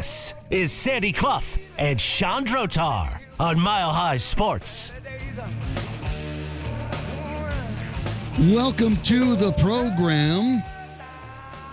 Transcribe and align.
This 0.00 0.32
is 0.48 0.72
Sandy 0.72 1.12
Clough 1.12 1.42
and 1.76 1.98
Chandrotar 1.98 3.20
on 3.38 3.60
Mile 3.60 3.92
High 3.92 4.16
Sports. 4.16 4.94
Welcome 8.38 8.96
to 9.02 9.36
the 9.36 9.52
program. 9.58 10.62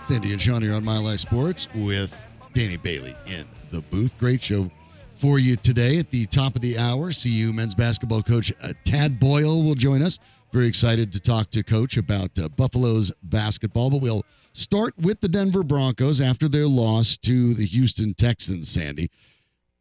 Sandy 0.04 0.32
and 0.32 0.42
Sean 0.42 0.60
here 0.60 0.74
on 0.74 0.84
Mile 0.84 1.06
High 1.06 1.16
Sports 1.16 1.68
with 1.74 2.14
Danny 2.52 2.76
Bailey 2.76 3.16
in 3.26 3.46
the 3.70 3.80
booth. 3.80 4.12
Great 4.18 4.42
show 4.42 4.70
for 5.14 5.38
you 5.38 5.56
today 5.56 5.96
at 5.96 6.10
the 6.10 6.26
top 6.26 6.54
of 6.54 6.60
the 6.60 6.76
hour. 6.76 7.10
CU 7.10 7.54
men's 7.54 7.74
basketball 7.74 8.22
coach 8.22 8.52
uh, 8.60 8.74
Tad 8.84 9.18
Boyle 9.18 9.62
will 9.62 9.74
join 9.74 10.02
us. 10.02 10.18
Very 10.52 10.66
excited 10.66 11.14
to 11.14 11.20
talk 11.20 11.48
to 11.50 11.62
Coach 11.62 11.96
about 11.96 12.38
uh, 12.38 12.48
Buffalo's 12.50 13.10
basketball, 13.22 13.88
but 13.88 14.02
we'll 14.02 14.24
start 14.58 14.94
with 14.98 15.20
the 15.20 15.28
Denver 15.28 15.62
Broncos 15.62 16.20
after 16.20 16.48
their 16.48 16.66
loss 16.66 17.16
to 17.18 17.54
the 17.54 17.66
Houston 17.66 18.14
Texans, 18.14 18.70
Sandy. 18.70 19.10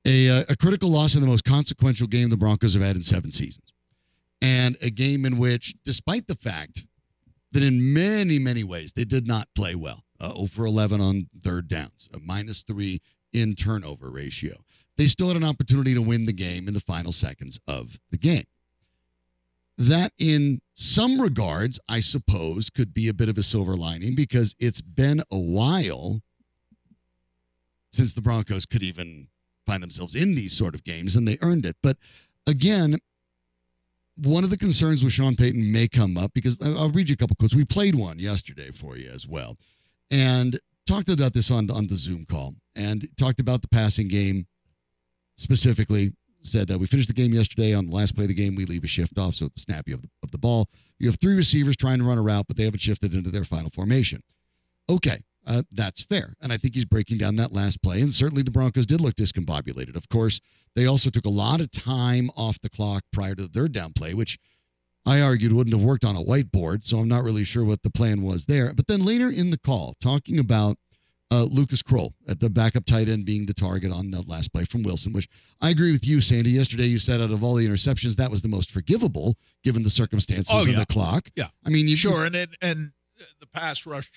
A, 0.06 0.30
uh, 0.30 0.44
a 0.50 0.56
critical 0.56 0.90
loss 0.90 1.16
in 1.16 1.22
the 1.22 1.28
most 1.28 1.44
consequential 1.44 2.08
game 2.08 2.30
the 2.30 2.38
Broncos 2.38 2.74
have 2.74 2.84
had 2.84 2.96
in 2.96 3.02
seven 3.02 3.32
seasons. 3.32 3.74
And 4.42 4.78
a 4.82 4.90
game 4.90 5.26
in 5.26 5.38
which, 5.38 5.76
despite 5.84 6.28
the 6.28 6.36
fact 6.36 6.86
that 7.52 7.64
in 7.64 7.94
many, 7.94 8.40
many 8.40 8.64
ways 8.64 8.94
they 8.94 9.04
did 9.04 9.28
not 9.28 9.48
play 9.56 9.76
well, 9.76 10.04
uh, 10.20 10.34
0 10.34 10.48
for 10.48 10.66
11 10.66 11.02
on 11.02 11.28
third 11.44 11.68
downs, 11.68 12.08
a 12.14 12.20
minus 12.20 12.64
three 12.64 13.02
in 13.34 13.56
turnover 13.56 14.10
ratio 14.10 14.54
they 14.98 15.08
still 15.08 15.28
had 15.28 15.38
an 15.38 15.44
opportunity 15.44 15.94
to 15.94 16.02
win 16.02 16.26
the 16.26 16.34
game 16.34 16.68
in 16.68 16.74
the 16.74 16.82
final 16.82 17.12
seconds 17.12 17.60
of 17.68 18.00
the 18.12 18.18
game. 18.18 18.46
That, 19.78 20.12
in 20.18 20.62
some 20.74 21.22
regards, 21.22 21.80
I 21.88 22.00
suppose, 22.00 22.70
could 22.70 22.94
be 22.94 23.08
a 23.08 23.14
bit 23.14 23.30
of 23.30 23.38
a 23.38 23.44
silver 23.44 23.76
lining 23.76 24.16
because 24.16 24.56
it's 24.60 24.82
been 24.82 25.22
a 25.32 25.38
while 25.38 26.22
since 27.92 28.14
the 28.14 28.22
Broncos 28.22 28.66
could 28.66 28.84
even 28.84 29.28
find 29.66 29.84
themselves 29.84 30.16
in 30.16 30.36
these 30.36 30.54
sort 30.54 30.74
of 30.74 30.84
games, 30.84 31.16
and 31.16 31.28
they 31.28 31.38
earned 31.42 31.66
it. 31.66 31.76
But 31.84 31.98
again, 32.48 32.98
one 34.16 34.44
of 34.44 34.50
the 34.50 34.58
concerns 34.58 35.04
with 35.04 35.14
Sean 35.14 35.36
Payton 35.36 35.72
may 35.72 35.88
come 35.88 36.18
up 36.18 36.34
because 36.34 36.60
uh, 36.62 36.76
I'll 36.78 36.90
read 36.90 37.10
you 37.10 37.14
a 37.14 37.18
couple 37.18 37.36
quotes. 37.36 37.54
We 37.54 37.66
played 37.66 37.96
one 37.96 38.18
yesterday 38.18 38.72
for 38.72 38.98
you 38.98 39.10
as 39.10 39.28
well, 39.28 39.58
and 40.10 40.60
talked 40.88 41.10
about 41.10 41.34
this 41.34 41.52
on 41.52 41.70
on 41.70 41.88
the 41.88 41.98
Zoom 41.98 42.26
call, 42.26 42.56
and 42.76 43.08
talked 43.18 43.40
about 43.40 43.62
the 43.62 43.68
passing 43.68 44.08
game 44.08 44.48
specifically 45.38 46.14
said 46.42 46.68
that 46.68 46.80
we 46.80 46.88
finished 46.88 47.08
the 47.08 47.14
game 47.14 47.34
yesterday 47.34 47.74
on 47.74 47.88
the 47.88 47.96
last 47.96 48.16
play 48.16 48.26
of 48.26 48.30
the 48.30 48.34
game. 48.34 48.56
We 48.56 48.66
leave 48.66 48.84
a 48.84 48.88
shift 48.88 49.18
off, 49.18 49.36
so 49.36 49.46
at 49.46 49.54
the 49.56 49.62
snap 49.62 49.88
you 49.88 49.98
the, 49.98 50.10
of 50.24 50.32
the 50.32 50.38
ball. 50.38 50.70
You 51.00 51.08
have 51.10 51.20
three 51.20 51.36
receivers 51.36 51.76
trying 51.76 52.00
to 52.00 52.06
run 52.06 52.18
a 52.18 52.22
route, 52.22 52.46
but 52.48 52.58
they 52.58 52.64
haven't 52.64 52.82
shifted 52.82 53.14
into 53.14 53.30
their 53.30 53.44
final 53.44 53.70
formation. 53.70 54.24
Okay, 54.90 55.24
uh, 55.46 55.64
that's 55.72 56.04
fair, 56.04 56.36
and 56.42 56.54
I 56.54 56.58
think 56.58 56.76
he's 56.76 56.86
breaking 56.86 57.18
down 57.18 57.36
that 57.38 57.52
last 57.52 57.82
play. 57.82 58.02
And 58.02 58.14
certainly 58.14 58.44
the 58.44 58.52
Broncos 58.52 58.86
did 58.86 59.02
look 59.02 59.16
discombobulated. 59.16 59.96
Of 59.96 60.10
course, 60.10 60.40
they 60.76 60.86
also 60.86 61.10
took 61.10 61.26
a 61.26 61.30
lot 61.30 61.62
of 61.62 61.72
time 61.72 62.30
off 62.36 62.60
the 62.62 62.70
clock 62.70 63.04
prior 63.12 63.36
to 63.36 63.44
the 63.44 63.50
third 63.50 63.72
down 63.72 63.94
play, 63.94 64.14
which 64.14 64.38
I 65.06 65.22
argued 65.22 65.54
wouldn't 65.54 65.76
have 65.76 65.86
worked 65.86 66.04
on 66.04 66.18
a 66.18 66.24
whiteboard. 66.24 66.84
So 66.84 66.98
I'm 66.98 67.08
not 67.08 67.24
really 67.24 67.46
sure 67.46 67.64
what 67.64 67.82
the 67.82 67.90
plan 67.90 68.24
was 68.24 68.46
there. 68.46 68.74
But 68.74 68.88
then 68.88 69.06
later 69.06 69.30
in 69.30 69.52
the 69.52 69.58
call, 69.58 69.96
talking 70.02 70.38
about 70.38 70.78
uh, 71.32 71.44
Lucas 71.44 71.82
Krull 71.84 72.14
at 72.28 72.40
the 72.40 72.50
backup 72.50 72.86
tight 72.86 73.10
end 73.10 73.26
being 73.26 73.46
the 73.46 73.54
target 73.54 73.92
on 73.92 74.12
the 74.12 74.22
last 74.22 74.54
play 74.54 74.64
from 74.64 74.84
Wilson, 74.84 75.12
which 75.14 75.28
I 75.62 75.70
agree 75.72 75.92
with 75.92 76.06
you, 76.08 76.22
Sandy. 76.22 76.52
Yesterday 76.52 76.86
you 76.86 77.00
said 77.00 77.20
out 77.22 77.32
of 77.32 77.44
all 77.44 77.56
the 77.56 77.68
interceptions, 77.68 78.16
that 78.16 78.32
was 78.32 78.42
the 78.42 78.48
most 78.48 78.72
forgivable 78.72 79.36
given 79.64 79.84
the 79.84 79.90
circumstances 79.90 80.52
Oh, 80.54 80.60
of 80.60 80.68
yeah. 80.68 80.80
the 80.80 80.86
clock. 80.86 81.30
Yeah. 81.36 81.48
I 81.66 81.70
mean, 81.70 81.88
you 81.88 81.96
Sure, 81.98 82.24
and 82.26 82.36
it, 82.36 82.50
and 82.62 82.92
the 83.40 83.46
pass 83.48 83.86
rush 83.86 84.10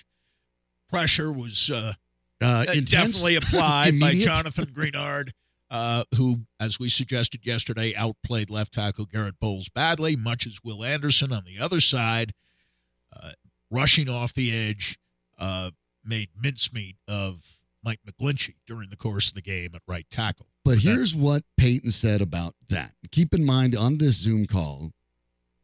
pressure 0.89 1.31
was 1.31 1.69
uh, 1.69 1.93
uh, 2.41 2.65
intense, 2.69 2.91
definitely 2.91 3.35
applied 3.37 3.99
by. 3.99 4.13
Jonathan 4.13 4.65
Greenard, 4.65 5.31
uh, 5.69 6.03
who, 6.15 6.41
as 6.59 6.79
we 6.79 6.89
suggested 6.89 7.45
yesterday, 7.45 7.93
outplayed 7.95 8.49
left 8.49 8.73
tackle 8.73 9.05
Garett 9.05 9.39
Bolles 9.39 9.69
badly, 9.69 10.15
much 10.15 10.45
as 10.47 10.59
Will 10.63 10.83
Anderson 10.83 11.31
on 11.33 11.43
the 11.45 11.59
other 11.63 11.79
side, 11.81 12.33
uh, 13.15 13.31
rushing 13.69 14.09
off 14.09 14.33
the 14.33 14.53
edge, 14.55 14.97
uh, 15.39 15.71
made 16.03 16.29
mincemeat 16.35 16.97
of 17.07 17.57
Mike 17.83 17.99
McGlinchey 18.07 18.55
during 18.67 18.89
the 18.89 18.95
course 18.95 19.29
of 19.29 19.33
the 19.33 19.41
game 19.41 19.71
at 19.73 19.81
right 19.87 20.05
tackle. 20.09 20.47
But 20.63 20.79
here's 20.79 21.15
what 21.15 21.43
Payton 21.57 21.91
said 21.91 22.21
about 22.21 22.55
that. 22.69 22.93
Keep 23.11 23.33
in 23.33 23.43
mind 23.43 23.75
on 23.75 23.97
this 23.97 24.17
Zoom 24.17 24.45
call, 24.45 24.91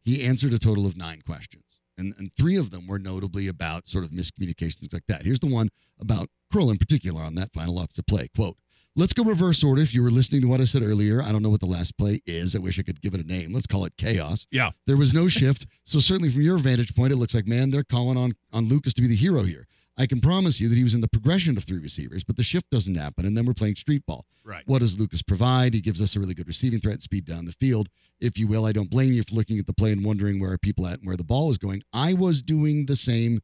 he 0.02 0.24
answered 0.24 0.52
a 0.52 0.58
total 0.58 0.86
of 0.86 0.96
nine 0.96 1.22
questions. 1.24 1.78
And, 1.96 2.14
and 2.18 2.30
three 2.36 2.56
of 2.56 2.70
them 2.70 2.86
were 2.86 2.98
notably 2.98 3.48
about 3.48 3.88
sort 3.88 4.04
of 4.04 4.10
miscommunications 4.10 4.92
like 4.92 5.04
that. 5.08 5.24
Here's 5.24 5.40
the 5.40 5.52
one 5.52 5.70
about 6.00 6.30
Krull 6.52 6.70
in 6.70 6.78
particular 6.78 7.22
on 7.22 7.34
that 7.34 7.52
final 7.52 7.78
offensive 7.78 8.06
play. 8.06 8.28
Quote, 8.34 8.56
let's 8.94 9.12
go 9.12 9.24
reverse 9.24 9.62
order. 9.64 9.82
If 9.82 9.92
you 9.92 10.02
were 10.02 10.10
listening 10.10 10.40
to 10.42 10.48
what 10.48 10.60
I 10.60 10.64
said 10.64 10.82
earlier, 10.82 11.22
I 11.22 11.32
don't 11.32 11.42
know 11.42 11.50
what 11.50 11.60
the 11.60 11.66
last 11.66 11.96
play 11.98 12.20
is. 12.26 12.54
I 12.54 12.58
wish 12.58 12.78
I 12.78 12.82
could 12.82 13.00
give 13.00 13.14
it 13.14 13.20
a 13.20 13.26
name. 13.26 13.52
Let's 13.52 13.66
call 13.66 13.84
it 13.84 13.96
chaos. 13.96 14.46
Yeah. 14.50 14.70
There 14.86 14.96
was 14.96 15.12
no 15.12 15.28
shift. 15.28 15.66
So 15.84 15.98
certainly 15.98 16.30
from 16.30 16.42
your 16.42 16.58
vantage 16.58 16.94
point, 16.94 17.12
it 17.12 17.16
looks 17.16 17.34
like, 17.34 17.46
man, 17.46 17.70
they're 17.70 17.84
calling 17.84 18.16
on, 18.16 18.34
on 18.52 18.68
Lucas 18.68 18.94
to 18.94 19.00
be 19.00 19.08
the 19.08 19.16
hero 19.16 19.42
here. 19.42 19.66
I 19.98 20.06
can 20.06 20.20
promise 20.20 20.60
you 20.60 20.68
that 20.68 20.76
he 20.76 20.84
was 20.84 20.94
in 20.94 21.00
the 21.00 21.08
progression 21.08 21.56
of 21.56 21.64
three 21.64 21.80
receivers, 21.80 22.22
but 22.22 22.36
the 22.36 22.44
shift 22.44 22.70
doesn't 22.70 22.94
happen. 22.94 23.26
And 23.26 23.36
then 23.36 23.44
we're 23.44 23.54
playing 23.54 23.74
street 23.74 24.06
ball. 24.06 24.26
Right. 24.44 24.62
What 24.66 24.78
does 24.78 24.98
Lucas 24.98 25.22
provide? 25.22 25.74
He 25.74 25.80
gives 25.80 26.00
us 26.00 26.14
a 26.14 26.20
really 26.20 26.34
good 26.34 26.46
receiving 26.46 26.80
threat 26.80 27.02
speed 27.02 27.24
down 27.24 27.46
the 27.46 27.52
field. 27.52 27.88
If 28.20 28.38
you 28.38 28.46
will, 28.46 28.64
I 28.64 28.72
don't 28.72 28.90
blame 28.90 29.12
you 29.12 29.24
for 29.24 29.34
looking 29.34 29.58
at 29.58 29.66
the 29.66 29.72
play 29.72 29.90
and 29.90 30.04
wondering 30.04 30.40
where 30.40 30.52
are 30.52 30.58
people 30.58 30.86
at 30.86 31.00
and 31.00 31.06
where 31.06 31.16
the 31.16 31.24
ball 31.24 31.48
was 31.48 31.58
going. 31.58 31.82
I 31.92 32.12
was 32.12 32.42
doing 32.42 32.86
the 32.86 32.96
same 32.96 33.40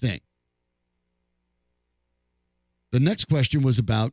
thing. 0.00 0.20
The 2.90 3.00
next 3.00 3.26
question 3.26 3.62
was 3.62 3.78
about 3.78 4.12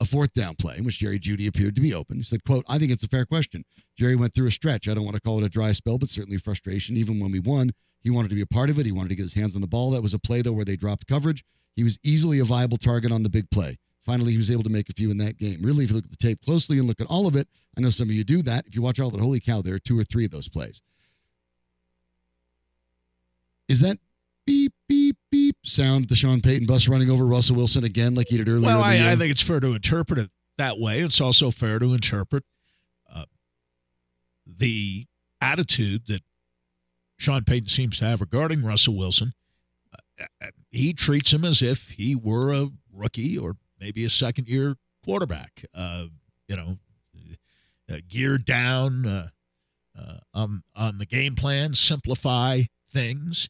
a 0.00 0.04
fourth 0.04 0.32
down 0.32 0.54
play 0.54 0.78
in 0.78 0.84
which 0.84 0.98
Jerry 0.98 1.18
Jeudy 1.18 1.48
appeared 1.48 1.74
to 1.74 1.80
be 1.80 1.92
open. 1.92 2.18
He 2.18 2.22
said, 2.22 2.44
quote, 2.44 2.64
I 2.68 2.78
think 2.78 2.92
it's 2.92 3.02
a 3.02 3.08
fair 3.08 3.26
question. 3.26 3.64
Jerry 3.96 4.14
went 4.14 4.34
through 4.34 4.46
a 4.46 4.52
stretch. 4.52 4.88
I 4.88 4.94
don't 4.94 5.04
want 5.04 5.16
to 5.16 5.20
call 5.20 5.38
it 5.38 5.44
a 5.44 5.48
dry 5.48 5.72
spell, 5.72 5.98
but 5.98 6.08
certainly 6.08 6.38
frustration. 6.38 6.96
Even 6.96 7.18
when 7.18 7.32
we 7.32 7.40
won, 7.40 7.72
he 8.08 8.10
wanted 8.10 8.30
to 8.30 8.34
be 8.34 8.40
a 8.40 8.46
part 8.46 8.70
of 8.70 8.78
it. 8.78 8.86
He 8.86 8.92
wanted 8.92 9.10
to 9.10 9.16
get 9.16 9.24
his 9.24 9.34
hands 9.34 9.54
on 9.54 9.60
the 9.60 9.66
ball. 9.66 9.90
That 9.90 10.02
was 10.02 10.14
a 10.14 10.18
play, 10.18 10.40
though, 10.40 10.52
where 10.52 10.64
they 10.64 10.76
dropped 10.76 11.06
coverage. 11.06 11.44
He 11.76 11.84
was 11.84 11.98
easily 12.02 12.38
a 12.38 12.44
viable 12.44 12.78
target 12.78 13.12
on 13.12 13.22
the 13.22 13.28
big 13.28 13.50
play. 13.50 13.76
Finally, 14.06 14.32
he 14.32 14.38
was 14.38 14.50
able 14.50 14.62
to 14.62 14.70
make 14.70 14.88
a 14.88 14.94
few 14.94 15.10
in 15.10 15.18
that 15.18 15.36
game. 15.36 15.60
Really, 15.60 15.84
if 15.84 15.90
you 15.90 15.96
look 15.96 16.06
at 16.06 16.10
the 16.10 16.16
tape 16.16 16.40
closely 16.42 16.78
and 16.78 16.88
look 16.88 17.02
at 17.02 17.06
all 17.08 17.26
of 17.26 17.36
it, 17.36 17.48
I 17.76 17.82
know 17.82 17.90
some 17.90 18.08
of 18.08 18.14
you 18.14 18.24
do 18.24 18.40
that. 18.44 18.66
If 18.66 18.74
you 18.74 18.80
watch 18.80 18.98
all 18.98 19.08
of 19.08 19.14
it, 19.14 19.20
holy 19.20 19.40
cow, 19.40 19.60
there 19.60 19.74
are 19.74 19.78
two 19.78 19.98
or 19.98 20.04
three 20.04 20.24
of 20.24 20.30
those 20.30 20.48
plays. 20.48 20.80
Is 23.68 23.80
that 23.80 23.98
beep, 24.46 24.72
beep, 24.88 25.18
beep 25.30 25.56
sound 25.66 26.08
the 26.08 26.16
Sean 26.16 26.40
Payton 26.40 26.66
bus 26.66 26.88
running 26.88 27.10
over 27.10 27.26
Russell 27.26 27.56
Wilson 27.56 27.84
again 27.84 28.14
like 28.14 28.28
he 28.28 28.38
did 28.38 28.48
earlier? 28.48 28.62
Well, 28.62 28.82
in 28.84 28.90
the 28.90 28.96
year? 28.96 29.08
I, 29.08 29.12
I 29.12 29.16
think 29.16 29.30
it's 29.30 29.42
fair 29.42 29.60
to 29.60 29.74
interpret 29.74 30.18
it 30.18 30.30
that 30.56 30.78
way. 30.78 31.00
It's 31.00 31.20
also 31.20 31.50
fair 31.50 31.78
to 31.78 31.92
interpret 31.92 32.44
uh, 33.14 33.26
the 34.46 35.06
attitude 35.42 36.04
that 36.08 36.22
Sean 37.18 37.44
Payton 37.44 37.68
seems 37.68 37.98
to 37.98 38.04
have 38.04 38.20
regarding 38.20 38.62
Russell 38.62 38.96
Wilson. 38.96 39.34
Uh, 40.20 40.24
uh, 40.42 40.46
he 40.70 40.92
treats 40.92 41.32
him 41.32 41.44
as 41.44 41.60
if 41.62 41.90
he 41.90 42.14
were 42.14 42.52
a 42.52 42.68
rookie 42.92 43.36
or 43.36 43.56
maybe 43.80 44.04
a 44.04 44.10
second 44.10 44.48
year 44.48 44.76
quarterback. 45.04 45.64
Uh, 45.74 46.06
you 46.46 46.56
know, 46.56 46.78
uh, 47.90 47.96
geared 48.08 48.44
down 48.44 49.04
uh, 49.06 49.28
uh, 49.98 50.18
on 50.32 50.62
on 50.74 50.98
the 50.98 51.06
game 51.06 51.34
plan, 51.34 51.74
simplify 51.74 52.62
things. 52.92 53.48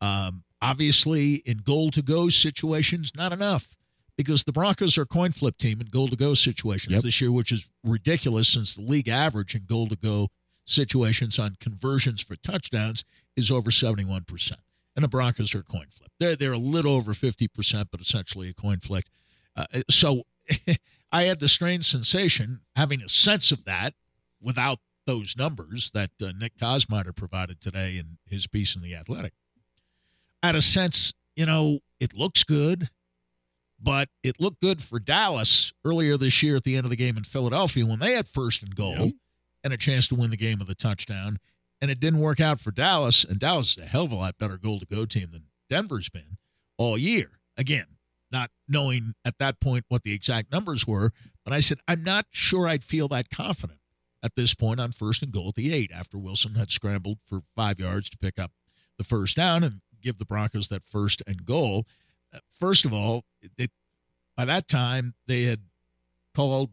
Um, 0.00 0.44
obviously, 0.62 1.36
in 1.46 1.58
goal 1.58 1.90
to 1.90 2.02
go 2.02 2.28
situations, 2.30 3.12
not 3.14 3.32
enough 3.32 3.68
because 4.16 4.44
the 4.44 4.52
Broncos 4.52 4.98
are 4.98 5.02
a 5.02 5.06
coin 5.06 5.32
flip 5.32 5.56
team 5.56 5.80
in 5.80 5.86
goal 5.86 6.08
to 6.08 6.16
go 6.16 6.34
situations 6.34 6.92
Yep. 6.94 7.02
this 7.02 7.20
year, 7.20 7.32
which 7.32 7.52
is 7.52 7.68
ridiculous 7.84 8.48
since 8.48 8.74
the 8.74 8.82
league 8.82 9.08
average 9.08 9.54
in 9.54 9.64
goal 9.64 9.88
to 9.88 9.96
go 9.96 10.28
situations 10.70 11.38
on 11.38 11.56
conversions 11.60 12.22
for 12.22 12.36
touchdowns 12.36 13.04
is 13.36 13.50
over 13.50 13.70
71%. 13.70 14.52
And 14.96 15.04
the 15.04 15.08
Broncos 15.08 15.54
are 15.54 15.60
a 15.60 15.62
coin 15.62 15.86
flip. 15.90 16.10
They're, 16.18 16.36
they're 16.36 16.52
a 16.52 16.58
little 16.58 16.94
over 16.94 17.14
50%, 17.14 17.86
but 17.90 18.00
essentially 18.00 18.48
a 18.48 18.54
coin 18.54 18.80
flip. 18.80 19.04
Uh, 19.56 19.66
so 19.88 20.24
I 21.12 21.24
had 21.24 21.40
the 21.40 21.48
strange 21.48 21.90
sensation, 21.90 22.60
having 22.76 23.02
a 23.02 23.08
sense 23.08 23.50
of 23.50 23.64
that 23.64 23.94
without 24.40 24.78
those 25.06 25.36
numbers 25.36 25.90
that 25.94 26.10
uh, 26.22 26.32
Nick 26.38 26.56
Kosmider 26.58 27.14
provided 27.14 27.60
today 27.60 27.96
in 27.96 28.18
his 28.26 28.46
piece 28.46 28.76
in 28.76 28.82
The 28.82 28.94
Athletic. 28.94 29.32
I 30.42 30.48
had 30.48 30.56
a 30.56 30.62
sense, 30.62 31.12
you 31.36 31.46
know, 31.46 31.80
it 31.98 32.14
looks 32.14 32.44
good, 32.44 32.90
but 33.82 34.08
it 34.22 34.40
looked 34.40 34.60
good 34.60 34.82
for 34.82 34.98
Dallas 34.98 35.72
earlier 35.84 36.16
this 36.16 36.42
year 36.42 36.56
at 36.56 36.64
the 36.64 36.76
end 36.76 36.84
of 36.86 36.90
the 36.90 36.96
game 36.96 37.16
in 37.16 37.24
Philadelphia 37.24 37.86
when 37.86 37.98
they 37.98 38.12
had 38.12 38.28
first 38.28 38.62
and 38.62 38.76
goal 38.76 38.96
Yep. 38.98 39.14
And 39.62 39.72
a 39.72 39.76
chance 39.76 40.08
to 40.08 40.14
win 40.14 40.30
the 40.30 40.36
game 40.36 40.58
with 40.58 40.70
a 40.70 40.74
touchdown. 40.74 41.38
And 41.80 41.90
it 41.90 42.00
didn't 42.00 42.20
work 42.20 42.40
out 42.40 42.60
for 42.60 42.70
Dallas. 42.70 43.24
And 43.24 43.38
Dallas 43.38 43.72
is 43.72 43.78
a 43.78 43.86
hell 43.86 44.04
of 44.04 44.12
a 44.12 44.16
lot 44.16 44.38
better 44.38 44.58
goal 44.58 44.80
to 44.80 44.86
go 44.86 45.06
team 45.06 45.30
than 45.32 45.44
Denver's 45.68 46.10
been 46.10 46.36
all 46.76 46.98
year. 46.98 47.40
Again, 47.56 47.86
not 48.30 48.50
knowing 48.68 49.14
at 49.24 49.38
that 49.38 49.60
point 49.60 49.84
what 49.88 50.02
the 50.02 50.12
exact 50.12 50.52
numbers 50.52 50.86
were. 50.86 51.12
But 51.44 51.54
I 51.54 51.60
said, 51.60 51.78
I'm 51.88 52.04
not 52.04 52.26
sure 52.30 52.68
I'd 52.68 52.84
feel 52.84 53.08
that 53.08 53.30
confident 53.30 53.80
at 54.22 54.36
this 54.36 54.54
point 54.54 54.80
on 54.80 54.92
first 54.92 55.22
and 55.22 55.32
goal 55.32 55.48
at 55.48 55.54
the 55.54 55.72
eight 55.72 55.90
after 55.92 56.18
Wilson 56.18 56.54
had 56.54 56.70
scrambled 56.70 57.18
for 57.26 57.40
five 57.56 57.80
yards 57.80 58.10
to 58.10 58.18
pick 58.18 58.38
up 58.38 58.52
the 58.98 59.04
first 59.04 59.36
down 59.36 59.64
and 59.64 59.80
give 60.02 60.18
the 60.18 60.26
Broncos 60.26 60.68
that 60.68 60.82
first 60.88 61.22
and 61.26 61.44
goal. 61.44 61.86
Uh, 62.32 62.38
First 62.58 62.84
of 62.84 62.92
all, 62.92 63.24
by 64.36 64.44
that 64.44 64.68
time 64.68 65.14
they 65.26 65.44
had 65.44 65.60
called 66.34 66.70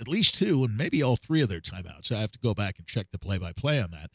at 0.00 0.08
least 0.08 0.34
two 0.34 0.64
and 0.64 0.76
maybe 0.76 1.02
all 1.02 1.16
three 1.16 1.40
of 1.42 1.48
their 1.48 1.60
timeouts. 1.60 2.10
I 2.10 2.20
have 2.20 2.32
to 2.32 2.38
go 2.38 2.54
back 2.54 2.78
and 2.78 2.86
check 2.86 3.08
the 3.12 3.18
play 3.18 3.38
by 3.38 3.52
play 3.52 3.80
on 3.80 3.90
that. 3.90 4.10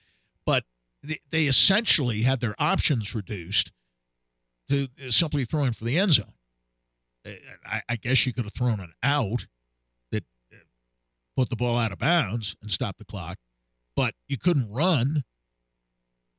But 0.46 0.64
they, 1.04 1.20
they 1.30 1.46
essentially 1.46 2.24
had 2.24 2.40
their 2.42 2.56
options 2.60 3.14
reduced 3.14 3.72
to 4.70 4.88
simply 5.10 5.46
throwing 5.46 5.74
for 5.74 5.84
the 5.86 5.98
end 6.00 6.14
zone. 6.14 6.34
Uh, 7.26 7.32
I, 7.66 7.82
I 7.90 7.96
guess 7.98 8.26
you 8.26 8.34
could 8.34 8.46
have 8.46 8.54
thrown 8.54 8.80
an 8.80 8.94
out 9.04 9.46
that 10.12 10.24
uh, 10.52 10.58
put 11.38 11.50
the 11.50 11.56
ball 11.56 11.78
out 11.78 11.92
of 11.92 12.00
bounds 12.00 12.56
and 12.62 12.72
stopped 12.72 12.98
the 12.98 13.06
clock, 13.06 13.38
but 13.96 14.16
you 14.28 14.38
couldn't 14.38 14.72
run 14.72 15.24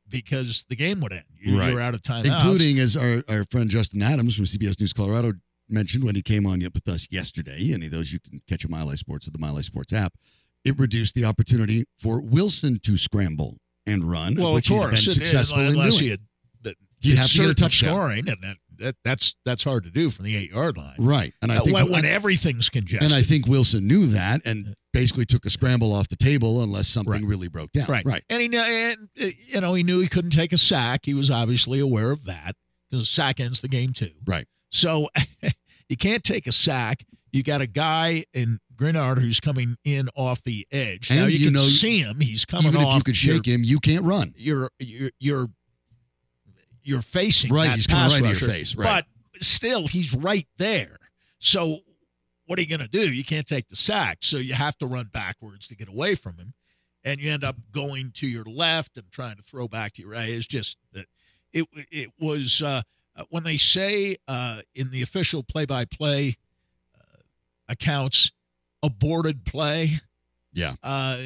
because 0.09 0.65
the 0.69 0.77
game 0.77 1.01
would 1.01 1.13
end. 1.13 1.25
You, 1.39 1.59
Right. 1.59 1.75
were 1.75 1.81
out 1.81 1.95
of 1.95 2.03
time. 2.03 2.25
including 2.27 2.79
as 2.79 2.97
our, 2.97 3.23
our 3.29 3.45
friend 3.45 3.69
Justin 3.71 4.03
Adams 4.03 4.37
from 4.37 4.45
CBS 4.45 4.79
News 4.81 4.93
Colorado 4.93 5.33
mentioned 5.69 6.05
when 6.05 6.15
he 6.15 6.23
came 6.23 6.47
on 6.47 6.61
with 6.61 6.89
us 6.89 7.07
yesterday. 7.11 7.71
Any 7.73 7.87
of 7.87 7.93
those 7.93 8.13
you 8.13 8.19
can 8.21 8.41
catch 8.49 8.65
at 8.65 8.71
Mile 8.71 8.89
High 8.89 8.95
Sports 8.97 9.27
at 9.27 9.33
the 9.33 9.39
Mile 9.39 9.55
High 9.57 9.63
Sports 9.63 9.93
app. 9.93 10.15
It 10.65 10.79
reduced 10.79 11.15
the 11.15 11.25
opportunity 11.25 11.85
for 12.01 12.21
Wilson 12.21 12.81
to 12.85 12.99
scramble 12.99 13.59
and 13.87 14.11
run, 14.11 14.35
well, 14.37 14.55
which 14.55 14.69
of 14.71 14.77
course, 14.79 14.87
been 14.91 14.95
and- 14.99 15.13
successful 15.13 15.61
in 15.61 15.67
unless 15.69 15.99
doing. 15.99 16.03
he 16.05 16.11
had, 16.11 16.21
He'd 17.01 17.11
had 17.11 17.19
have 17.19 17.31
to 17.31 17.39
get 17.39 17.51
a 17.51 17.55
touchdown. 17.55 17.91
scoring, 17.95 18.29
and 18.29 18.39
that, 18.43 18.57
that, 18.79 18.97
that's 19.05 19.37
that's 19.45 19.63
hard 19.63 19.85
to 19.85 19.91
do 19.91 20.09
from 20.09 20.25
the 20.25 20.35
eight 20.35 20.51
yard 20.51 20.79
line. 20.79 20.97
right, 20.99 21.33
and 21.43 21.53
I 21.53 21.59
think 21.61 21.75
when, 21.75 21.91
when 21.93 22.05
everything's 22.07 22.71
congested. 22.71 23.05
and 23.05 23.13
I 23.15 23.23
think 23.23 23.47
Wilson 23.47 23.87
knew 23.87 24.07
that 24.09 24.41
and 24.47 24.75
basically 24.95 25.27
took 25.27 25.45
a 25.45 25.51
scramble 25.51 25.93
off 25.93 26.09
the 26.09 26.17
table 26.17 26.63
unless 26.63 26.89
something 26.89 27.13
Right. 27.13 27.23
really 27.23 27.49
broke 27.49 27.71
down. 27.73 27.87
Right. 27.87 28.05
right. 28.07 28.25
And 28.31 28.41
he 28.41 28.49
knew, 28.49 28.59
and, 28.59 29.09
you 29.15 29.61
know, 29.61 29.75
he 29.75 29.83
knew 29.83 30.01
he 30.01 30.09
couldn't 30.09 30.31
take 30.31 30.55
a 30.55 30.59
sack. 30.59 31.03
He 31.05 31.13
was 31.13 31.31
obviously 31.31 31.81
aware 31.81 32.11
of 32.13 32.25
that 32.25 32.57
because 32.91 33.03
a 33.03 33.07
sack 33.07 33.39
ends 33.41 33.61
the 33.61 33.69
game 33.69 33.93
too. 33.93 34.13
Right. 34.25 34.47
So 34.77 35.09
you 35.89 35.97
can't 35.97 36.23
take 36.23 36.47
a 36.47 36.53
sack. 36.53 37.05
You 37.33 37.43
got 37.43 37.61
a 37.61 37.67
guy 37.67 38.25
in 38.33 38.61
Greenard 38.77 39.19
who's 39.21 39.41
coming 39.41 39.77
in 39.85 40.09
off 40.15 40.43
the 40.45 40.67
edge. 40.71 41.11
now 41.11 41.25
you, 41.27 41.39
you 41.39 41.47
can 41.47 41.55
know, 41.55 41.67
see 41.67 42.01
him. 42.01 42.21
He's 42.21 42.45
coming 42.45 42.69
Even 42.69 42.83
off. 42.83 42.91
if 42.93 42.97
you 42.99 43.03
could 43.05 43.25
your- 43.25 43.35
shake 43.37 43.47
him, 43.47 43.65
you 43.65 43.81
can't 43.81 44.05
run. 44.05 44.35
You're 44.37 44.71
you're 44.79 45.11
you're 45.19 45.49
you're 46.83 47.03
facing 47.03 47.53
Right, 47.53 47.67
that 47.67 47.75
he's 47.77 47.87
coming 47.87 48.11
right 48.13 48.21
in 48.23 48.27
your 48.27 48.37
face, 48.49 48.75
right. 48.77 49.05
But 49.33 49.43
still, 49.45 49.89
he's 49.89 50.15
right 50.15 50.47
there. 50.57 50.99
So 51.39 51.81
what 52.47 52.59
are 52.59 52.63
you 52.63 52.69
going 52.69 52.81
to 52.81 52.89
do? 52.89 53.13
You 53.13 53.25
can't 53.25 53.47
take 53.47 53.69
the 53.69 53.77
sack, 53.77 54.19
so 54.21 54.37
you 54.37 54.55
have 54.55 54.79
to 54.79 54.87
run 54.87 55.11
backwards 55.13 55.67
to 55.69 55.75
get 55.75 55.89
away 55.89 56.15
from 56.15 56.37
him, 56.39 56.55
and 57.03 57.19
you 57.19 57.33
end 57.33 57.43
up 57.45 57.57
going 57.73 58.13
to 58.17 58.29
your 58.29 58.45
left 58.45 58.97
and 58.97 59.11
trying 59.11 59.37
to 59.37 59.43
throw 59.43 59.67
back 59.69 59.95
to 59.95 60.03
your 60.03 60.13
right. 60.13 60.29
It's 60.29 60.47
just 60.47 60.77
that 60.93 61.07
it 61.53 61.67
it 61.91 62.11
was 62.21 62.63
uh, 62.63 62.83
uh, 63.17 63.25
when 63.31 63.45
they 63.45 63.57
say 63.57 64.17
uh, 64.29 64.61
in 64.75 64.91
the 64.91 65.03
official 65.03 65.43
play-by-play 65.43 66.37
uh, 66.95 67.19
accounts 67.69 68.33
aborted 68.83 69.45
play. 69.45 70.01
Yeah. 70.53 70.75
Uh, 70.83 71.19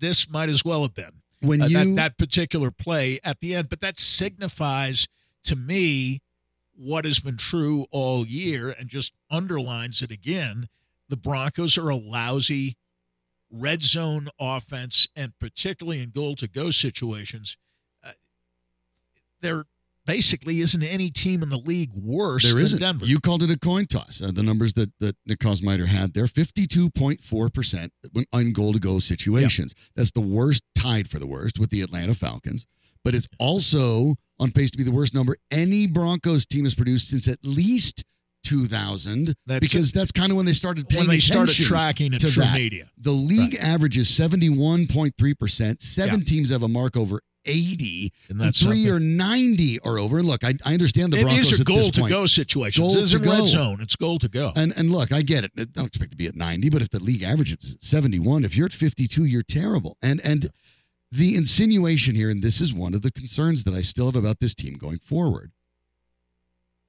this 0.00 0.28
might 0.28 0.48
as 0.48 0.64
well 0.64 0.82
have 0.82 0.94
been 0.94 1.22
When 1.40 1.62
uh, 1.62 1.66
you 1.66 1.78
that, 1.78 1.96
that 1.96 2.18
particular 2.18 2.70
play 2.70 3.20
at 3.24 3.40
the 3.40 3.54
end. 3.54 3.68
But 3.68 3.80
that 3.80 3.98
signifies 3.98 5.08
to 5.44 5.56
me 5.56 6.20
what 6.76 7.04
has 7.04 7.20
been 7.20 7.36
true 7.36 7.86
all 7.90 8.26
year 8.26 8.70
and 8.70 8.88
just 8.88 9.12
underlines 9.30 10.02
it 10.02 10.10
again. 10.10 10.68
The 11.08 11.16
Broncos 11.16 11.78
are 11.78 11.88
a 11.88 11.96
lousy 11.96 12.76
red 13.50 13.82
zone 13.84 14.28
offense, 14.40 15.06
and 15.14 15.38
particularly 15.38 16.00
in 16.00 16.10
goal 16.10 16.34
to 16.36 16.48
go 16.48 16.70
situations, 16.70 17.56
uh, 18.02 18.12
there 19.40 19.64
basically 20.06 20.60
isn't 20.60 20.82
any 20.82 21.10
team 21.10 21.42
in 21.42 21.48
the 21.48 21.58
league 21.58 21.90
worse 21.94 22.42
There 22.42 22.54
than 22.54 22.62
isn't. 22.62 22.80
Denver. 22.80 23.06
You 23.06 23.20
called 23.20 23.42
it 23.42 23.50
a 23.50 23.58
coin 23.58 23.86
toss. 23.86 24.20
Uh, 24.20 24.30
the 24.32 24.42
numbers 24.42 24.74
that, 24.74 24.92
that 25.00 25.16
Nick 25.26 25.38
Kosmider 25.38 25.86
had 25.86 26.14
there 26.14 26.26
52.4% 26.26 27.90
when- 28.12 28.26
on 28.32 28.52
goal 28.52 28.72
to 28.72 28.78
go 28.78 28.98
situations. 28.98 29.74
That's 29.96 30.10
the 30.10 30.20
worst, 30.20 30.62
tied 30.74 31.08
for 31.08 31.18
the 31.18 31.26
worst 31.26 31.58
with 31.58 31.70
the 31.70 31.80
Atlanta 31.80 32.14
Falcons. 32.14 32.66
But 33.04 33.14
it's 33.14 33.28
also 33.38 34.16
on 34.38 34.50
pace 34.50 34.70
to 34.70 34.78
be 34.78 34.84
the 34.84 34.90
worst 34.90 35.14
number 35.14 35.36
any 35.50 35.86
Broncos 35.86 36.46
team 36.46 36.64
has 36.64 36.74
produced 36.74 37.08
since 37.08 37.28
at 37.28 37.38
least 37.44 38.02
2000 38.44 39.34
That's 39.46 39.60
because 39.60 39.90
that's 39.92 40.12
kind 40.12 40.30
of 40.30 40.36
when 40.36 40.44
they 40.46 40.52
started 40.52 40.86
paying 40.88 41.02
when 41.06 41.16
they 41.16 41.20
started 41.20 41.44
attention 41.52 41.64
tracking 41.66 42.12
it 42.12 42.18
to 42.20 42.28
that. 42.40 42.54
Media. 42.54 42.90
The 42.98 43.10
league 43.10 43.54
average 43.60 43.96
is 43.96 44.08
71.3%. 44.10 45.80
Seven 45.82 46.20
Yeah. 46.20 46.24
teams 46.24 46.50
have 46.50 46.62
a 46.62 46.68
mark 46.68 46.96
over 46.96 47.20
80, 47.46 48.12
And 48.28 48.32
and 48.32 48.40
that's 48.48 48.60
three 48.62 48.84
something. 48.84 48.92
or 48.92 49.00
90 49.00 49.80
are 49.80 49.98
over. 49.98 50.18
And 50.18 50.26
look, 50.28 50.44
I, 50.44 50.54
I 50.64 50.72
understand 50.74 51.12
the 51.12 51.18
And 51.18 51.26
Broncos 51.26 51.50
these 51.50 51.58
are 51.58 51.62
at 51.62 51.66
goal 51.66 51.76
this 51.78 51.90
to 51.90 52.00
point. 52.00 52.12
go 52.12 52.26
situations. 52.26 52.82
Goal 52.84 52.94
this 52.94 53.10
to 53.12 53.16
isn't 53.18 53.30
red 53.30 53.46
zone. 53.48 53.80
It's 53.80 53.96
goal 53.96 54.18
to 54.20 54.28
go. 54.28 54.52
And 54.56 54.72
and 54.76 54.90
look, 54.90 55.12
I 55.12 55.22
get 55.22 55.44
it. 55.44 55.52
I 55.58 55.64
don't 55.64 55.86
expect 55.86 56.10
to 56.12 56.16
be 56.16 56.26
at 56.26 56.34
90, 56.36 56.70
but 56.70 56.82
if 56.82 56.90
the 56.90 57.00
league 57.00 57.22
average 57.22 57.52
is 57.52 57.76
71, 57.80 58.44
if 58.44 58.56
you're 58.56 58.66
at 58.66 58.72
52, 58.72 59.24
you're 59.24 59.42
terrible. 59.42 59.96
And 60.02 60.20
and 60.22 60.50
the 61.12 61.36
insinuation 61.36 62.14
here, 62.16 62.28
and 62.30 62.42
this 62.42 62.60
is 62.60 62.72
one 62.74 62.92
of 62.94 63.02
the 63.02 63.12
concerns 63.12 63.62
that 63.64 63.74
I 63.74 63.82
still 63.82 64.06
have 64.06 64.16
about 64.16 64.40
this 64.40 64.54
team 64.54 64.74
going 64.74 64.98
forward, 64.98 65.52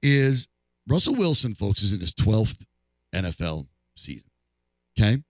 is 0.02 0.48
Russell 0.88 1.14
Wilson, 1.14 1.54
folks, 1.54 1.82
is 1.82 1.92
in 1.92 2.00
his 2.00 2.12
12th 2.14 2.64
NFL 3.14 3.66
season. 3.94 4.28
Okay? 4.98 5.22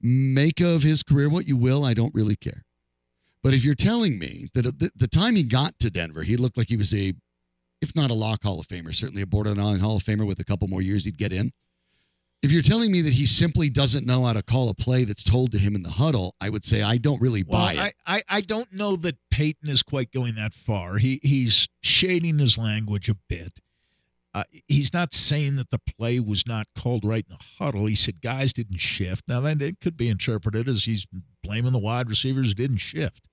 Make 0.00 0.60
of 0.60 0.82
his 0.82 1.02
career 1.02 1.28
what 1.28 1.46
you 1.46 1.56
will. 1.56 1.84
I 1.84 1.94
don't 1.94 2.14
really 2.14 2.36
care. 2.36 2.64
But 3.42 3.54
if 3.54 3.64
you're 3.64 3.74
telling 3.74 4.18
me 4.18 4.48
that 4.54 4.66
at 4.66 4.78
the, 4.78 4.90
the 4.94 5.08
time 5.08 5.34
he 5.34 5.42
got 5.42 5.78
to 5.80 5.90
Denver, 5.90 6.22
he 6.22 6.36
looked 6.36 6.56
like 6.56 6.68
he 6.68 6.76
was 6.76 6.92
a, 6.92 7.14
if 7.80 7.94
not 7.96 8.10
a 8.10 8.14
lock 8.14 8.42
Hall 8.42 8.60
of 8.60 8.68
Famer, 8.68 8.94
certainly 8.94 9.22
a 9.22 9.26
borderline 9.26 9.80
Hall 9.80 9.96
of 9.96 10.02
Famer 10.02 10.26
with 10.26 10.40
a 10.40 10.44
couple 10.44 10.68
more 10.68 10.82
years 10.82 11.04
he'd 11.04 11.16
get 11.16 11.32
in. 11.32 11.52
If 12.42 12.52
you're 12.52 12.62
telling 12.62 12.90
me 12.90 13.02
that 13.02 13.12
he 13.12 13.26
simply 13.26 13.68
doesn't 13.68 14.06
know 14.06 14.24
how 14.24 14.32
to 14.32 14.42
call 14.42 14.70
a 14.70 14.74
play 14.74 15.04
that's 15.04 15.24
told 15.24 15.52
to 15.52 15.58
him 15.58 15.74
in 15.74 15.82
the 15.82 15.90
huddle, 15.90 16.34
I 16.40 16.48
would 16.48 16.64
say 16.64 16.80
I 16.82 16.96
don't 16.96 17.20
really 17.20 17.42
Well, 17.42 17.60
buy 17.60 17.72
it. 17.74 17.78
I, 17.78 17.92
I, 18.06 18.22
I 18.28 18.40
don't 18.40 18.72
know 18.72 18.96
that 18.96 19.16
Payton 19.30 19.68
is 19.68 19.82
quite 19.82 20.10
going 20.10 20.36
that 20.36 20.54
far. 20.54 20.96
He 20.96 21.20
he's 21.22 21.68
shading 21.82 22.38
his 22.38 22.56
language 22.56 23.10
a 23.10 23.14
bit. 23.28 23.60
Uh, 24.32 24.44
he's 24.68 24.94
not 24.94 25.12
saying 25.12 25.56
that 25.56 25.70
the 25.70 25.78
play 25.80 26.18
was 26.20 26.46
not 26.46 26.68
called 26.78 27.04
right 27.04 27.26
in 27.28 27.36
the 27.36 27.44
huddle. 27.62 27.86
He 27.86 27.94
said 27.94 28.22
guys 28.22 28.52
didn't 28.54 28.78
shift. 28.78 29.24
Now 29.28 29.40
then, 29.40 29.60
it 29.60 29.80
could 29.80 29.96
be 29.98 30.08
interpreted 30.08 30.66
as 30.66 30.84
he's 30.84 31.06
blaming 31.42 31.72
the 31.72 31.78
wide 31.78 32.08
receivers 32.08 32.54
didn't 32.54 32.78
shift. 32.78 33.28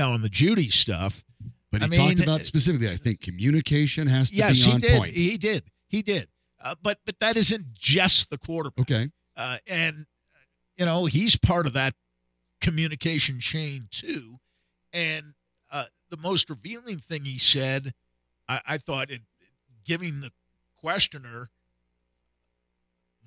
Now 0.00 0.12
on 0.12 0.22
the 0.22 0.30
Jeudy 0.30 0.72
stuff, 0.72 1.22
but 1.70 1.82
he 1.82 1.84
I 1.84 1.88
talked 1.88 2.20
mean, 2.20 2.22
about 2.22 2.42
specifically, 2.42 2.88
I 2.88 2.96
think 2.96 3.20
communication 3.20 4.06
has 4.06 4.30
to 4.30 4.36
yes, 4.36 4.56
be 4.56 4.64
he 4.64 4.72
on 4.72 4.80
did. 4.80 4.98
point. 4.98 5.14
He 5.14 5.36
did. 5.36 5.64
He 5.88 6.00
did. 6.00 6.28
Uh, 6.58 6.74
but 6.82 7.00
but 7.04 7.20
that 7.20 7.36
isn't 7.36 7.74
just 7.74 8.30
the 8.30 8.38
quarterback. 8.38 8.80
okay. 8.80 9.10
Uh, 9.36 9.58
and 9.66 10.06
you 10.78 10.86
know 10.86 11.04
he's 11.04 11.36
part 11.36 11.66
of 11.66 11.74
that 11.74 11.92
communication 12.62 13.40
chain 13.40 13.88
too. 13.90 14.38
And 14.90 15.34
uh, 15.70 15.84
the 16.08 16.16
most 16.16 16.48
revealing 16.48 16.96
thing 16.96 17.26
he 17.26 17.38
said, 17.38 17.92
I, 18.48 18.62
I 18.66 18.78
thought, 18.78 19.10
it, 19.10 19.20
giving 19.84 20.20
the 20.20 20.32
questioner 20.78 21.50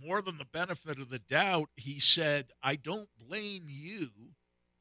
more 0.04 0.24
than 0.24 0.40
the 0.40 0.46
benefit 0.46 1.00
of 1.00 1.12
the 1.12 1.20
doubt, 1.20 1.70
he 1.76 2.00
said, 2.00 2.48
"I 2.64 2.78
don't 2.78 3.10
blame 3.20 3.66
you." 3.68 4.10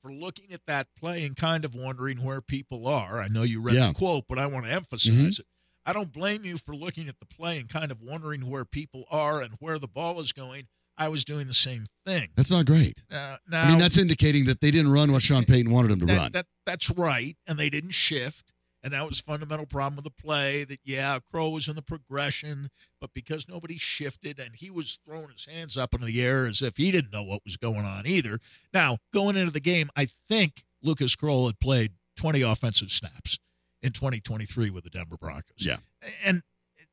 For 0.02 0.12
looking 0.12 0.52
at 0.52 0.62
that 0.66 0.88
play 0.98 1.24
and 1.24 1.36
kind 1.36 1.64
of 1.64 1.76
wondering 1.76 2.24
where 2.24 2.40
people 2.40 2.88
are. 2.88 3.20
I 3.20 3.28
know 3.28 3.44
you 3.44 3.60
read 3.60 3.76
Yeah. 3.76 3.88
the 3.88 3.94
quote, 3.94 4.24
but 4.28 4.36
I 4.36 4.46
want 4.46 4.66
to 4.66 4.72
emphasize 4.72 5.38
it. 5.38 5.46
I 5.86 5.92
don't 5.92 6.12
blame 6.12 6.44
you 6.44 6.58
for 6.58 6.74
looking 6.74 7.08
at 7.08 7.20
the 7.20 7.26
play 7.26 7.56
and 7.58 7.68
kind 7.68 7.92
of 7.92 8.00
wondering 8.00 8.50
where 8.50 8.64
people 8.64 9.04
are 9.12 9.40
and 9.40 9.54
where 9.60 9.78
the 9.78 9.86
ball 9.86 10.20
is 10.20 10.32
going. 10.32 10.66
I 10.98 11.06
was 11.08 11.24
doing 11.24 11.46
the 11.46 11.54
same 11.54 11.86
thing. 12.04 12.30
That's 12.36 12.50
not 12.50 12.66
great. 12.66 13.02
Uh, 13.12 13.36
now, 13.48 13.62
I 13.64 13.68
mean, 13.70 13.78
that's 13.78 13.96
indicating 13.96 14.44
that 14.46 14.60
they 14.60 14.72
didn't 14.72 14.90
run 14.90 15.12
what 15.12 15.22
Sean 15.22 15.44
Payton 15.44 15.70
wanted 15.72 15.92
them 15.92 16.00
to 16.00 16.06
that, 16.06 16.16
run. 16.16 16.32
that- 16.32 16.46
that's 16.66 16.90
right, 16.90 17.36
and 17.46 17.56
they 17.58 17.70
didn't 17.70 17.90
shift, 17.92 18.52
and 18.82 18.92
that 18.92 19.06
was 19.08 19.20
a 19.20 19.22
fundamental 19.22 19.66
problem 19.66 19.96
with 19.96 20.04
the 20.04 20.22
play. 20.22 20.64
That 20.64 20.80
yeah, 20.84 21.18
Crow 21.30 21.50
was 21.50 21.68
in 21.68 21.76
the 21.76 21.82
progression, 21.82 22.70
but 23.00 23.10
because 23.14 23.48
nobody 23.48 23.78
shifted 23.78 24.38
and 24.38 24.56
he 24.56 24.70
was 24.70 24.98
throwing 25.04 25.30
his 25.30 25.46
hands 25.46 25.76
up 25.76 25.94
into 25.94 26.06
the 26.06 26.22
air 26.22 26.46
as 26.46 26.62
if 26.62 26.76
he 26.76 26.90
didn't 26.90 27.12
know 27.12 27.22
what 27.22 27.44
was 27.44 27.56
going 27.56 27.84
on 27.84 28.06
either. 28.06 28.40
Now 28.72 28.98
going 29.12 29.36
into 29.36 29.52
the 29.52 29.60
game, 29.60 29.90
I 29.96 30.08
think 30.28 30.64
Lucas 30.82 31.14
Krull 31.14 31.46
had 31.46 31.60
played 31.60 31.92
20 32.16 32.42
offensive 32.42 32.90
snaps 32.90 33.38
in 33.82 33.92
2023 33.92 34.70
with 34.70 34.84
the 34.84 34.90
Denver 34.90 35.16
Broncos. 35.16 35.44
Yeah. 35.58 35.78
and 36.24 36.42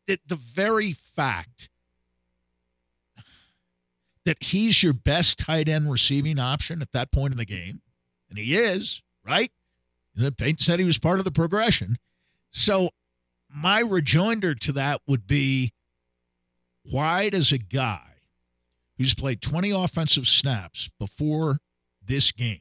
it, 0.07 0.21
the 0.27 0.35
very 0.35 0.93
fact 0.93 1.69
that 4.25 4.43
he's 4.43 4.83
your 4.83 4.93
best 4.93 5.39
tight 5.39 5.69
end 5.69 5.91
receiving 5.91 6.39
option 6.39 6.81
at 6.81 6.91
that 6.91 7.11
point 7.11 7.31
in 7.31 7.37
the 7.37 7.45
game, 7.45 7.81
and 8.29 8.37
he 8.37 8.55
is, 8.55 9.01
right? 9.25 9.51
And 10.19 10.35
then 10.37 10.57
said 10.57 10.79
he 10.79 10.85
was 10.85 10.97
part 10.97 11.19
of 11.19 11.25
the 11.25 11.31
progression. 11.31 11.97
So 12.51 12.89
my 13.49 13.79
rejoinder 13.79 14.53
to 14.53 14.71
that 14.73 15.01
would 15.07 15.25
be 15.25 15.73
why 16.83 17.29
does 17.29 17.51
a 17.51 17.57
guy 17.57 18.01
who's 18.97 19.13
played 19.13 19.41
20 19.41 19.71
offensive 19.71 20.27
snaps 20.27 20.89
before 20.99 21.59
this 22.05 22.31
game 22.31 22.59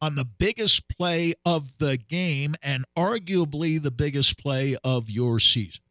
on 0.00 0.16
the 0.16 0.24
biggest 0.24 0.88
play 0.88 1.34
of 1.44 1.78
the 1.78 1.96
game 1.96 2.56
and 2.62 2.84
arguably 2.98 3.80
the 3.80 3.90
biggest 3.90 4.36
play 4.38 4.76
of 4.82 5.08
your 5.08 5.38
season 5.38 5.82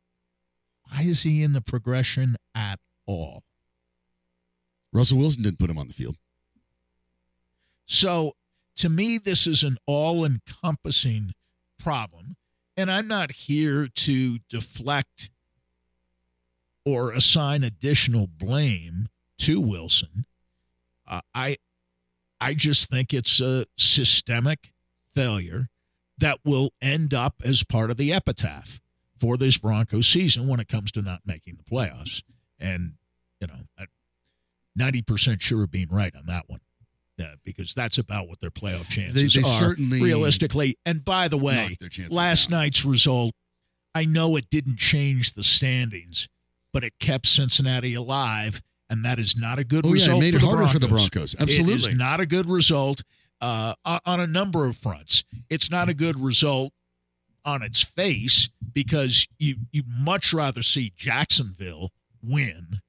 why 0.91 1.03
is 1.03 1.23
he 1.23 1.41
in 1.41 1.53
the 1.53 1.61
progression 1.61 2.35
at 2.53 2.79
all? 3.05 3.43
Russell 4.91 5.19
Wilson 5.19 5.43
didn't 5.43 5.59
put 5.59 5.69
him 5.69 5.77
on 5.77 5.87
the 5.87 5.93
field. 5.93 6.17
So 7.85 8.35
to 8.77 8.89
me, 8.89 9.17
this 9.17 9.47
is 9.47 9.63
an 9.63 9.77
all 9.85 10.25
encompassing 10.25 11.33
problem. 11.79 12.35
And 12.77 12.91
I'm 12.91 13.07
not 13.07 13.31
here 13.31 13.87
to 13.87 14.39
deflect 14.49 15.29
or 16.85 17.11
assign 17.11 17.63
additional 17.63 18.27
blame 18.27 19.07
to 19.39 19.59
Wilson. 19.59 20.25
Uh, 21.07 21.21
I 21.35 21.57
I 22.39 22.55
just 22.55 22.89
think 22.89 23.13
it's 23.13 23.39
a 23.39 23.65
systemic 23.77 24.71
failure 25.13 25.69
that 26.17 26.39
will 26.43 26.71
end 26.81 27.13
up 27.13 27.35
as 27.43 27.63
part 27.63 27.91
of 27.91 27.97
the 27.97 28.11
epitaph 28.11 28.79
for 29.19 29.37
this 29.37 29.57
Broncos 29.57 30.07
season 30.07 30.47
when 30.47 30.59
it 30.59 30.67
comes 30.67 30.91
to 30.93 31.01
not 31.03 31.21
making 31.25 31.57
the 31.57 31.63
playoffs. 31.63 32.23
And, 32.59 32.93
you 33.39 33.47
know, 33.47 33.53
I'm 33.77 33.87
90% 34.77 35.41
sure 35.41 35.63
of 35.63 35.71
being 35.71 35.89
right 35.89 36.15
on 36.15 36.25
that 36.25 36.45
one. 36.47 36.61
Yeah, 37.21 37.33
because 37.43 37.73
that's 37.73 37.97
about 37.97 38.27
what 38.27 38.39
their 38.39 38.51
playoff 38.51 38.87
chances 38.89 39.33
they 39.33 39.41
are 39.41 39.59
certainly 39.59 40.01
realistically. 40.01 40.77
And 40.85 41.03
by 41.05 41.27
the 41.27 41.37
way, 41.37 41.67
knocked 41.69 41.79
their 41.79 41.89
chances 41.89 42.13
last 42.13 42.49
down. 42.49 42.59
night's 42.59 42.83
result, 42.85 43.33
I 43.95 44.05
know 44.05 44.35
it 44.35 44.49
didn't 44.49 44.77
change 44.77 45.33
the 45.33 45.43
standings, 45.43 46.27
but 46.73 46.83
it 46.83 46.93
kept 46.99 47.27
Cincinnati 47.27 47.93
alive, 47.93 48.61
and 48.89 49.03
that 49.05 49.19
is 49.19 49.35
not 49.37 49.59
a 49.59 49.63
good 49.63 49.85
Oh 49.85 49.89
yeah, 49.89 49.93
result. 49.93 50.17
it 50.17 50.19
made 50.21 50.33
for 50.33 50.37
it 50.37 50.41
the 50.41 50.47
harder 50.47 50.67
for 50.67 50.79
the 50.79 50.87
Broncos. 50.87 51.35
Broncos. 51.35 51.35
Absolutely. 51.39 51.73
It 51.89 51.93
is 51.93 51.97
not 51.97 52.19
a 52.19 52.25
good 52.25 52.45
result 52.47 53.01
uh, 53.41 53.73
on 53.85 53.99
on 54.05 54.19
a 54.19 54.27
number 54.27 54.65
of 54.65 54.77
fronts. 54.77 55.23
It's 55.49 55.69
not 55.71 55.89
a 55.89 55.93
good 55.93 56.19
result 56.19 56.73
on 57.43 57.61
its 57.63 57.81
face 57.81 58.49
because 58.71 59.27
you 59.39 59.55
you 59.71 59.83
much 59.87 60.31
rather 60.33 60.61
see 60.63 60.93
Jacksonville 60.95 61.91
win 62.23 62.81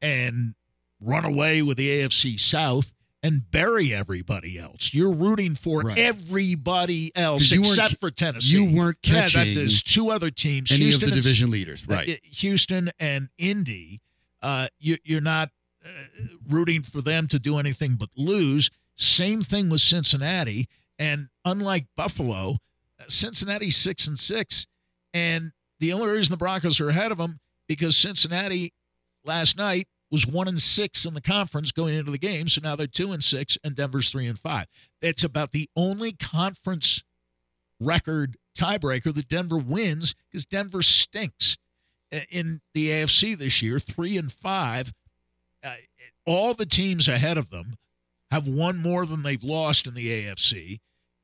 and 0.00 0.54
run 1.00 1.24
away 1.24 1.60
with 1.62 1.76
the 1.76 1.88
AFC 1.88 2.40
South 2.40 2.92
and 3.22 3.50
bury 3.50 3.92
everybody 3.94 4.58
else. 4.58 4.94
You're 4.94 5.12
rooting 5.12 5.54
for 5.56 5.80
Right. 5.82 5.98
everybody 5.98 7.10
else 7.16 7.50
except 7.50 7.98
for 8.00 8.10
Tennessee. 8.10 8.50
you 8.56 8.64
weren't 8.64 9.02
catching. 9.02 9.48
Yeah, 9.48 9.54
there's 9.54 9.82
two 9.82 10.10
other 10.10 10.30
teams. 10.30 10.70
any 10.70 10.82
Houston 10.84 11.04
of 11.04 11.10
the 11.10 11.16
and- 11.16 11.22
division 11.24 11.50
leaders, 11.50 11.82
uh, 11.88 11.94
right? 11.94 12.20
Houston 12.24 12.90
and 12.98 13.28
Indy, 13.38 14.00
uh, 14.42 14.68
you, 14.78 14.98
you're 15.04 15.20
not 15.20 15.50
uh, 15.84 15.88
rooting 16.48 16.82
for 16.82 17.00
them 17.00 17.26
to 17.28 17.38
do 17.38 17.58
anything 17.58 17.96
but 17.96 18.08
lose. 18.16 18.70
Same 18.96 19.42
thing 19.42 19.68
with 19.68 19.80
Cincinnati, 19.80 20.68
and 20.98 21.28
unlike 21.44 21.86
Buffalo, 21.96 22.58
uh, 23.00 23.04
Cincinnati's 23.08 23.76
six 23.76 24.06
and 24.06 24.18
six, 24.18 24.66
and 25.14 25.52
the 25.80 25.92
only 25.92 26.08
reason 26.08 26.32
the 26.32 26.36
Broncos 26.36 26.80
are 26.80 26.88
ahead 26.88 27.10
of 27.12 27.18
them 27.18 27.40
because 27.68 27.96
Cincinnati 27.96 28.72
last 29.24 29.56
night 29.56 29.88
was 30.10 30.26
one 30.26 30.48
and 30.48 30.60
six 30.60 31.04
in 31.04 31.14
the 31.14 31.20
conference 31.20 31.70
going 31.70 31.94
into 31.94 32.10
the 32.10 32.18
game, 32.18 32.48
so 32.48 32.60
now 32.62 32.76
they're 32.76 32.86
two 32.86 33.12
and 33.12 33.22
six, 33.22 33.58
and 33.62 33.74
Denver's 33.74 34.10
three 34.10 34.26
and 34.26 34.38
five. 34.38 34.66
It's 35.02 35.24
about 35.24 35.52
the 35.52 35.68
only 35.76 36.12
conference 36.12 37.02
record 37.80 38.36
tiebreaker 38.56 39.14
that 39.14 39.28
Denver 39.28 39.58
wins 39.58 40.14
because 40.30 40.44
Denver 40.44 40.82
stinks 40.82 41.56
in 42.30 42.60
the 42.74 42.88
AFC 42.88 43.36
this 43.36 43.62
year, 43.62 43.78
three 43.78 44.16
and 44.16 44.32
five. 44.32 44.92
Uh, 45.62 45.74
all 46.26 46.54
the 46.54 46.66
teams 46.66 47.08
ahead 47.08 47.38
of 47.38 47.50
them 47.50 47.76
have 48.30 48.46
won 48.46 48.78
more 48.78 49.06
than 49.06 49.22
they've 49.22 49.42
lost 49.42 49.86
in 49.86 49.94
the 49.94 50.08
AFC, 50.08 50.80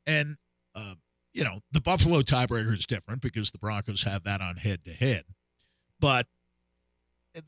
and 0.07 0.37
uh, 0.75 0.95
you 1.33 1.45
know 1.45 1.61
the 1.73 1.81
Buffalo 1.81 2.23
tiebreaker 2.23 2.77
is 2.77 2.87
different 2.87 3.21
because 3.21 3.51
the 3.51 3.59
Broncos 3.59 4.03
have 4.03 4.25
that 4.25 4.41
on 4.41 4.57
head 4.57 4.85
to 4.85 4.93
head, 4.93 5.25
but 6.01 6.27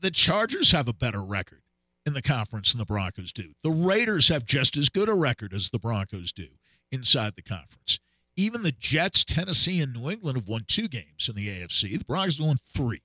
the 0.01 0.11
Chargers 0.11 0.71
have 0.71 0.87
a 0.87 0.93
better 0.93 1.23
record 1.23 1.61
in 2.05 2.13
the 2.13 2.21
conference 2.21 2.71
than 2.71 2.79
the 2.79 2.85
Broncos 2.85 3.31
do. 3.31 3.53
The 3.63 3.69
Raiders 3.69 4.29
have 4.29 4.45
just 4.45 4.77
as 4.77 4.89
good 4.89 5.09
a 5.09 5.13
record 5.13 5.53
as 5.53 5.69
the 5.69 5.79
Broncos 5.79 6.31
do 6.31 6.47
inside 6.91 7.33
the 7.35 7.41
conference. 7.41 7.99
Even 8.35 8.63
the 8.63 8.71
Jets, 8.71 9.23
Tennessee, 9.23 9.81
and 9.81 9.93
New 9.93 10.09
England 10.09 10.37
have 10.37 10.47
won 10.47 10.63
two 10.67 10.87
games 10.87 11.27
in 11.27 11.35
the 11.35 11.47
AFC. 11.47 11.97
The 11.97 12.05
Broncos 12.05 12.37
have 12.37 12.47
won 12.47 12.57
three 12.73 13.01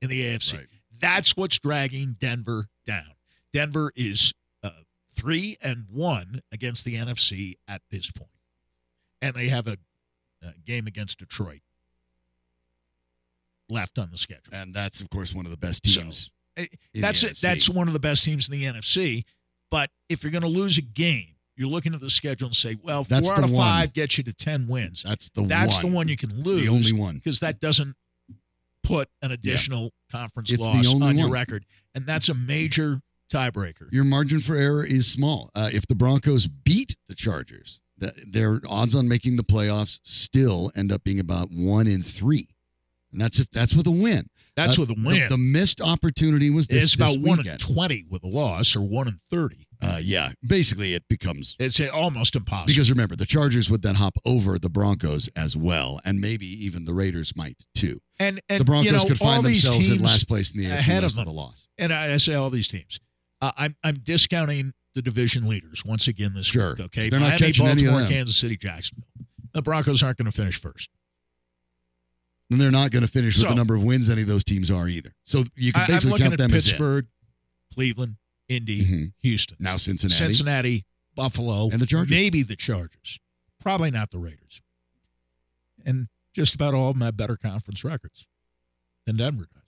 in 0.00 0.08
the 0.08 0.22
AFC. 0.22 0.54
Right. 0.54 0.66
That's 1.00 1.36
what's 1.36 1.58
dragging 1.58 2.16
Denver 2.18 2.68
down. 2.86 3.14
Denver 3.52 3.92
is 3.94 4.32
uh, 4.62 4.70
three 5.14 5.58
and 5.60 5.86
one 5.90 6.42
against 6.50 6.84
the 6.84 6.94
NFC 6.94 7.58
at 7.68 7.82
this 7.90 8.10
point, 8.10 8.30
and 9.20 9.34
they 9.34 9.48
have 9.48 9.66
a, 9.66 9.76
a 10.42 10.54
game 10.64 10.86
against 10.86 11.18
Detroit 11.18 11.60
left 13.72 13.98
on 13.98 14.10
the 14.12 14.18
schedule. 14.18 14.52
and 14.52 14.74
that's 14.74 15.00
of 15.00 15.08
course 15.10 15.32
one 15.34 15.44
of 15.46 15.50
the 15.50 15.56
best 15.56 15.82
teams. 15.82 16.30
Eh, 16.56 16.62
in 16.62 16.68
the 16.94 17.00
That's 17.00 17.22
it. 17.22 17.40
That's 17.40 17.68
one 17.68 17.86
of 17.88 17.94
the 17.94 18.00
best 18.00 18.24
teams 18.24 18.48
in 18.48 18.52
the 18.52 18.64
NFC. 18.66 19.24
But 19.70 19.88
if 20.10 20.22
you're 20.22 20.30
going 20.32 20.42
to 20.42 20.48
lose 20.48 20.76
a 20.76 20.82
game, 20.82 21.28
you're 21.56 21.68
looking 21.68 21.94
at 21.94 22.00
the 22.00 22.10
schedule 22.10 22.46
and 22.48 22.54
say, 22.56 22.76
well, 22.82 23.04
That's 23.04 23.28
four 23.28 23.38
out 23.38 23.44
of 23.44 23.50
one. 23.50 23.66
five 23.66 23.92
gets 23.94 24.18
you 24.18 24.24
to 24.24 24.32
ten 24.34 24.66
wins. 24.68 25.02
That's 25.06 25.30
the 25.30 25.44
That's 25.46 25.76
one. 25.82 25.86
the 25.90 25.96
one 25.96 26.08
you 26.08 26.16
can 26.18 26.30
It's 26.30 26.40
lose. 26.46 26.60
the 26.62 26.68
only 26.68 26.92
one. 26.92 27.14
because 27.16 27.40
that 27.40 27.58
doesn't 27.60 27.96
put 28.84 29.08
an 29.22 29.30
additional 29.30 29.92
conference 30.10 30.50
It's 30.50 30.62
loss 30.64 30.86
on 30.92 31.16
your 31.16 31.30
record, 31.30 31.64
and 31.94 32.04
that's 32.06 32.28
a 32.28 32.34
major 32.34 33.00
tiebreaker. 33.32 33.90
Your 33.92 34.04
margin 34.04 34.40
for 34.40 34.56
error 34.56 34.84
is 34.84 35.06
small. 35.06 35.50
Uh, 35.54 35.70
if 35.72 35.86
the 35.86 35.94
Broncos 35.94 36.46
beat 36.46 36.96
the 37.08 37.14
Chargers, 37.14 37.80
the, 37.96 38.12
their 38.26 38.60
odds 38.68 38.94
on 38.94 39.08
making 39.08 39.36
the 39.36 39.44
playoffs 39.44 40.00
still 40.02 40.70
end 40.76 40.90
up 40.92 41.04
being 41.04 41.20
about 41.20 41.50
one 41.50 41.86
in 41.86 42.02
three, 42.02 42.48
and 43.12 43.20
that's 43.20 43.38
if 43.38 43.50
that's 43.50 43.74
with 43.74 43.86
a 43.86 43.90
win. 43.92 44.28
That's 44.56 44.78
Uh, 44.78 44.82
with 44.82 44.90
a 44.90 44.94
the- 44.94 45.02
win. 45.06 45.28
The, 45.30 45.38
missed 45.38 45.80
opportunity 45.80 46.50
was 46.50 46.66
this. 46.66 46.84
it's 46.84 46.94
about 46.94 47.12
this 47.14 47.18
one 47.18 47.46
in 47.46 47.58
twenty 47.58 48.04
with 48.08 48.22
a 48.22 48.26
loss, 48.28 48.74
or 48.76 48.80
one 48.82 49.08
in 49.08 49.20
thirty. 49.30 49.66
Uh, 49.80 49.98
yeah, 50.00 50.30
basically 50.46 50.94
it 50.94 51.02
becomes 51.08 51.56
It's 51.58 51.80
almost 51.80 52.36
impossible. 52.36 52.66
because 52.68 52.88
remember 52.90 53.16
the 53.16 53.26
Chargers 53.26 53.68
would 53.68 53.82
then 53.82 53.96
hop 53.96 54.16
over 54.24 54.56
the 54.58 54.68
Broncos 54.70 55.28
as 55.34 55.56
well, 55.56 56.00
and 56.04 56.20
maybe 56.20 56.46
even 56.46 56.84
the 56.84 56.94
Raiders 56.94 57.34
might 57.34 57.64
too. 57.74 58.00
and 58.20 58.40
and 58.48 58.60
the 58.60 58.64
Broncos 58.64 58.86
you 58.86 58.92
know, 58.92 59.04
could 59.04 59.18
find 59.18 59.44
themselves 59.44 59.88
in 59.88 60.00
last 60.02 60.28
place 60.28 60.52
in 60.52 60.58
the 60.58 60.66
AFC 60.66 60.78
ahead 60.78 61.02
of 61.04 61.16
with 61.16 61.26
a 61.26 61.30
loss. 61.32 61.66
and 61.78 61.92
I, 61.92 62.12
I 62.14 62.16
say 62.18 62.34
all 62.34 62.50
these 62.50 62.68
teams. 62.68 63.00
Uh, 63.40 63.50
I'm 63.56 63.74
I'm 63.82 63.98
discounting 64.04 64.72
the 64.94 65.02
division 65.02 65.48
leaders 65.48 65.82
once 65.84 66.06
again 66.06 66.34
this 66.34 66.46
Sure, 66.46 66.74
week. 66.76 66.80
Okay, 66.86 67.08
they're 67.08 67.18
not 67.18 67.30
Miami, 67.30 67.46
catching 67.46 67.66
any 67.66 67.86
of 67.86 67.94
them. 67.94 68.08
Kansas 68.08 68.36
City, 68.36 68.56
Jacksonville. 68.56 69.08
The 69.52 69.62
Broncos 69.62 70.02
aren't 70.02 70.18
going 70.18 70.30
to 70.30 70.36
finish 70.36 70.60
first. 70.60 70.90
And 72.52 72.60
they're 72.60 72.70
not 72.70 72.90
going 72.90 73.00
to 73.02 73.08
finish 73.08 73.38
with 73.38 73.48
the 73.48 73.54
number 73.54 73.74
of 73.74 73.82
wins 73.82 74.10
any 74.10 74.22
of 74.22 74.28
those 74.28 74.44
teams 74.44 74.70
are 74.70 74.86
either. 74.88 75.14
So 75.24 75.44
you 75.56 75.72
can 75.72 75.82
I, 75.82 75.86
basically 75.86 76.10
looking 76.12 76.24
count 76.24 76.32
at 76.34 76.38
them 76.38 76.54
as 76.54 76.66
in. 76.66 76.70
Pittsburgh, 76.72 77.06
Cleveland, 77.72 78.16
Indy, 78.48 78.84
Mhm. 78.84 79.12
Houston, 79.20 79.56
Now 79.58 79.76
Cincinnati. 79.78 80.16
Cincinnati, 80.18 80.84
Buffalo, 81.14 81.70
And 81.70 81.80
the 81.80 81.86
Chargers. 81.86 82.10
Maybe 82.10 82.42
the 82.42 82.56
Chargers. 82.56 83.18
Probably 83.58 83.90
not 83.90 84.10
the 84.10 84.18
Raiders. 84.18 84.60
And 85.84 86.08
just 86.34 86.54
about 86.54 86.74
all 86.74 86.90
of 86.90 86.96
them 86.96 87.02
have 87.06 87.16
better 87.16 87.36
conference 87.36 87.82
records 87.84 88.26
than 89.06 89.16
Denver 89.16 89.46
does. 89.52 89.62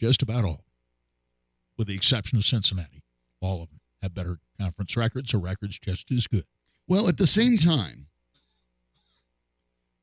Just 0.00 0.20
about 0.22 0.44
all, 0.44 0.64
with 1.76 1.86
the 1.86 1.94
exception 1.94 2.36
of 2.38 2.44
Cincinnati. 2.44 3.02
All 3.40 3.62
of 3.62 3.70
them 3.70 3.80
have 4.02 4.12
better 4.14 4.40
conference 4.58 4.96
records 4.96 5.32
or 5.32 5.38
records 5.38 5.78
just 5.78 6.10
as 6.10 6.26
good. 6.26 6.44
Well, 6.88 7.08
at 7.08 7.16
the 7.16 7.26
same 7.26 7.56
time, 7.58 8.06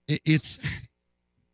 it's, 0.08 0.60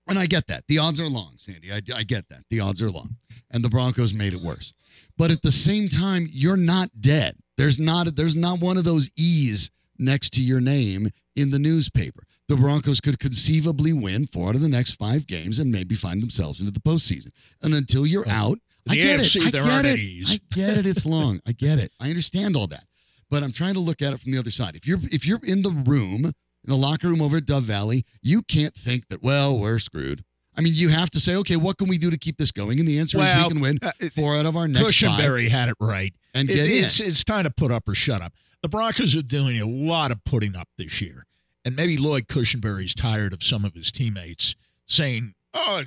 and 0.07 0.17
I 0.19 0.25
get 0.25 0.47
that. 0.47 0.63
The 0.67 0.77
odds 0.77 0.99
are 0.99 1.07
long, 1.07 1.35
Sandy. 1.37 1.71
I, 1.71 1.81
I 1.95 2.03
get 2.03 2.29
that. 2.29 2.43
The 2.49 2.59
odds 2.59 2.81
are 2.81 2.91
long. 2.91 3.15
And 3.51 3.63
the 3.63 3.69
Broncos 3.69 4.13
made 4.13 4.33
it 4.33 4.41
worse. 4.41 4.73
But 5.17 5.31
at 5.31 5.41
the 5.41 5.51
same 5.51 5.89
time, 5.89 6.27
you're 6.31 6.57
not 6.57 6.89
dead. 6.99 7.37
There's 7.57 7.79
not 7.79 8.15
there's 8.15 8.35
not 8.35 8.59
one 8.59 8.77
of 8.77 8.83
those 8.83 9.09
E's 9.15 9.71
next 9.97 10.31
to 10.33 10.41
your 10.41 10.59
name 10.61 11.09
in 11.35 11.49
the 11.49 11.59
newspaper. 11.59 12.23
The 12.47 12.55
Broncos 12.55 13.01
could 13.01 13.19
conceivably 13.19 13.93
win 13.93 14.27
four 14.27 14.49
out 14.49 14.55
of 14.55 14.61
the 14.61 14.69
next 14.69 14.93
five 14.93 15.27
games 15.27 15.59
and 15.59 15.71
maybe 15.71 15.95
find 15.95 16.21
themselves 16.21 16.59
into 16.59 16.71
the 16.71 16.79
postseason. 16.79 17.31
And 17.61 17.73
until 17.73 18.05
you're 18.05 18.27
out, 18.29 18.59
In 18.85 18.91
I 18.93 18.95
get 18.95 19.19
AFC, 19.19 19.47
it. 19.47 19.55
I 19.55 19.81
get 19.81 19.85
it. 19.85 19.99
E's. 19.99 20.31
I 20.31 20.39
get 20.55 20.77
it. 20.77 20.87
It's 20.87 21.05
long. 21.05 21.41
I 21.45 21.51
get 21.51 21.79
it. 21.79 21.91
I 21.99 22.09
understand 22.09 22.55
all 22.55 22.67
that. 22.67 22.85
But 23.29 23.43
I'm 23.43 23.51
trying 23.51 23.73
to 23.73 23.81
look 23.81 24.01
at 24.01 24.13
it 24.13 24.19
from 24.21 24.31
the 24.31 24.37
other 24.37 24.51
side. 24.51 24.75
If 24.75 24.87
you're 24.87 24.99
if 25.11 25.25
you're 25.25 25.43
in 25.43 25.61
the 25.61 25.71
room, 25.71 26.31
in 26.67 26.71
the 26.71 26.77
locker 26.77 27.07
room 27.07 27.21
over 27.21 27.37
at 27.37 27.45
Dove 27.45 27.63
Valley, 27.63 28.05
you 28.21 28.41
can't 28.43 28.75
think 28.75 29.07
that, 29.09 29.23
well, 29.23 29.57
we're 29.57 29.79
screwed. 29.79 30.23
I 30.55 30.61
mean, 30.61 30.73
you 30.75 30.89
have 30.89 31.09
to 31.11 31.19
say, 31.19 31.35
okay, 31.35 31.55
what 31.55 31.77
can 31.77 31.87
we 31.87 31.97
do 31.97 32.09
to 32.09 32.17
keep 32.17 32.37
this 32.37 32.51
going? 32.51 32.79
And 32.79 32.87
the 32.87 32.99
answer 32.99 33.17
is 33.19 33.23
we 33.43 33.47
can 33.49 33.59
win 33.59 33.79
uh, 33.81 33.91
four 34.13 34.35
out 34.35 34.45
of 34.47 34.57
our 34.57 34.67
next 34.67 34.99
five 34.99 35.19
Cushenberry 35.19 35.49
had 35.49 35.69
it 35.69 35.75
right. 35.79 36.13
and 36.33 36.49
It- 36.49 36.55
get 36.55 36.65
in. 36.69 36.83
it's, 36.85 36.99
it's 36.99 37.23
time 37.23 37.43
to 37.43 37.51
put 37.51 37.71
up 37.71 37.87
or 37.87 37.93
shut 37.95 38.21
up. 38.21 38.33
The 38.63 38.69
Broncos 38.69 39.15
are 39.15 39.21
doing 39.21 39.61
a 39.61 39.65
lot 39.67 40.11
of 40.11 40.23
putting 40.25 40.55
up 40.55 40.67
this 40.77 40.99
year. 40.99 41.25
And 41.63 41.75
maybe 41.75 41.95
Lloyd 41.97 42.27
Cushenberry's 42.27 42.95
tired 42.95 43.33
of 43.33 43.43
some 43.43 43.65
of 43.65 43.75
his 43.75 43.91
teammates 43.91 44.55
saying, 44.87 45.35
oh, 45.53 45.83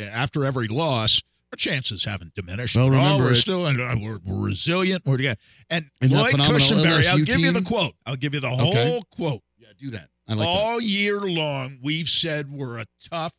after 0.00 0.44
every 0.46 0.66
loss, 0.68 1.20
our 1.52 1.56
chances 1.56 2.04
haven't 2.04 2.34
diminished. 2.34 2.74
Well, 2.74 2.86
Oh, 2.86 2.90
remember 2.90 3.24
we're 3.24 3.32
it- 3.32 3.36
still 3.36 3.66
uh, 3.66 3.74
we're, 4.00 4.18
we're 4.24 4.46
resilient. 4.46 5.02
We're 5.04 5.18
together. 5.18 5.38
And, 5.68 5.90
And 6.00 6.10
Lloyd 6.10 6.34
Cushenberry, 6.34 7.06
I'll 7.06 7.18
LSU 7.18 7.26
give 7.26 7.40
you 7.40 7.52
the 7.52 7.62
quote. 7.62 7.94
I'll 8.06 8.16
give 8.16 8.32
you 8.32 8.40
the 8.40 8.48
Okay. 8.48 8.88
whole 8.90 9.02
quote. 9.12 9.42
yeah, 9.58 9.68
do 9.78 9.90
that. 9.90 10.08
Like 10.28 10.38
that. 10.38 10.44
All 10.44 10.80
year 10.80 11.20
long, 11.20 11.78
we've 11.82 12.08
said 12.08 12.50
we're 12.50 12.78
a 12.78 12.86
tough 13.10 13.32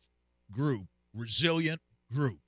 group, 0.50 0.86
resilient 1.14 1.80
group. 2.12 2.40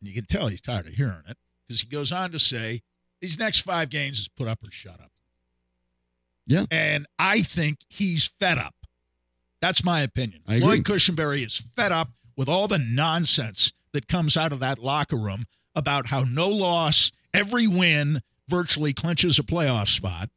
And 0.00 0.08
you 0.08 0.14
can 0.14 0.24
tell 0.24 0.48
he's 0.48 0.60
tired 0.60 0.86
of 0.86 0.94
hearing 0.94 1.22
it 1.28 1.36
because 1.66 1.82
he 1.82 1.88
goes 1.88 2.12
on 2.12 2.30
to 2.32 2.38
say 2.38 2.82
these 3.20 3.38
next 3.38 3.60
five 3.60 3.90
games 3.90 4.18
is 4.20 4.28
put 4.28 4.48
up 4.48 4.60
or 4.64 4.70
shut 4.70 5.00
up. 5.00 5.10
Yeah. 6.46 6.64
And 6.70 7.06
I 7.18 7.42
think 7.42 7.80
he's 7.88 8.30
fed 8.40 8.56
up. 8.58 8.74
That's 9.60 9.84
my 9.84 10.00
opinion. 10.00 10.42
I 10.46 10.54
agree. 10.54 10.66
Lloyd 10.66 10.84
Cushenberry 10.84 11.44
is 11.44 11.64
fed 11.76 11.92
up 11.92 12.10
with 12.36 12.48
all 12.48 12.68
the 12.68 12.78
nonsense 12.78 13.72
that 13.92 14.08
comes 14.08 14.36
out 14.36 14.52
of 14.52 14.60
that 14.60 14.78
locker 14.78 15.16
room 15.16 15.44
about 15.74 16.06
how 16.06 16.22
no 16.22 16.48
loss, 16.48 17.12
every 17.34 17.66
win 17.66 18.22
virtually 18.48 18.94
clinches 18.94 19.38
a 19.38 19.42
playoff 19.42 19.88
spot. 19.88 20.30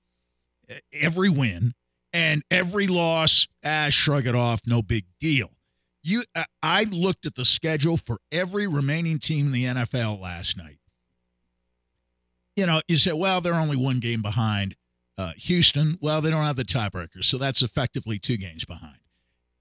Every 0.93 1.29
win 1.29 1.73
and 2.13 2.43
every 2.51 2.87
loss, 2.87 3.47
ah, 3.63 3.87
shrug 3.89 4.27
it 4.27 4.35
off, 4.35 4.61
no 4.65 4.81
big 4.81 5.05
deal. 5.19 5.51
You, 6.03 6.23
uh, 6.35 6.43
I 6.63 6.85
looked 6.85 7.25
at 7.25 7.35
the 7.35 7.45
schedule 7.45 7.95
for 7.97 8.17
every 8.31 8.65
remaining 8.67 9.19
team 9.19 9.47
in 9.47 9.51
the 9.51 9.65
NFL 9.65 10.19
last 10.19 10.57
night. 10.57 10.77
You 12.55 12.65
know, 12.65 12.81
you 12.87 12.97
say, 12.97 13.13
well, 13.13 13.39
they're 13.41 13.53
only 13.53 13.77
one 13.77 13.99
game 13.99 14.21
behind 14.21 14.75
uh, 15.17 15.33
Houston. 15.37 15.97
Well, 16.01 16.21
they 16.21 16.29
don't 16.29 16.43
have 16.43 16.55
the 16.57 16.65
tiebreakers, 16.65 17.25
so 17.25 17.37
that's 17.37 17.61
effectively 17.61 18.19
two 18.19 18.37
games 18.37 18.65
behind. 18.65 18.97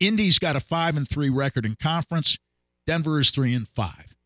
Indy's 0.00 0.38
got 0.38 0.56
a 0.56 0.60
five 0.60 0.96
and 0.96 1.08
three 1.08 1.28
record 1.30 1.66
in 1.66 1.76
conference. 1.76 2.38
Denver 2.86 3.20
is 3.20 3.30
three 3.30 3.54
and 3.54 3.68
five. 3.68 4.16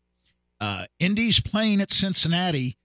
Uh, 0.59 0.85
Indy's 0.99 1.41
playing 1.41 1.81
at 1.81 1.91
Cincinnati. 1.91 2.77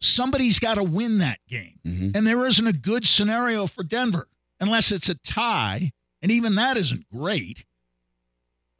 Somebody's 0.00 0.58
got 0.58 0.74
to 0.74 0.82
win 0.84 1.18
that 1.18 1.40
game, 1.48 1.80
Mhm. 1.84 2.14
and 2.14 2.26
there 2.26 2.46
isn't 2.46 2.66
a 2.66 2.72
good 2.74 3.06
scenario 3.06 3.66
for 3.66 3.82
Denver 3.82 4.28
unless 4.60 4.92
it's 4.92 5.08
a 5.08 5.14
tie, 5.14 5.92
and 6.22 6.30
even 6.30 6.54
that 6.56 6.76
isn't 6.76 7.08
great. 7.10 7.64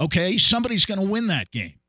Okay, 0.00 0.36
somebody's 0.38 0.84
going 0.86 1.00
to 1.00 1.06
win 1.06 1.28
that 1.28 1.50
game. 1.50 1.80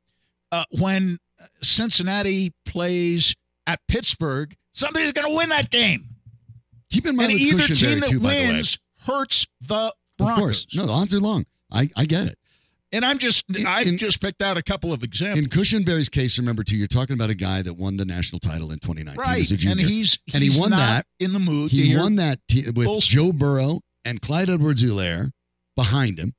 Uh, 0.50 0.64
when 0.70 1.18
Cincinnati 1.62 2.54
plays 2.64 3.34
at 3.66 3.80
Pittsburgh, 3.86 4.56
somebody's 4.72 5.12
going 5.12 5.28
to 5.28 5.36
win 5.36 5.50
that 5.50 5.70
game. 5.70 6.06
Keep 6.90 7.06
in 7.06 7.16
mind 7.16 7.32
And 7.32 7.40
either 7.40 7.74
team 7.74 8.00
that 8.00 8.08
too, 8.10 8.20
by 8.20 8.34
the 8.34 8.52
wins 8.52 8.78
hurts 9.04 9.46
the 9.60 9.92
Of 10.20 10.34
course, 10.34 10.66
no, 10.74 10.86
the 10.86 10.92
odds 10.92 11.12
are 11.14 11.20
long. 11.20 11.44
I, 11.70 11.90
I 11.96 12.06
get 12.06 12.28
it. 12.28 12.38
And 12.90 13.04
I'm 13.04 13.18
just 13.18 13.44
In- 13.54 13.66
I 13.66 13.82
in- 13.82 13.98
just 13.98 14.20
picked 14.20 14.40
out 14.42 14.56
a 14.56 14.62
couple 14.62 14.92
of 14.92 15.02
examples. 15.02 15.40
In 15.40 15.48
Cushenberry's 15.50 16.08
case, 16.08 16.38
remember 16.38 16.64
too, 16.64 16.76
you're 16.76 16.86
talking 16.88 17.14
about 17.14 17.28
a 17.30 17.34
guy 17.34 17.60
that 17.62 17.74
won 17.74 17.96
the 17.98 18.04
national 18.06 18.40
title 18.40 18.72
in 18.72 18.78
2019 18.78 19.16
right. 19.22 19.42
as 19.42 19.52
a 19.52 19.56
junior. 19.58 19.82
And 19.82 19.90
he's, 19.90 20.18
And 20.32 20.42
he 20.42 20.58
won 20.58 20.70
not 20.70 20.78
that. 20.78 21.06
in 21.20 21.32
the 21.34 21.38
mood 21.38 21.70
he 21.70 21.94
won 21.96 22.16
that 22.16 22.38
te- 22.48 22.64
with 22.70 22.86
bullshit. 22.86 23.10
Joe 23.10 23.32
Burrow 23.32 23.80
and 24.06 24.22
Clyde 24.22 24.48
Edwards-Helaire 24.48 25.32
behind 25.76 26.18
him. 26.18 26.34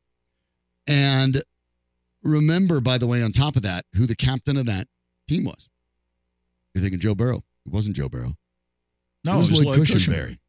And 0.88 1.44
remember, 2.24 2.82
by 2.82 2.98
the 2.98 3.06
way, 3.06 3.22
on 3.22 3.32
top 3.32 3.56
of 3.56 3.62
that, 3.62 3.86
who 3.94 4.08
the 4.08 4.16
captain 4.16 4.58
of 4.58 4.66
that 4.66 4.88
team 5.28 5.44
was. 5.46 5.70
You're 6.74 6.82
thinking 6.82 7.00
Joe 7.00 7.14
Burrow. 7.14 7.44
It 7.66 7.72
wasn't 7.72 7.96
Joe 7.96 8.10
Burrow. 8.10 8.36
no, 9.24 9.36
it 9.36 9.38
was, 9.38 9.50
it 9.50 9.52
was 9.52 9.66
Lloyd 9.66 9.78
Lloyd 9.78 9.88
Cushenberry. 9.88 10.40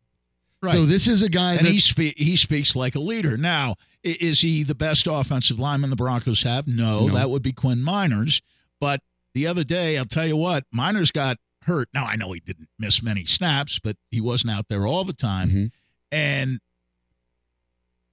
Right. 0.62 0.74
So 0.74 0.84
this 0.84 1.08
is 1.08 1.22
a 1.22 1.28
guy 1.30 1.54
and 1.54 1.66
that 1.66 1.72
he 1.72 1.80
spe- 1.80 2.16
he 2.18 2.36
speaks 2.36 2.76
like 2.76 2.94
a 2.94 3.00
leader. 3.00 3.36
Now, 3.38 3.76
is 4.04 4.40
he 4.42 4.62
the 4.62 4.74
best 4.74 5.06
offensive 5.06 5.58
lineman 5.58 5.88
the 5.90 5.96
Broncos 5.96 6.42
have? 6.42 6.66
No, 6.68 7.06
No. 7.06 7.14
that 7.14 7.30
would 7.30 7.42
be 7.42 7.52
Quinn 7.52 7.78
Meinerz. 7.78 8.42
But 8.78 9.00
the 9.32 9.46
other 9.46 9.64
day, 9.64 9.96
I'll 9.96 10.04
tell 10.04 10.26
you 10.26 10.36
what, 10.36 10.64
Meinerz 10.74 11.12
got 11.12 11.38
hurt. 11.64 11.88
Now 11.94 12.04
I 12.04 12.16
know 12.16 12.32
he 12.32 12.40
didn't 12.40 12.68
miss 12.78 13.02
many 13.02 13.24
snaps, 13.24 13.78
but 13.78 13.96
he 14.10 14.20
wasn't 14.20 14.50
out 14.50 14.68
there 14.68 14.86
all 14.86 15.04
the 15.04 15.12
time. 15.14 15.50
Mhm. 15.50 15.70
And 16.12 16.60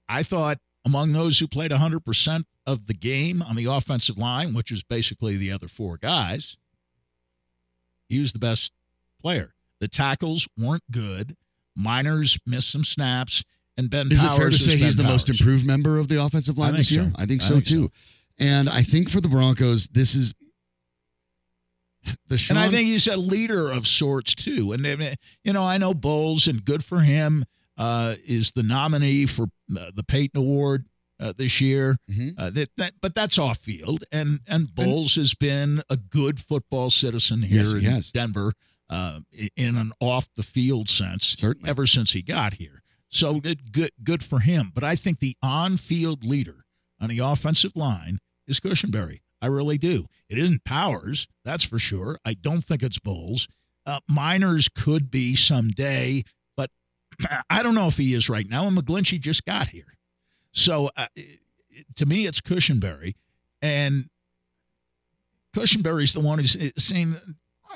I 0.08 0.24
thought 0.24 0.60
among 0.86 1.12
those 1.12 1.40
who 1.40 1.48
played 1.48 1.72
100% 1.72 2.46
of 2.66 2.88
the 2.88 2.94
game 2.94 3.42
on 3.42 3.56
the 3.58 3.66
offensive 3.66 4.18
line, 4.18 4.54
which 4.54 4.72
is 4.72 4.84
basically 4.84 5.36
the 5.36 5.52
other 5.52 5.68
four 5.68 5.98
guys, 5.98 6.56
he 8.08 8.20
was 8.20 8.32
the 8.34 8.40
best 8.40 8.72
player. 9.22 9.54
The 9.80 9.88
tackles 9.90 10.48
weren't 10.58 10.90
good. 10.92 11.36
Meinerz 11.78 12.40
missed 12.46 12.70
some 12.72 12.84
snaps, 12.84 13.44
and 13.78 13.90
Ben 13.90 14.12
Is 14.12 14.24
it 14.24 14.34
fair 14.34 14.50
to 14.50 14.58
say 14.58 14.76
he's 14.78 14.96
Ben 14.96 15.06
the 15.06 15.12
most 15.12 15.30
improved 15.30 15.66
member 15.66 15.98
of 15.98 16.08
the 16.08 16.22
offensive 16.22 16.58
line 16.58 16.74
this 16.76 16.90
think 16.90 17.02
year? 17.02 17.12
so. 17.16 17.22
I 17.22 17.26
think 17.26 17.42
I 17.44 17.46
so 17.46 17.54
think 17.56 17.66
too. 17.66 17.84
so. 17.84 17.92
And 18.40 18.70
I 18.70 18.84
think 18.84 19.10
for 19.10 19.20
the 19.22 19.28
Broncos, 19.30 19.88
this 19.88 20.14
is 20.16 20.34
the 22.28 22.38
Sean, 22.38 22.58
And 22.58 22.66
I 22.66 22.70
think 22.72 22.88
he's 22.88 23.08
a 23.08 23.18
leader 23.18 23.70
of 23.72 23.88
sorts 23.88 24.34
too. 24.36 24.72
And 24.72 25.18
you 25.44 25.54
know, 25.54 25.64
I 25.64 25.78
know 25.78 25.94
Bolles, 25.94 26.48
and 26.48 26.64
good 26.64 26.84
for 26.86 27.02
him, 27.02 27.46
uh, 27.78 28.16
is 28.26 28.52
the 28.52 28.64
nominee 28.64 29.26
for 29.26 29.48
uh, 29.78 29.92
the 29.94 30.04
Payton 30.04 30.40
Award 30.40 30.86
uh, 31.20 31.34
this 31.38 31.60
year. 31.60 31.98
Mhm. 32.10 32.36
Uh, 32.38 32.50
that, 32.52 32.70
that, 32.78 32.94
but 33.02 33.14
that's 33.16 33.38
off 33.38 33.58
field, 33.60 34.04
and 34.12 34.40
and 34.48 34.74
Bolles 34.74 35.16
has 35.16 35.34
been 35.34 35.82
a 35.90 35.98
good 35.98 36.40
football 36.40 36.90
citizen 36.90 37.42
here 37.42 37.78
Yes, 37.78 38.12
in. 38.14 38.20
Denver, 38.20 38.54
uh, 38.90 39.20
in 39.56 39.78
an 39.78 39.92
off 40.00 40.28
the 40.36 40.44
field 40.44 40.90
sense, 40.90 41.36
Certainly. 41.38 41.70
ever 41.70 41.86
since 41.86 42.14
he 42.14 42.22
got 42.22 42.56
here. 42.56 42.82
So 43.10 43.40
good, 43.40 43.72
good, 43.72 43.92
good 44.04 44.24
for 44.24 44.40
him. 44.40 44.72
But 44.74 44.84
I 44.84 44.96
think 44.96 45.20
the 45.20 45.36
on-field 45.42 46.24
leader 46.24 46.66
on 47.00 47.10
the 47.10 47.20
offensive 47.20 47.76
line 47.76 48.20
is 48.48 48.60
Cushenberry. 48.60 49.22
I 49.42 49.48
really 49.48 49.78
do. 49.78 50.08
It 50.30 50.38
isn't 50.38 50.64
Powers, 50.64 51.28
that's 51.46 51.64
for 51.64 51.80
sure. 51.80 52.20
I 52.26 52.34
don't 52.34 52.64
think 52.64 52.82
it's 52.82 53.00
Bolles. 53.00 53.48
Uh, 53.86 54.00
Meinerz 54.10 54.68
could 54.74 55.10
be 55.12 55.36
someday, 55.36 56.24
but 56.56 56.70
I 57.50 57.64
don't 57.64 57.76
know 57.76 57.88
if 57.88 57.98
he 57.98 58.14
is 58.14 58.30
right 58.30 58.50
now. 58.50 58.68
And 58.68 58.78
McGlinchey 58.78 59.20
just 59.22 59.46
got 59.46 59.70
here, 59.70 59.96
so 60.52 60.90
uh, 60.98 61.08
to 61.96 62.06
me, 62.06 62.26
it's 62.26 62.42
Cushenberry, 62.42 63.14
and 63.62 64.10
Cushenberry's 65.56 66.14
the 66.14 66.20
one 66.20 66.40
who's 66.40 66.56
uh, 66.56 66.70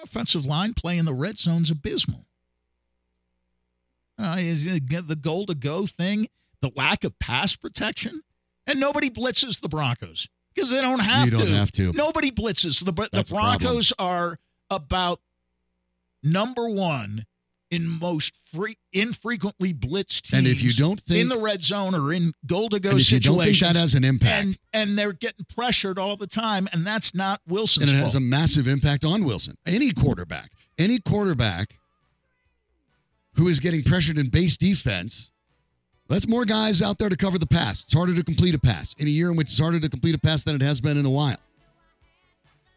offensive 0.03 0.45
line 0.45 0.73
play 0.73 0.97
in 0.97 1.05
the 1.05 1.13
red 1.13 1.37
zone's 1.39 1.71
abysmal. 1.71 2.25
Uh, 4.19 4.35
is 4.39 4.63
the 4.65 5.17
goal 5.19 5.45
to 5.47 5.55
go 5.55 5.87
thing, 5.87 6.27
the 6.61 6.71
lack 6.75 7.03
of 7.03 7.17
pass 7.19 7.55
protection, 7.55 8.21
and 8.67 8.79
nobody 8.79 9.09
blitzes 9.09 9.61
the 9.61 9.69
Broncos 9.69 10.27
because 10.53 10.69
they 10.69 10.81
don't 10.81 10.99
have 10.99 11.25
You 11.25 11.31
to. 11.31 11.37
don't 11.37 11.47
have 11.53 11.71
to. 11.73 11.91
Nobody 11.93 12.29
blitzes. 12.29 12.83
The, 12.85 12.91
the 12.91 13.09
That's 13.11 13.31
problem. 13.31 13.57
Broncos 13.59 13.91
are 13.97 14.37
about 14.69 15.21
number 16.21 16.69
one 16.69 17.25
in 17.71 17.87
most 17.87 18.33
free, 18.53 18.77
infrequently 18.93 19.73
blitzed 19.73 20.23
teams. 20.23 20.33
And 20.33 20.47
if 20.47 20.61
you 20.61 20.73
don't 20.73 20.99
think 21.01 21.21
in 21.21 21.29
the 21.29 21.39
red 21.39 21.63
zone 21.63 21.95
or 21.95 22.13
in 22.13 22.33
goal 22.45 22.69
to 22.69 22.79
go 22.79 22.91
if 22.91 23.11
you 23.11 23.19
don't 23.19 23.39
think 23.39 23.59
that 23.59 23.75
has 23.75 23.95
an 23.95 24.03
impact, 24.03 24.45
and 24.45 24.57
and 24.73 24.97
they're 24.97 25.13
getting 25.13 25.45
pressured 25.53 25.97
all 25.97 26.17
the 26.17 26.27
time, 26.27 26.67
and 26.73 26.85
that's 26.85 27.13
not 27.15 27.41
Wilson's 27.47 27.89
and 27.89 27.91
it 27.91 28.01
fault. 28.01 28.13
has 28.13 28.15
a 28.15 28.19
massive 28.19 28.67
impact 28.67 29.05
on 29.05 29.23
Wilson. 29.23 29.57
Any 29.65 29.91
quarterback, 29.91 30.51
any 30.77 30.99
quarterback 30.99 31.77
who 33.35 33.47
is 33.47 33.59
getting 33.59 33.83
pressured 33.83 34.17
in 34.17 34.29
base 34.29 34.57
defense, 34.57 35.31
that's 36.07 36.27
more 36.27 36.43
guys 36.45 36.81
out 36.81 36.97
there 36.99 37.09
to 37.09 37.15
cover 37.15 37.37
the 37.37 37.47
pass. 37.47 37.83
It's 37.83 37.93
harder 37.93 38.13
to 38.15 38.23
complete 38.23 38.53
a 38.55 38.59
pass 38.59 38.93
in 38.97 39.07
a 39.07 39.11
year 39.11 39.29
in 39.29 39.37
which 39.37 39.47
it's 39.47 39.59
harder 39.59 39.79
to 39.79 39.89
complete 39.89 40.15
a 40.15 40.19
pass 40.19 40.43
than 40.43 40.55
it 40.55 40.61
has 40.61 40.81
been 40.81 40.97
in 40.97 41.05
a 41.05 41.09
while. 41.09 41.37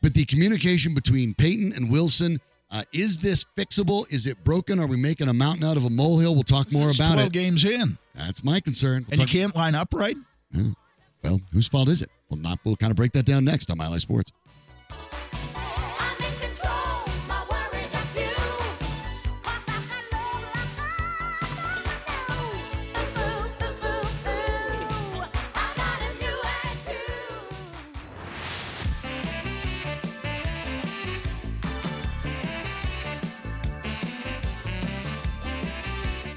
But 0.02 0.14
the 0.14 0.24
communication 0.24 0.94
between 0.94 1.34
Payton 1.34 1.72
and 1.72 1.90
Wilson. 1.90 2.40
Uh, 2.74 2.82
is 2.92 3.18
this 3.18 3.44
fixable? 3.56 4.04
Is 4.12 4.26
it 4.26 4.42
broken? 4.42 4.80
Are 4.80 4.86
we 4.88 4.96
making 4.96 5.28
a 5.28 5.32
mountain 5.32 5.62
out 5.64 5.76
of 5.76 5.84
a 5.84 5.90
molehill? 5.90 6.34
We'll 6.34 6.42
talk 6.42 6.72
more 6.72 6.88
It's 6.90 6.98
about 6.98 7.12
12 7.14 7.26
it. 7.28 7.32
games 7.32 7.64
in, 7.64 7.98
That's 8.16 8.42
my 8.42 8.58
concern. 8.58 9.06
We'll 9.08 9.20
and 9.20 9.30
you 9.32 9.40
can't 9.40 9.54
line 9.54 9.76
up 9.76 9.94
right. 9.94 10.16
well, 11.22 11.40
whose 11.52 11.68
fault 11.68 11.88
is 11.88 12.02
it? 12.02 12.10
We'll 12.28 12.40
not. 12.40 12.58
We'll 12.64 12.74
kind 12.74 12.90
of 12.90 12.96
break 12.96 13.12
that 13.12 13.26
down 13.26 13.44
next 13.44 13.70
on 13.70 13.78
Mile 13.78 13.92
High 13.92 13.98
Sports. 13.98 14.32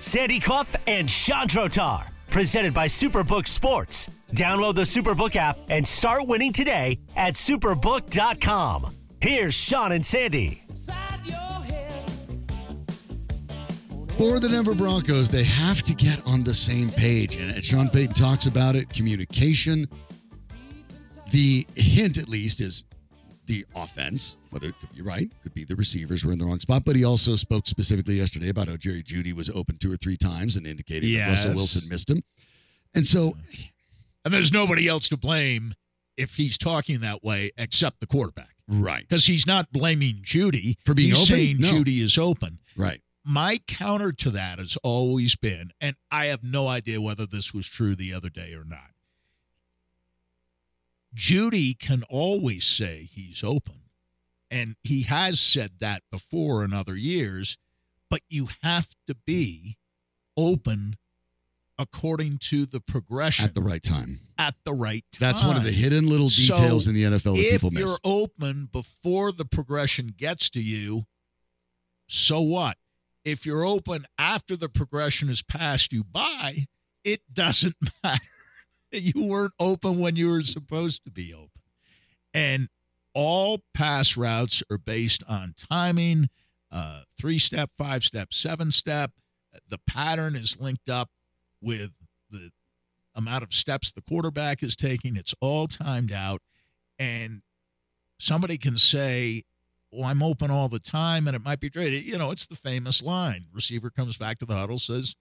Sandy 0.07 0.39
Clough 0.39 0.67
and 0.87 1.09
Chandrotar, 1.09 2.01
presented 2.29 2.73
by 2.73 2.87
Superbook 2.87 3.45
Sports. 3.45 4.09
Download 4.31 4.73
the 4.73 4.83
Superbook 4.83 5.35
app 5.35 5.59
and 5.69 5.85
start 5.85 6.25
winning 6.25 6.53
today 6.53 6.99
at 7.17 7.33
superbook.com. 7.33 8.95
Here's 9.19 9.53
Sean 9.53 9.91
and 9.91 10.05
Sandy. 10.05 10.63
For 14.17 14.39
the 14.39 14.47
Denver 14.49 14.73
Broncos, 14.73 15.27
they 15.27 15.43
have 15.43 15.83
to 15.83 15.93
get 15.93 16.25
on 16.25 16.41
the 16.41 16.55
same 16.55 16.89
page. 16.89 17.35
And 17.35 17.61
Sean 17.61 17.89
Payton 17.89 18.13
talks 18.13 18.45
about 18.45 18.77
it 18.77 18.89
communication. 18.89 19.89
The 21.31 21.67
hint, 21.75 22.17
at 22.17 22.29
least, 22.29 22.61
is 22.61 22.85
the 23.47 23.65
offense, 23.75 24.35
whether 24.51 24.67
it 24.67 24.75
could 24.79 24.93
be 24.95 25.01
right, 25.01 25.29
could 25.43 25.53
be 25.53 25.63
the 25.63 25.75
receivers 25.75 26.23
were 26.23 26.31
in 26.31 26.39
the 26.39 26.45
wrong 26.45 26.59
spot. 26.59 26.83
But 26.85 26.95
he 26.95 27.03
also 27.03 27.35
spoke 27.35 27.65
specifically 27.67 28.15
yesterday 28.15 28.49
about 28.49 28.67
how 28.67 28.77
Jerry 28.77 29.01
Jeudy 29.03 29.33
was 29.33 29.49
open 29.49 29.77
two 29.77 29.91
or 29.91 29.95
three 29.97 30.17
times 30.17 30.55
and 30.57 30.67
indicated 30.67 31.17
that 31.17 31.29
Russell 31.29 31.55
Wilson 31.55 31.87
missed 31.89 32.09
him. 32.09 32.23
And 32.93 33.05
so, 33.05 33.35
And 34.25 34.33
there's 34.33 34.51
nobody 34.51 34.87
else 34.87 35.07
to 35.09 35.17
blame 35.17 35.73
if 36.17 36.35
he's 36.35 36.57
talking 36.57 36.99
that 37.01 37.23
way 37.23 37.51
except 37.57 37.99
the 37.99 38.07
quarterback. 38.07 38.49
Right. 38.69 39.07
because 39.07 39.27
he's 39.27 39.47
not 39.47 39.71
blaming 39.71 40.19
Jeudy 40.23 40.75
For 40.85 40.93
being 40.93 41.09
he's 41.15 41.17
open? 41.19 41.25
saying 41.27 41.57
No. 41.59 41.71
Jeudy 41.71 42.01
is 42.03 42.17
open. 42.17 42.59
Right. 42.75 43.01
My 43.23 43.61
counter 43.65 44.11
to 44.11 44.29
that 44.31 44.59
has 44.59 44.77
always 44.83 45.37
been, 45.37 45.71
and 45.79 45.95
I 46.11 46.25
have 46.25 46.43
no 46.43 46.67
idea 46.67 46.99
whether 46.99 47.25
this 47.25 47.53
was 47.53 47.65
true 47.67 47.95
the 47.95 48.13
other 48.13 48.29
day 48.29 48.53
or 48.53 48.65
not. 48.65 48.89
Jeudy 51.17 51.73
can 51.77 52.03
always 52.09 52.63
say 52.65 53.09
he's 53.11 53.43
open, 53.43 53.81
and 54.51 54.75
he 54.83 55.03
has 55.03 55.39
said 55.39 55.73
that 55.79 56.03
before 56.11 56.63
in 56.63 56.73
other 56.73 56.95
years, 56.95 57.57
but 58.09 58.21
you 58.29 58.49
have 58.61 58.89
to 59.07 59.15
be 59.25 59.77
open 60.37 60.97
according 61.79 62.37
to 62.39 62.65
the 62.65 62.79
progression 62.79 63.45
At 63.45 63.55
the 63.55 63.61
right 63.61 63.81
time. 63.83 64.21
at 64.37 64.55
the 64.63 64.73
right 64.73 65.03
time. 65.11 65.19
That's 65.19 65.43
one 65.43 65.57
of 65.57 65.63
the 65.63 65.71
hidden 65.71 66.07
little 66.07 66.29
So, 66.29 66.55
details 66.55 66.87
in 66.87 66.93
the 66.95 67.03
NFL 67.03 67.35
that 67.35 67.49
people 67.51 67.71
miss. 67.71 67.81
If 67.81 67.87
you're 67.87 67.97
open 68.03 68.69
before 68.71 69.31
the 69.31 69.45
progression 69.45 70.13
gets 70.15 70.49
to 70.51 70.61
you, 70.61 71.05
so 72.07 72.41
what? 72.41 72.77
If 73.25 73.45
you're 73.45 73.65
open 73.65 74.05
after 74.17 74.55
the 74.55 74.69
progression 74.69 75.27
has 75.27 75.41
passed 75.41 75.91
you 75.91 76.03
by, 76.03 76.67
it 77.03 77.21
doesn't 77.31 77.75
matter. 78.03 78.21
You 78.91 79.23
weren't 79.23 79.53
open 79.59 79.99
when 79.99 80.15
you 80.15 80.29
were 80.29 80.43
supposed 80.43 81.03
to 81.03 81.11
be 81.11 81.33
open. 81.33 81.61
And 82.33 82.69
all 83.13 83.61
pass 83.73 84.15
routes 84.15 84.63
are 84.71 84.77
based 84.77 85.23
on 85.27 85.55
timing, 85.57 86.29
uh, 86.71 87.01
three 87.19 87.39
step, 87.39 87.71
five 87.77 88.03
step, 88.03 88.33
seven 88.33 88.71
step. 88.71 89.11
The 89.67 89.79
pattern 89.87 90.35
is 90.35 90.59
linked 90.59 90.89
up 90.89 91.09
with 91.61 91.91
the 92.29 92.51
amount 93.15 93.43
of 93.43 93.53
steps 93.53 93.91
the 93.91 94.01
quarterback 94.01 94.61
is 94.61 94.75
taking. 94.75 95.15
It's 95.15 95.33
all 95.41 95.67
timed 95.67 96.11
out. 96.11 96.41
And 96.99 97.41
somebody 98.19 98.57
can 98.57 98.77
say, 98.77 99.43
Well, 99.91 100.05
I'm 100.05 100.21
open 100.21 100.51
all 100.51 100.69
the 100.69 100.79
time, 100.79 101.27
and 101.27 101.35
it 101.35 101.43
might 101.43 101.59
be 101.59 101.69
great. 101.69 102.03
You 102.03 102.17
know, 102.17 102.31
it's 102.31 102.45
the 102.45 102.55
famous 102.55 103.01
line. 103.01 103.47
Receiver 103.51 103.89
comes 103.89 104.17
back 104.17 104.37
to 104.39 104.45
the 104.45 104.55
huddle, 104.55 104.79
says 104.79 105.15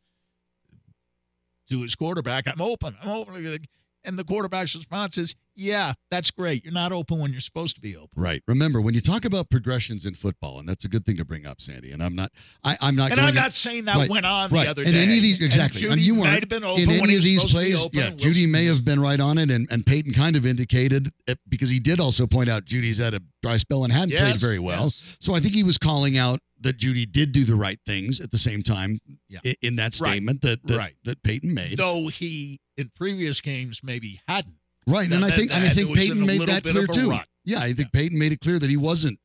to 1.68 1.82
his 1.82 1.94
quarterback, 1.94 2.46
I'm 2.46 2.60
open. 2.60 2.96
I'm 3.02 3.08
open. 3.10 3.66
And 4.04 4.18
the 4.18 4.24
quarterback's 4.24 4.74
response 4.74 5.18
is, 5.18 5.34
Yeah, 5.58 5.94
that's 6.10 6.30
great. 6.30 6.64
You're 6.64 6.74
not 6.74 6.92
open 6.92 7.18
when 7.18 7.32
you're 7.32 7.40
supposed 7.40 7.76
to 7.76 7.80
be 7.80 7.96
open. 7.96 8.10
Right. 8.14 8.42
Remember, 8.46 8.80
when 8.80 8.92
you 8.94 9.00
talk 9.00 9.24
about 9.24 9.48
progressions 9.48 10.04
in 10.04 10.12
football, 10.12 10.58
and 10.60 10.68
that's 10.68 10.84
a 10.84 10.88
good 10.88 11.06
thing 11.06 11.16
to 11.16 11.24
bring 11.24 11.46
up, 11.46 11.62
Sandy. 11.62 11.92
And 11.92 12.02
I'm 12.02 12.14
not, 12.14 12.30
I, 12.62 12.76
I'm 12.80 12.94
not. 12.94 13.10
And 13.10 13.20
I'm 13.20 13.34
not 13.34 13.54
saying 13.54 13.86
that 13.86 13.96
right, 13.96 14.08
went 14.10 14.26
on 14.26 14.50
right. 14.50 14.64
the 14.64 14.70
other 14.70 14.82
in 14.82 14.92
day. 14.92 15.02
any 15.02 15.16
of 15.16 15.22
these 15.22 15.36
And 15.36 15.46
exactly. 15.46 15.80
Jeudy 15.80 15.92
and 15.92 16.00
you 16.02 16.14
might 16.14 16.20
weren't 16.20 16.40
have 16.40 16.48
been 16.50 16.64
open 16.64 16.82
in 16.82 16.90
any 16.90 17.16
of 17.16 17.22
these 17.22 17.44
plays. 17.44 17.80
open, 17.80 17.98
Yeah, 17.98 18.10
Jeudy 18.10 18.24
Wilson 18.44 18.50
may 18.50 18.68
was- 18.68 18.76
have 18.78 18.84
been 18.84 19.00
right 19.00 19.18
on 19.20 19.38
it, 19.38 19.50
and 19.50 19.66
and 19.70 19.86
Payton 19.86 20.12
kind 20.12 20.36
of 20.36 20.44
indicated 20.44 21.08
it 21.26 21.38
because 21.48 21.70
he 21.70 21.80
did 21.80 22.00
also 22.00 22.26
point 22.26 22.50
out 22.50 22.66
Jeudy's 22.66 22.98
had 22.98 23.14
a 23.14 23.22
dry 23.42 23.56
spell 23.56 23.84
and 23.84 23.92
hadn't 23.92 24.16
played 24.16 24.36
very 24.38 24.58
well. 24.58 24.84
yes. 24.84 25.16
So 25.20 25.34
I 25.34 25.40
think 25.40 25.54
he 25.54 25.62
was 25.62 25.78
calling 25.78 26.18
out 26.18 26.40
that 26.60 26.78
Jeudy 26.78 27.10
did 27.10 27.32
do 27.32 27.44
the 27.44 27.54
right 27.56 27.78
things 27.86 28.20
at 28.20 28.30
the 28.30 28.38
same 28.38 28.62
time 28.62 28.98
Yeah. 29.30 29.38
i- 29.44 29.56
in 29.62 29.76
that 29.76 29.98
Right. 30.00 30.10
statement 30.12 30.42
that 30.42 30.66
that, 30.66 30.76
Right. 30.76 30.96
that 31.04 31.22
Payton 31.22 31.54
made. 31.54 31.78
Though 31.78 32.08
he, 32.08 32.60
in 32.76 32.90
previous 32.94 33.40
games, 33.40 33.80
maybe 33.82 34.20
hadn't. 34.28 34.56
Right, 34.86 35.10
and 35.10 35.24
I 35.24 35.28
that- 35.30 35.38
think 35.38 35.50
and 35.52 35.64
I 35.64 35.68
think 35.70 35.94
Payton 35.94 36.24
made 36.24 36.46
that 36.46 36.62
clear 36.62 36.86
too. 36.86 37.10
rut. 37.10 37.26
Yeah, 37.44 37.60
I 37.60 37.72
think 37.72 37.92
Payton 37.92 38.18
made 38.18 38.32
it 38.32 38.40
clear 38.40 38.58
that 38.58 38.70
he 38.70 38.76
wasn't 38.76 39.18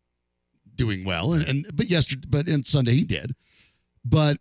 doing 0.76 1.04
well, 1.04 1.34
and, 1.34 1.46
and 1.48 1.66
but 1.76 1.88
yesterday, 1.90 2.26
but 2.30 2.48
in 2.48 2.64
Sunday 2.64 2.94
he 2.96 3.04
did. 3.04 3.36
But 4.04 4.38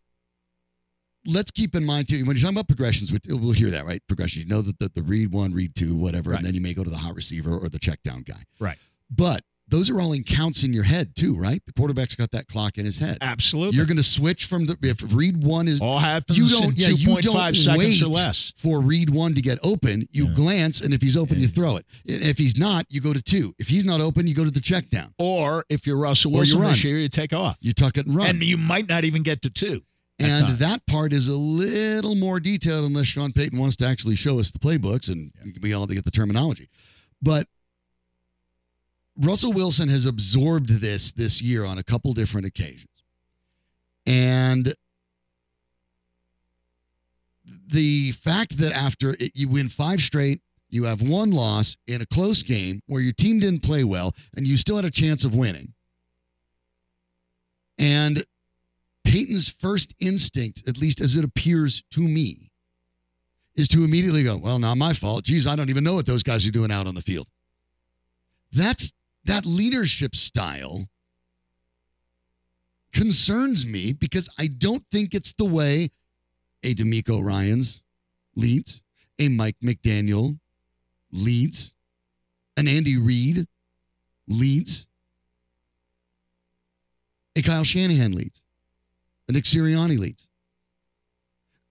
let's 1.26 1.50
keep 1.50 1.74
in 1.76 1.84
mind 1.84 2.08
too 2.08 2.24
when 2.24 2.36
you're 2.36 2.42
talking 2.42 2.56
about 2.56 2.68
progressions, 2.68 3.12
we- 3.12 3.18
we'll 3.34 3.52
hear 3.52 3.70
that 3.70 3.84
right. 3.86 4.02
Progressions, 4.06 4.44
you 4.44 4.48
know 4.48 4.62
that 4.62 4.78
the, 4.78 4.90
the 4.94 5.02
read 5.02 5.32
one, 5.32 5.52
read 5.52 5.74
two, 5.74 5.94
whatever, 5.94 6.30
Right. 6.30 6.38
and 6.38 6.46
then 6.46 6.54
you 6.54 6.60
may 6.60 6.72
go 6.74 6.84
to 6.84 6.90
the 6.90 6.96
hot 6.98 7.14
receiver 7.14 7.56
or 7.58 7.68
the 7.68 7.78
check 7.78 8.02
down 8.02 8.22
guy. 8.22 8.44
Right. 8.58 8.78
But 9.10 9.44
those 9.70 9.88
are 9.88 10.00
all 10.00 10.12
in 10.12 10.24
counts 10.24 10.62
in 10.64 10.72
your 10.72 10.82
head 10.84 11.14
too, 11.16 11.36
right? 11.36 11.62
The 11.64 11.72
quarterback's 11.72 12.14
got 12.16 12.30
that 12.32 12.48
clock 12.48 12.76
in 12.76 12.84
his 12.84 12.98
head. 12.98 13.18
Absolutely. 13.20 13.76
You're 13.76 13.86
going 13.86 13.96
to 13.96 14.02
switch 14.02 14.44
from 14.46 14.66
the 14.66 14.76
if 14.82 15.02
read 15.14 15.42
one 15.42 15.68
is 15.68 15.80
all 15.80 15.98
happens 15.98 16.36
you 16.38 16.48
don't 16.48 16.70
in 16.70 16.74
yeah 16.76 16.88
you 16.88 17.08
2.5 17.16 17.22
don't 17.22 17.54
seconds 17.54 17.78
wait 17.78 18.02
or 18.02 18.06
less. 18.08 18.52
for 18.56 18.80
read 18.80 19.10
one 19.10 19.34
to 19.34 19.40
get 19.40 19.58
open 19.62 20.06
you 20.10 20.26
Yeah. 20.26 20.34
glance 20.34 20.80
and 20.80 20.92
if 20.92 21.00
he's 21.00 21.16
open 21.16 21.40
you 21.40 21.48
throw 21.48 21.76
it 21.76 21.86
if 22.04 22.36
he's 22.38 22.56
not 22.58 22.84
you 22.90 23.00
go 23.00 23.12
to 23.12 23.22
two 23.22 23.54
if 23.58 23.68
he's 23.68 23.84
not 23.84 24.00
open 24.00 24.26
you 24.26 24.34
go 24.34 24.44
to 24.44 24.50
the 24.50 24.60
check 24.60 24.90
down 24.90 25.14
Or 25.18 25.64
if 25.68 25.86
you're 25.86 25.96
Russell 25.98 26.32
Or 26.32 26.44
you 26.44 26.56
Wilson 26.56 26.60
run. 26.60 26.70
this 26.72 26.84
year, 26.84 26.98
you 26.98 27.08
take 27.08 27.32
off. 27.32 27.56
you 27.60 27.72
tuck 27.72 27.96
it 27.96 28.06
and 28.06 28.16
run 28.16 28.26
And 28.28 28.42
you 28.42 28.56
might 28.56 28.88
not 28.88 29.04
even 29.04 29.22
get 29.22 29.40
to 29.42 29.50
two. 29.50 29.82
and 30.18 30.46
times. 30.46 30.58
that 30.58 30.86
part 30.86 31.12
is 31.12 31.28
a 31.28 31.34
little 31.36 32.14
more 32.14 32.40
detailed 32.40 32.84
unless 32.84 33.06
Sean 33.06 33.32
Payton 33.32 33.58
wants 33.58 33.76
to 33.76 33.86
actually 33.86 34.16
show 34.16 34.38
us 34.40 34.50
the 34.50 34.58
playbooks 34.58 35.08
and 35.08 35.30
we 35.62 35.72
all 35.72 35.82
have 35.82 35.88
to 35.90 35.94
get 35.94 36.04
the 36.04 36.10
terminology 36.10 36.68
but 37.22 37.46
Russell 39.20 39.52
Wilson 39.52 39.88
has 39.88 40.06
absorbed 40.06 40.68
this 40.80 41.12
this 41.12 41.42
year 41.42 41.64
on 41.64 41.78
a 41.78 41.82
couple 41.82 42.12
different 42.14 42.46
occasions 42.46 42.90
and 44.06 44.74
the 47.68 48.12
fact 48.12 48.58
that 48.58 48.72
after 48.72 49.10
it, 49.20 49.32
you 49.34 49.48
win 49.48 49.68
five 49.68 50.00
straight, 50.00 50.40
you 50.68 50.84
have 50.84 51.02
one 51.02 51.30
loss 51.30 51.76
in 51.86 52.00
a 52.00 52.06
close 52.06 52.42
game 52.42 52.80
where 52.86 53.00
your 53.00 53.12
team 53.12 53.38
didn't 53.38 53.62
play 53.62 53.84
well 53.84 54.14
and 54.36 54.46
you 54.46 54.56
still 54.56 54.76
had 54.76 54.84
a 54.84 54.90
chance 54.90 55.24
of 55.24 55.34
winning. 55.34 55.74
And 57.78 58.24
Payton's 59.04 59.48
first 59.48 59.94
instinct, 60.00 60.68
at 60.68 60.78
least 60.78 61.00
as 61.00 61.16
it 61.16 61.24
appears 61.24 61.82
to 61.92 62.00
me, 62.00 62.50
is 63.56 63.68
to 63.68 63.84
immediately 63.84 64.22
go, 64.22 64.36
Well, 64.36 64.58
not 64.58 64.76
my 64.76 64.92
fault. 64.92 65.24
Geez, 65.24 65.46
I 65.46 65.56
don't 65.56 65.70
even 65.70 65.84
know 65.84 65.94
what 65.94 66.06
those 66.06 66.22
guys 66.22 66.46
are 66.46 66.52
doing 66.52 66.70
out 66.70 66.86
on 66.86 66.94
the 66.94 67.02
field. 67.02 67.26
That's 68.52 68.92
that 69.24 69.44
leadership 69.46 70.16
style 70.16 70.88
concerns 72.92 73.64
me 73.64 73.92
because 73.92 74.28
I 74.38 74.46
don't 74.46 74.84
think 74.90 75.14
it's 75.14 75.32
the 75.32 75.44
way 75.44 75.90
a 76.62 76.74
DeMeco 76.74 77.22
Ryans 77.22 77.82
leads, 78.34 78.82
a 79.18 79.28
Mike 79.28 79.56
McDaniel 79.62 80.38
leads, 81.12 81.72
an 82.56 82.68
Andy 82.68 82.96
Reid 82.96 83.46
leads, 84.26 84.86
a 87.36 87.42
Kyle 87.42 87.64
Shanahan 87.64 88.12
leads, 88.12 88.42
a 89.28 89.32
Nick 89.32 89.44
Sirianni 89.44 89.98
leads. 89.98 90.26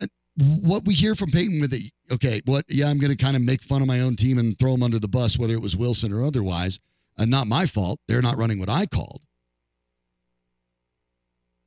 Uh, 0.02 0.08
What 0.38 0.86
we 0.86 0.94
hear 0.94 1.16
from 1.16 1.32
Payton 1.32 1.60
with 1.60 1.74
it, 1.74 1.92
okay, 2.12 2.42
what, 2.46 2.66
yeah, 2.70 2.88
I'm 2.88 2.98
going 2.98 3.16
to 3.16 3.22
kind 3.22 3.36
of 3.36 3.42
make 3.42 3.62
fun 3.62 3.82
of 3.82 3.88
my 3.88 4.00
own 4.00 4.16
team 4.16 4.38
and 4.38 4.58
throw 4.58 4.72
them 4.72 4.84
under 4.84 5.00
the 5.00 5.08
bus, 5.08 5.38
whether 5.38 5.54
it 5.54 5.62
was 5.62 5.76
Wilson 5.76 6.14
or 6.14 6.24
otherwise. 6.24 6.80
Uh, 7.20 7.26
not 7.26 7.48
my 7.48 7.66
fault. 7.66 8.00
They're 8.08 8.22
not 8.22 8.38
running 8.38 8.60
what 8.60 8.70
I 8.70 8.86
called. 8.86 9.22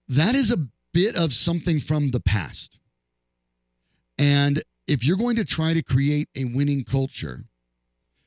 That 0.09 0.35
is 0.35 0.51
a 0.51 0.67
bit 0.93 1.15
of 1.15 1.35
something 1.35 1.79
from 1.79 2.09
the 2.09 2.21
past. 2.21 2.79
And 4.19 4.63
if 4.87 5.05
you're 5.05 5.17
going 5.17 5.37
to 5.37 5.45
try 5.45 5.75
to 5.75 5.83
create 5.83 6.29
a 6.35 6.45
winning 6.47 6.85
culture, 6.85 7.45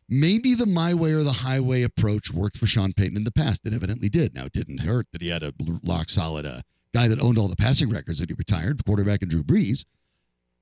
maybe 0.08 0.54
the 0.54 0.66
my 0.66 0.94
way 0.94 1.14
or 1.14 1.24
the 1.24 1.34
highway 1.34 1.82
approach 1.82 2.32
worked 2.32 2.58
for 2.58 2.68
Sean 2.68 2.94
Payton 2.94 3.18
in 3.18 3.24
the 3.24 3.32
past. 3.32 3.66
It 3.66 3.74
evidently 3.74 4.10
did. 4.10 4.34
Now, 4.36 4.46
it 4.46 4.54
didn't 4.54 4.80
hurt 4.80 5.08
that 5.12 5.22
he 5.22 5.30
had 5.30 5.44
a 5.44 5.54
lock 5.84 6.10
solid 6.10 6.46
uh, 6.46 6.62
guy 6.94 7.08
that 7.08 7.20
owned 7.20 7.38
all 7.38 7.48
the 7.48 7.56
passing 7.56 7.90
records 7.90 8.20
that 8.20 8.30
he 8.30 8.36
retired, 8.36 8.86
quarterback 8.86 9.22
and 9.22 9.32
Drew 9.32 9.44
Brees. 9.44 9.86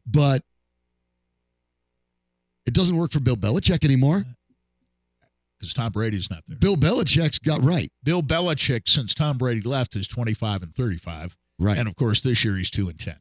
But 0.06 0.44
it 2.66 2.74
doesn't 2.74 2.98
work 2.98 3.12
for 3.12 3.20
Bill 3.20 3.38
Belichick 3.38 3.84
anymore. 3.84 4.26
Because 5.64 5.74
Tom 5.74 5.94
Brady's 5.94 6.30
not 6.30 6.44
there. 6.46 6.58
Bill 6.58 6.76
Belichick's 6.76 7.40
got 7.40 7.64
right. 7.64 7.90
Bill 8.04 8.22
Belichick, 8.22 8.90
since 8.90 9.14
Tom 9.14 9.38
Brady 9.38 9.62
left, 9.62 9.96
is 9.96 10.08
25 10.08 10.62
and 10.62 10.76
35. 10.76 11.38
Right. 11.58 11.78
And 11.78 11.88
of 11.88 11.96
course, 11.96 12.20
this 12.20 12.44
year 12.44 12.58
he's 12.58 12.70
2 12.70 12.90
and 12.90 13.00
10. 13.00 13.16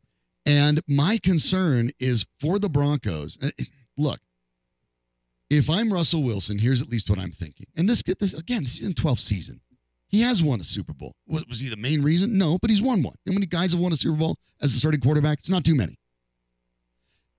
And 0.44 0.80
my 0.88 1.18
concern 1.22 1.92
is 2.00 2.26
for 2.40 2.58
the 2.58 2.68
Broncos. 2.68 3.38
uh, 3.40 3.50
Look, 3.96 4.18
if 5.50 5.70
I'm 5.70 5.92
Russell 5.92 6.24
Wilson, 6.24 6.58
here's 6.58 6.82
at 6.82 6.88
least 6.88 7.08
what 7.08 7.20
I'm 7.20 7.30
thinking. 7.30 7.66
And 7.76 7.88
this, 7.88 8.02
this 8.18 8.34
again, 8.34 8.64
this 8.64 8.80
is 8.80 8.86
in 8.86 8.94
12th 8.94 9.20
season. 9.20 9.60
He 10.08 10.22
has 10.22 10.42
won 10.42 10.60
a 10.60 10.64
Super 10.64 10.92
Bowl. 10.92 11.14
Was, 11.28 11.46
was 11.46 11.60
he 11.60 11.68
the 11.68 11.76
main 11.76 12.02
reason? 12.02 12.36
No, 12.36 12.58
but 12.58 12.70
he's 12.70 12.82
won 12.82 13.02
one. 13.04 13.14
How 13.24 13.32
many 13.32 13.46
guys 13.46 13.70
have 13.72 13.80
won 13.80 13.92
a 13.92 13.96
Super 13.96 14.16
Bowl 14.16 14.36
as 14.60 14.74
a 14.74 14.78
starting 14.78 15.00
quarterback? 15.00 15.38
It's 15.38 15.48
not 15.48 15.64
too 15.64 15.76
many. 15.76 15.96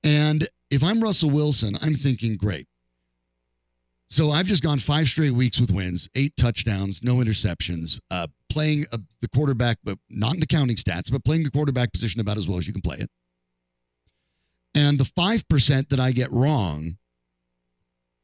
And 0.03 0.47
if 0.71 0.81
I'm 0.81 1.03
Russell 1.03 1.29
Wilson, 1.29 1.77
I'm 1.81 1.95
thinking, 1.95 2.37
great. 2.37 2.67
So 4.09 4.29
I've 4.31 4.45
just 4.45 4.61
gone 4.61 4.77
five 4.79 5.07
straight 5.07 5.31
weeks 5.31 5.59
with 5.59 5.71
wins, 5.71 6.07
eight 6.13 6.37
touchdowns, 6.37 7.01
no 7.03 7.15
interceptions, 7.15 7.99
uh, 8.11 8.27
playing 8.49 8.85
uh 8.91 8.97
the 9.21 9.27
quarterback, 9.29 9.79
but 9.83 9.97
not 10.09 10.35
in 10.35 10.39
the 10.39 10.45
counting 10.45 10.75
stats, 10.75 11.11
but 11.11 11.23
playing 11.25 11.43
the 11.43 11.51
quarterback 11.51 11.91
position 11.91 12.21
about 12.21 12.37
as 12.37 12.47
well 12.47 12.57
as 12.59 12.67
you 12.67 12.73
can 12.73 12.81
play 12.81 12.97
it. 12.97 13.09
And 14.75 14.99
the 14.99 15.03
5% 15.03 15.89
that 15.89 15.99
I 15.99 16.11
get 16.11 16.31
wrong 16.31 16.97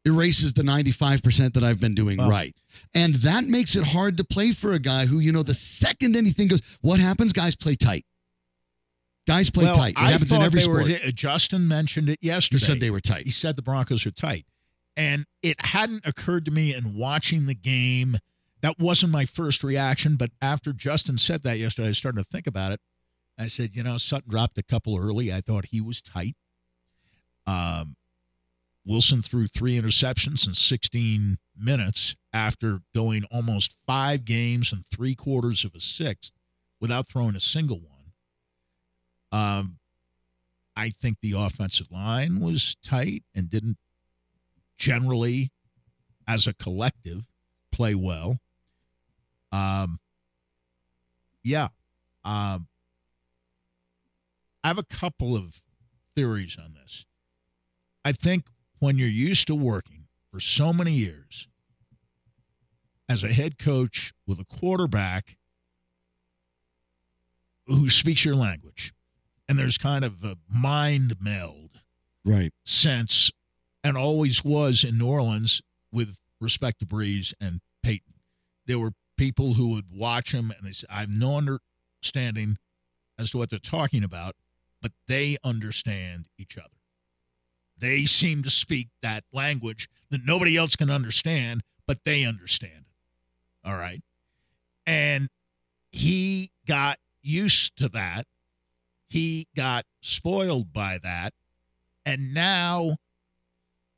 erases 0.05 0.53
the 0.53 0.63
95% 0.63 1.53
that 1.53 1.63
I've 1.63 1.79
been 1.79 1.93
doing 1.93 2.17
Wow. 2.17 2.29
right. 2.29 2.55
And 2.93 3.15
that 3.15 3.45
makes 3.45 3.75
it 3.75 3.83
hard 3.87 4.17
to 4.17 4.23
play 4.23 4.51
for 4.51 4.73
a 4.73 4.79
guy 4.79 5.05
who, 5.05 5.19
you 5.19 5.31
know, 5.31 5.43
the 5.43 5.53
second 5.53 6.15
anything 6.15 6.47
goes, 6.47 6.61
what 6.81 6.99
happens? 6.99 7.33
Guys 7.33 7.55
play 7.55 7.75
tight. 7.75 8.05
Guys 9.27 9.49
play 9.51 9.65
well, 9.65 9.75
tight. 9.75 9.91
It 9.91 9.97
I 9.99 10.11
happens 10.11 10.31
in 10.31 10.41
every 10.41 10.65
were- 10.67 10.85
sport. 10.87 11.01
uh, 11.05 11.11
Justin 11.11 11.67
mentioned 11.67 12.09
it 12.09 12.19
yesterday. 12.21 12.55
You 12.55 12.65
said 12.65 12.79
they 12.79 12.89
were 12.89 13.01
tight. 13.01 13.25
He 13.25 13.31
said 13.31 13.55
the 13.55 13.61
Broncos 13.61 14.05
are 14.05 14.11
tight. 14.11 14.45
And 14.99 15.25
it 15.41 15.61
hadn't 15.61 16.05
occurred 16.05 16.43
to 16.43 16.51
me 16.51 16.75
in 16.75 16.93
watching 16.93 17.45
the 17.45 17.55
game 17.55 18.17
that 18.61 18.77
wasn't 18.77 19.13
my 19.13 19.25
first 19.25 19.63
reaction, 19.63 20.17
but 20.17 20.31
after 20.41 20.73
Justin 20.73 21.17
said 21.17 21.43
that 21.43 21.57
yesterday, 21.57 21.87
I 21.87 21.93
started 21.93 22.25
to 22.25 22.29
think 22.29 22.45
about 22.45 22.73
it. 22.73 22.81
I 23.37 23.47
said, 23.47 23.71
you 23.73 23.81
know, 23.83 23.97
Sutton 23.97 24.29
dropped 24.29 24.57
a 24.57 24.63
couple 24.63 24.97
early. 24.97 25.31
I 25.31 25.39
thought 25.39 25.67
he 25.67 25.79
was 25.79 26.01
tight. 26.01 26.35
Um, 27.47 27.95
Wilson 28.85 29.21
threw 29.21 29.47
three 29.47 29.79
interceptions 29.79 30.45
in 30.45 30.53
16 30.53 31.37
minutes 31.57 32.17
after 32.33 32.79
going 32.93 33.23
almost 33.31 33.75
five 33.87 34.25
games 34.25 34.73
and 34.73 34.83
three 34.93 35.15
quarters 35.15 35.63
of 35.63 35.73
a 35.73 35.79
sixth 35.79 36.33
without 36.81 37.07
throwing 37.07 37.37
a 37.37 37.41
single 37.41 37.79
one. 37.79 38.11
Um, 39.31 39.77
I 40.75 40.89
think 40.89 41.19
the 41.21 41.31
offensive 41.33 41.89
line 41.89 42.41
was 42.41 42.75
tight 42.83 43.23
and 43.33 43.49
didn't 43.49 43.77
generally, 44.79 45.51
as 46.27 46.47
a 46.47 46.53
collective, 46.53 47.25
play 47.71 47.93
well. 47.93 48.39
Um, 49.51 49.99
yeah. 51.43 51.67
Um, 52.25 52.67
I 54.63 54.69
have 54.69 54.77
a 54.77 54.83
couple 54.83 55.35
of 55.35 55.61
theories 56.15 56.57
on 56.57 56.73
this. 56.73 57.05
I 58.03 58.11
think 58.11 58.45
when 58.79 58.97
you're 58.97 59.07
used 59.07 59.47
to 59.47 59.55
working 59.55 60.07
for 60.31 60.39
so 60.39 60.73
many 60.73 60.93
years 60.93 61.47
as 63.07 63.23
a 63.23 63.33
head 63.33 63.57
coach 63.57 64.13
with 64.27 64.39
a 64.39 64.45
quarterback 64.45 65.37
who 67.65 67.89
speaks 67.89 68.25
your 68.25 68.35
language, 68.35 68.93
and 69.47 69.57
there's 69.57 69.77
kind 69.77 70.03
of 70.05 70.23
a 70.23 70.37
mind 70.47 71.15
meld 71.19 71.81
Right. 72.25 72.51
sense 72.65 73.31
and 73.83 73.97
always 73.97 74.43
was 74.43 74.83
in 74.83 74.97
New 74.97 75.07
Orleans 75.07 75.61
with 75.91 76.17
respect 76.39 76.79
to 76.79 76.85
Brees 76.85 77.33
and 77.39 77.61
Payton. 77.83 78.13
There 78.65 78.79
were 78.79 78.93
people 79.17 79.55
who 79.55 79.69
would 79.69 79.91
watch 79.91 80.33
him 80.33 80.53
and 80.55 80.65
they 80.65 80.71
said, 80.71 80.89
I 80.89 81.01
have 81.01 81.09
no 81.09 81.37
understanding 81.37 82.57
as 83.17 83.31
to 83.31 83.37
what 83.37 83.49
they're 83.49 83.59
talking 83.59 84.03
about, 84.03 84.35
but 84.81 84.91
they 85.07 85.37
understand 85.43 86.27
each 86.37 86.57
other. 86.57 86.69
They 87.77 88.05
seem 88.05 88.43
to 88.43 88.49
speak 88.49 88.89
that 89.01 89.23
language 89.31 89.89
that 90.09 90.25
nobody 90.25 90.57
else 90.57 90.75
can 90.75 90.89
understand, 90.89 91.63
but 91.85 91.99
they 92.05 92.23
understand 92.23 92.85
it. 92.85 93.67
All 93.67 93.75
right. 93.77 94.01
And 94.85 95.29
he 95.91 96.51
got 96.67 96.97
used 97.21 97.77
to 97.77 97.89
that. 97.89 98.25
He 99.07 99.47
got 99.55 99.85
spoiled 100.01 100.71
by 100.73 100.99
that. 101.01 101.33
And 102.05 102.33
now 102.33 102.97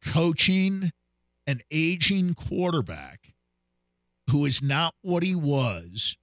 coaching 0.05 0.91
an 1.47 1.61
aging 1.71 2.33
quarterback 2.33 3.33
who 4.29 4.45
is 4.45 4.61
not 4.61 4.95
what 5.01 5.23
he 5.23 5.35
was 5.35 6.15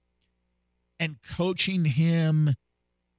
and 0.99 1.17
coaching 1.21 1.85
him 1.85 2.55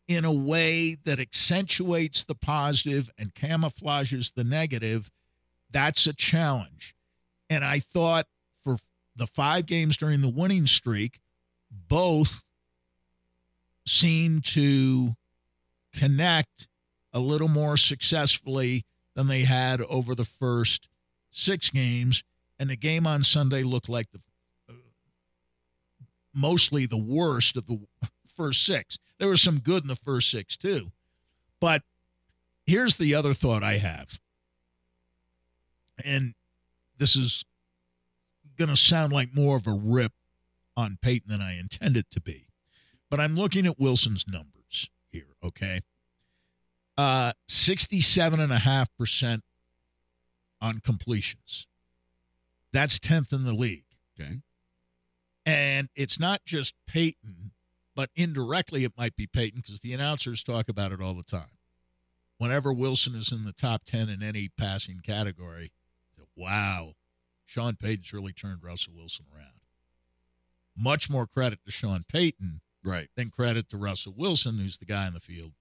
in 0.09 0.25
a 0.25 0.33
way 0.33 0.96
that 1.05 1.20
accentuates 1.20 2.25
the 2.25 2.35
positive 2.35 3.09
and 3.16 3.35
camouflages 3.35 4.35
the 4.35 4.42
negative, 4.42 5.11
that's 5.70 6.07
a 6.07 6.12
challenge. 6.12 6.94
And 7.49 7.64
I 7.64 7.79
thought 7.79 8.27
for 8.64 8.79
the 9.14 9.27
five 9.27 9.66
games 9.66 9.96
during 9.96 10.20
the 10.20 10.29
winning 10.29 10.66
streak, 10.66 11.20
both 11.70 12.42
seemed 13.87 14.44
to 14.46 15.14
connect 15.94 16.66
a 17.12 17.20
little 17.20 17.49
more 17.49 17.77
successfully 17.77 18.85
than 19.14 19.29
they 19.29 19.42
had 19.42 19.81
over 19.83 20.14
the 20.14 20.25
first 20.25 20.88
six 21.31 21.70
games. 21.70 22.23
And 22.59 22.70
the 22.70 22.77
game 22.77 23.07
on 23.07 23.25
Sunday 23.25 23.62
looked 23.62 23.88
like 23.88 24.11
the 24.12 24.20
uh, 24.68 24.75
mostly 26.35 26.87
the 26.87 26.96
worst 26.96 27.57
of 27.57 27.66
the 27.66 27.81
first 28.37 28.64
six. 28.64 28.99
There 29.18 29.29
was 29.29 29.40
some 29.40 29.59
good 29.59 29.83
in 29.83 29.88
the 29.88 29.96
first 29.96 30.31
six 30.31 30.57
too. 30.57 30.92
But 31.61 31.83
here's 32.66 32.96
the 32.96 33.14
other 33.14 33.35
thought 33.35 33.62
I 33.62 33.79
have. 33.79 34.20
And 36.05 36.35
this 36.96 37.16
is 37.16 37.44
going 38.57 38.70
to 38.70 38.77
sound 38.77 39.12
like 39.12 39.35
more 39.35 39.57
of 39.57 39.66
a 39.66 39.73
rip 39.73 40.12
on 40.77 40.99
Payton 41.01 41.31
than 41.31 41.40
I 41.40 41.59
intend 41.59 41.96
it 41.96 42.11
to 42.12 42.20
be. 42.20 42.46
But 43.11 43.20
I'm 43.20 43.35
looking 43.35 43.66
at 43.66 43.79
Wilson's 43.79 44.25
numbers 44.29 44.88
here, 45.11 45.37
okay? 45.42 45.81
Uh 46.96 47.33
67.5% 47.48 49.40
on 50.61 50.81
completions. 50.81 51.66
That's 52.72 52.98
10th 52.98 53.33
in 53.33 53.44
the 53.44 53.53
league. 53.53 53.85
Okay. 54.18 54.38
And 55.46 55.88
it's 55.96 56.20
not 56.20 56.44
just 56.44 56.74
Payton, 56.87 57.53
but 57.96 58.11
indirectly 58.14 58.85
it 58.85 58.92
might 58.96 59.16
be 59.16 59.26
Payton 59.26 59.62
because 59.62 59.81
the 59.81 59.94
announcers 59.94 60.42
talk 60.42 60.68
about 60.68 60.92
it 60.92 61.00
all 61.00 61.14
the 61.14 61.22
time. 61.22 61.57
Whenever 62.38 62.72
Wilson 62.72 63.14
is 63.14 63.33
in 63.33 63.44
the 63.44 63.53
top 63.53 63.85
10 63.85 64.09
in 64.09 64.22
any 64.22 64.48
passing 64.48 65.00
category, 65.05 65.72
wow, 66.37 66.94
Sean 67.46 67.76
Payton's 67.76 68.12
really 68.12 68.33
turned 68.33 68.62
Russell 68.62 68.92
Wilson 68.96 69.26
around. 69.35 69.61
Much 70.76 71.11
more 71.11 71.26
credit 71.26 71.59
to 71.64 71.72
Sean 71.72 72.05
Payton 72.09 72.61
Right. 72.83 73.09
than 73.16 73.31
credit 73.31 73.68
to 73.70 73.76
Russell 73.76 74.14
Wilson, 74.16 74.59
who's 74.59 74.79
the 74.79 74.87
guy 74.87 75.07
in 75.07 75.14
the 75.14 75.20
field. 75.20 75.53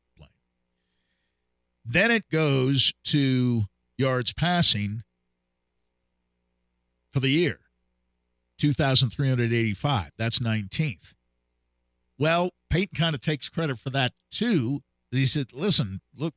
Then 1.86 2.12
it 2.12 2.30
goes 2.30 2.94
to 3.06 3.64
yards 3.98 4.34
passing 4.34 5.04
for 7.12 7.20
the 7.20 7.30
year 7.30 7.60
2,385. 8.60 10.12
That's 10.18 10.40
19th. 10.40 11.14
Well, 12.18 12.52
Payton 12.70 12.98
kind 12.98 13.16
of 13.16 13.22
takes 13.22 13.50
credit 13.50 13.80
for 13.80 13.90
that 13.92 14.14
too. 14.32 14.82
He 15.12 15.26
said, 15.26 15.48
listen, 15.54 16.02
look, 16.16 16.34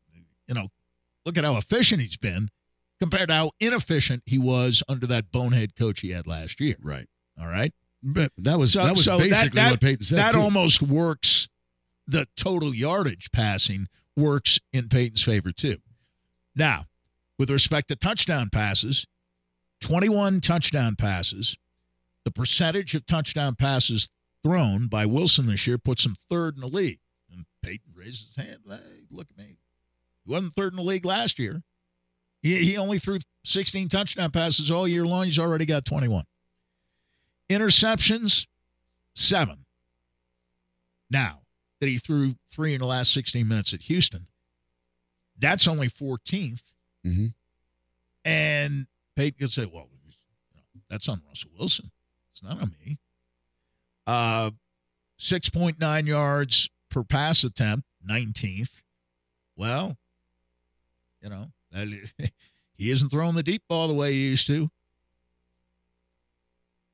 you 0.47 0.55
know, 0.55 0.69
look 1.27 1.37
at 1.37 1.45
how 1.45 1.57
efficient 1.57 2.01
he's 2.01 2.17
been 2.17 2.49
compared 3.01 3.29
to 3.29 3.35
how 3.35 3.51
inefficient 3.61 4.23
he 4.27 4.39
was 4.39 4.83
under 4.89 5.07
that 5.09 5.31
bonehead 5.33 5.77
coach 5.77 6.01
he 6.01 6.11
had 6.11 6.27
last 6.27 6.61
year. 6.61 6.77
Right. 6.81 7.09
All 7.39 7.49
right. 7.49 7.75
But 8.03 8.33
that 8.39 8.59
was 8.59 8.73
So- 8.73 8.85
that 8.85 8.97
was 8.97 9.05
so 9.05 9.19
that- 9.19 9.29
basically 9.29 9.57
that- 9.57 9.71
what 9.73 9.81
Payton 9.81 10.03
said. 10.05 10.19
that 10.19 10.33
too. 10.33 10.41
almost 10.41 10.81
works. 10.83 11.49
The 12.07 12.27
total 12.37 12.75
yardage 12.75 13.31
passing 13.33 13.89
works 14.17 14.59
in 14.73 14.89
Payton's 14.89 15.23
favor 15.23 15.53
too. 15.53 15.79
Now, 16.55 16.87
with 17.39 17.51
respect 17.51 17.89
to 17.89 17.97
touchdown 17.97 18.51
passes, 18.51 19.07
21 19.81 20.41
touchdown 20.41 20.97
passes. 20.97 21.57
The 22.25 22.31
percentage 22.31 22.95
of 22.95 23.07
touchdown 23.07 23.57
passes 23.57 24.09
thrown 24.45 24.87
by 24.87 25.07
Wilson 25.07 25.47
this 25.47 25.67
year 25.67 25.79
puts 25.79 26.07
him 26.07 26.17
third 26.31 26.55
in 26.55 26.61
the 26.61 26.69
league. 26.69 27.01
And 27.31 27.47
Payton 27.63 27.93
raises 27.95 28.27
his 28.35 28.45
hand. 28.45 28.59
Hey, 28.69 29.03
look 29.11 29.29
at 29.31 29.37
me. 29.37 29.57
He 30.25 30.31
wasn't 30.31 30.55
third 30.55 30.73
in 30.73 30.77
the 30.77 30.83
league 30.83 31.05
last 31.05 31.39
year. 31.39 31.63
He, 32.43 32.65
he 32.65 32.77
only 32.77 32.99
threw 32.99 33.19
16 33.45 33.89
touchdown 33.89 34.31
passes 34.31 34.71
all 34.71 34.87
year 34.87 35.05
long. 35.05 35.25
He's 35.27 35.39
already 35.39 35.67
got 35.67 35.85
21. 35.85 36.25
Interceptions, 37.51 38.47
seven. 39.15 39.65
Now 41.11 41.42
that 41.83 41.89
he 41.89 41.99
threw 41.99 42.37
three 42.53 42.75
in 42.75 42.81
the 42.81 42.87
last 42.87 43.13
16 43.13 43.47
minutes 43.47 43.75
at 43.75 43.81
Houston, 43.83 44.29
that's 45.37 45.67
only 45.67 45.89
14th. 45.89 46.63
Mhm. 47.05 47.35
And 48.25 48.87
Payton 49.17 49.39
could 49.41 49.53
say, 49.53 49.67
well, 49.67 49.89
you 49.91 49.99
know, 50.55 50.63
that's 50.89 51.09
on 51.09 51.23
Russell 51.27 51.51
Wilson. 51.59 51.91
It's 52.33 52.41
not 52.41 52.61
on 52.63 52.77
me. 52.87 52.99
Uh, 54.07 54.53
6.9 55.19 56.07
yards 56.07 56.71
per 56.89 57.03
pass 57.03 57.43
attempt, 57.43 57.89
19th. 58.09 58.85
Well, 59.57 59.99
you 61.21 61.31
know, 61.31 61.51
he 62.77 62.91
isn't 62.93 63.09
throwing 63.09 63.35
the 63.35 63.43
deep 63.43 63.65
ball 63.69 63.89
the 63.89 63.95
way 63.95 64.13
he 64.13 64.29
used 64.29 64.47
to. 64.47 64.71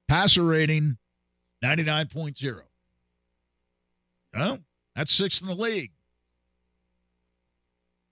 Passer 0.09 0.45
rating, 0.45 0.97
99.0. 1.63 2.63
Oh, 4.35 4.59
that's 4.99 5.13
sixth 5.13 5.41
in 5.41 5.47
the 5.47 5.55
league. 5.55 5.93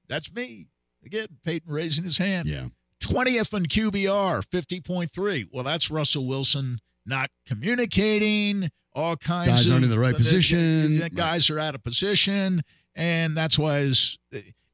That's 0.08 0.32
me. 0.32 0.68
Again, 1.04 1.26
Payton 1.44 1.72
raising 1.72 2.04
his 2.04 2.18
hand. 2.18 2.46
Yeah. 2.46 2.66
20th 3.00 3.52
in 3.54 3.64
QBR, 3.64 4.44
50.3. 4.46 5.48
Well, 5.52 5.64
that's 5.64 5.90
Russell 5.90 6.28
Wilson 6.28 6.78
not 7.04 7.30
communicating, 7.44 8.70
all 8.94 9.16
kinds 9.16 9.50
Guys 9.50 9.66
of 9.66 9.72
aren't 9.72 9.84
in 9.84 9.90
the 9.90 9.98
right 9.98 10.16
position. 10.16 11.02
guys 11.14 11.50
are 11.50 11.58
out 11.58 11.74
of 11.74 11.82
position, 11.82 12.62
and 12.94 13.36
that's 13.36 13.58
why 13.58 13.80
his, 13.80 14.16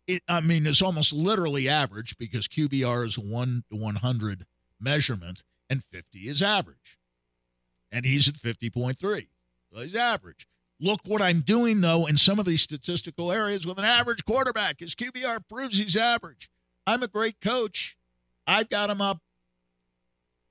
it, 0.06 0.22
I 0.28 0.40
mean, 0.42 0.66
it's 0.66 0.82
almost 0.82 1.14
literally 1.14 1.66
average 1.66 2.18
because 2.18 2.46
QBR 2.46 3.06
is 3.06 3.16
a 3.16 3.22
1 3.22 3.64
to 3.70 3.76
100 3.76 4.44
measurement, 4.78 5.42
and 5.70 5.82
50 5.82 6.28
is 6.28 6.42
average. 6.42 6.98
And 7.90 8.04
he's 8.04 8.28
at 8.28 8.34
50.3. 8.34 9.28
So 9.72 9.80
he's 9.80 9.94
average. 9.94 10.46
Look 10.82 11.02
what 11.04 11.22
I'm 11.22 11.42
doing, 11.42 11.80
though, 11.80 12.06
in 12.06 12.18
some 12.18 12.40
of 12.40 12.44
these 12.44 12.60
statistical 12.60 13.30
areas 13.30 13.64
with 13.64 13.78
an 13.78 13.84
average 13.84 14.24
quarterback. 14.24 14.80
His 14.80 14.96
QBR 14.96 15.48
proves 15.48 15.78
he's 15.78 15.96
average. 15.96 16.50
I'm 16.88 17.04
a 17.04 17.08
great 17.08 17.40
coach. 17.40 17.96
I've 18.48 18.68
got 18.68 18.90
him 18.90 19.00
up 19.00 19.20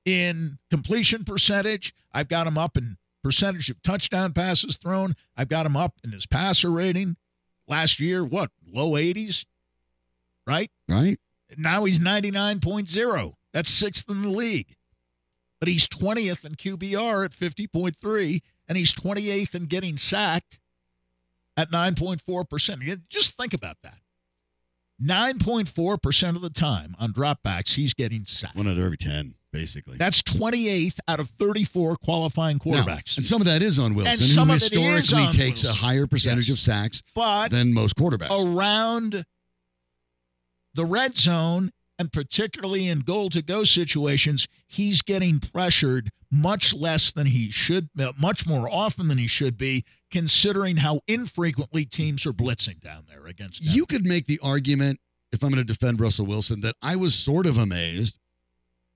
in 0.06 0.58
completion 0.70 1.26
percentage. 1.26 1.94
I've 2.14 2.30
got 2.30 2.48
him 2.48 2.58
up 2.58 2.78
in 2.78 2.96
percentage 3.22 3.70
of 3.70 3.84
touchdown 3.84 4.32
passes 4.32 4.78
thrown. 4.78 5.18
I've 5.36 5.50
got 5.50 5.66
him 5.66 5.76
up 5.76 5.96
in 6.02 6.14
his 6.14 6.26
passer 6.26 6.70
rating. 6.70 7.18
Last 7.68 8.00
year, 8.00 8.24
what, 8.24 8.52
low 8.66 8.92
80s? 8.92 9.44
Right? 10.48 10.72
Right? 10.88 11.20
Now 11.58 11.84
he's 11.84 12.00
99.0. 12.00 13.34
That's 13.52 13.70
sixth 13.70 14.10
in 14.10 14.22
the 14.22 14.30
league. 14.30 14.78
But 15.60 15.68
he's 15.68 15.90
20th 15.90 16.46
in 16.46 16.56
QBR 16.56 17.26
at 17.26 17.32
50.3, 17.32 18.42
and 18.72 18.78
he's 18.78 18.94
28th 18.94 19.54
in 19.54 19.66
getting 19.66 19.98
sacked 19.98 20.58
at 21.58 21.70
9.4%. 21.72 22.82
You- 22.88 23.02
Just 23.10 23.36
think 23.36 23.54
about 23.54 23.76
that. 23.84 23.98
9.4% 25.04 26.36
of 26.38 26.42
the 26.42 26.50
time 26.50 26.96
on 26.98 27.12
dropbacks, 27.12 27.74
he's 27.76 27.94
getting 27.94 28.24
sacked. 28.24 28.56
One 28.56 28.68
out 28.70 28.78
of 28.78 28.84
every 28.86 28.96
10, 28.96 29.36
basically. 29.52 29.98
That's 29.98 30.22
28th 30.22 31.00
out 31.10 31.20
of 31.20 31.32
34 31.38 31.98
qualifying 31.98 32.62
Now, 32.64 32.84
quarterbacks. 32.86 33.18
and 33.18 33.26
some 33.26 33.42
of 33.42 33.46
that 33.46 33.62
is 33.62 33.78
on 33.78 33.94
Wilson, 33.94 34.16
some 34.26 34.48
who 34.48 34.54
of 34.54 34.62
it 34.62 34.64
is 34.64 34.70
historically 34.72 35.32
takes 35.38 35.66
a 35.66 35.74
higher 35.74 36.08
percentage 36.08 36.48
Yes. 36.48 36.58
of 36.58 36.60
sacks 36.62 37.04
but 37.14 37.50
than 37.52 37.74
most 37.74 37.96
quarterbacks. 37.98 38.30
around 38.30 39.26
the 40.76 40.86
red 40.86 41.18
zone 41.18 41.74
and 42.02 42.12
particularly 42.12 42.88
in 42.88 43.02
goal 43.02 43.30
to 43.30 43.44
go 43.44 43.64
situations, 43.64 44.48
he's 44.68 45.04
getting 45.04 45.40
pressured 45.40 46.10
much 46.32 46.74
less 46.74 47.12
than 47.12 47.28
he 47.28 47.52
should, 47.52 47.90
uh, 48.00 48.12
much 48.20 48.48
more 48.48 48.68
often 48.68 49.08
than 49.08 49.20
he 49.20 49.28
should 49.28 49.56
be, 49.56 49.86
considering 50.10 50.78
how 50.78 51.02
infrequently 51.08 51.86
teams 51.86 52.26
are 52.26 52.34
blitzing 52.34 52.82
down 52.82 53.06
there 53.08 53.28
against 53.28 53.62
him. 53.62 53.68
You 53.72 53.86
could 53.86 54.04
make 54.04 54.26
the 54.26 54.40
argument, 54.42 55.00
if 55.32 55.44
I'm 55.44 55.52
going 55.52 55.64
to 55.64 55.64
defend 55.64 56.00
Russell 56.00 56.26
Wilson, 56.26 56.62
that 56.62 56.76
I 56.82 56.96
was 56.96 57.14
sort 57.14 57.46
of 57.46 57.60
amazed 57.60 58.18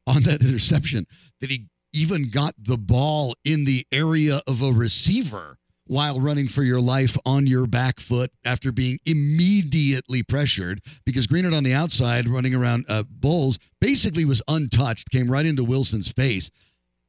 on 0.08 0.24
that 0.24 0.42
interception 0.42 1.06
that 1.42 1.52
he 1.52 1.68
even 1.94 2.32
got 2.32 2.56
the 2.58 2.78
ball 2.78 3.36
in 3.46 3.66
the 3.66 3.86
area 3.92 4.42
of 4.48 4.64
a 4.64 4.72
receiver 4.72 5.60
while 5.88 6.20
running 6.20 6.48
for 6.48 6.64
your 6.64 6.80
life 6.82 7.16
on 7.26 7.46
your 7.46 7.68
back 7.68 8.00
foot 8.00 8.32
after 8.44 8.72
being 8.72 8.98
immediately 9.06 10.24
pressured 10.24 10.82
because 11.06 11.28
Greenard 11.28 11.56
on 11.56 11.64
the 11.64 11.74
outside 11.74 12.28
running 12.28 12.56
around 12.56 12.86
uh, 12.90 13.04
Bolles 13.04 13.60
basically 13.80 14.26
was 14.26 14.42
untouched, 14.48 15.10
came 15.12 15.30
right 15.30 15.46
into 15.46 15.64
Wilson's 15.64 16.12
face. 16.12 16.50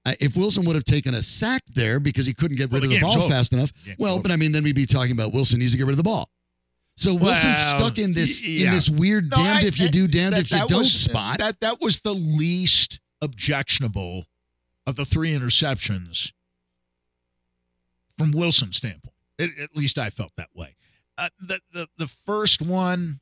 Uh, 0.05 0.13
if 0.21 0.37
Wilson 0.37 0.65
would 0.65 0.77
have 0.77 0.85
taken 0.85 1.15
a 1.15 1.23
sack 1.23 1.63
there 1.75 1.99
because 1.99 2.27
he 2.27 2.35
couldn't 2.35 2.57
get 2.59 2.71
rid 2.71 2.83
the 2.83 2.87
of 2.87 2.93
the 2.93 3.01
ball 3.01 3.19
over. 3.23 3.29
fast 3.29 3.53
enough, 3.53 3.73
Yeah, 3.85 3.95
well, 3.99 4.15
over. 4.15 4.23
but 4.23 4.31
I 4.33 4.37
mean, 4.37 4.53
then 4.53 4.63
we'd 4.63 4.75
be 4.77 4.87
talking 4.87 5.13
about 5.13 5.33
Wilson 5.33 5.59
needs 5.59 5.73
to 5.73 5.79
get 5.79 5.87
rid 5.87 5.93
of 5.95 5.97
the 5.97 6.03
ball. 6.03 6.29
So 6.99 7.13
Wilson's 7.15 7.57
Well, 7.57 7.77
stuck 7.79 7.99
in 7.99 8.15
this 8.15 8.43
y- 8.43 8.49
in 8.65 8.71
this 8.71 8.89
weird 8.89 9.31
No, 9.31 9.37
damned 9.37 9.65
I- 9.65 9.67
if 9.67 9.79
you 9.81 9.89
do, 9.89 10.07
damned 10.07 10.35
that- 10.35 10.41
if 10.43 10.51
you 10.51 10.67
don't 10.69 10.83
was- 10.83 10.95
spot. 10.95 11.39
That 11.39 11.61
that 11.61 11.81
was 11.81 12.01
the 12.01 12.15
least 12.15 13.01
objectionable 13.21 14.27
of 14.87 14.97
the 14.97 15.05
three 15.05 15.31
interceptions 15.33 16.33
from 18.19 18.33
Wilson's 18.33 18.77
standpoint. 18.77 19.15
It, 19.39 19.59
at 19.59 19.77
least 19.77 19.99
I 19.99 20.11
felt 20.11 20.33
that 20.37 20.49
way. 20.55 20.77
Uh, 21.19 21.29
the, 21.41 21.61
the 21.73 21.89
the 21.99 22.07
first 22.07 22.61
one, 22.61 23.21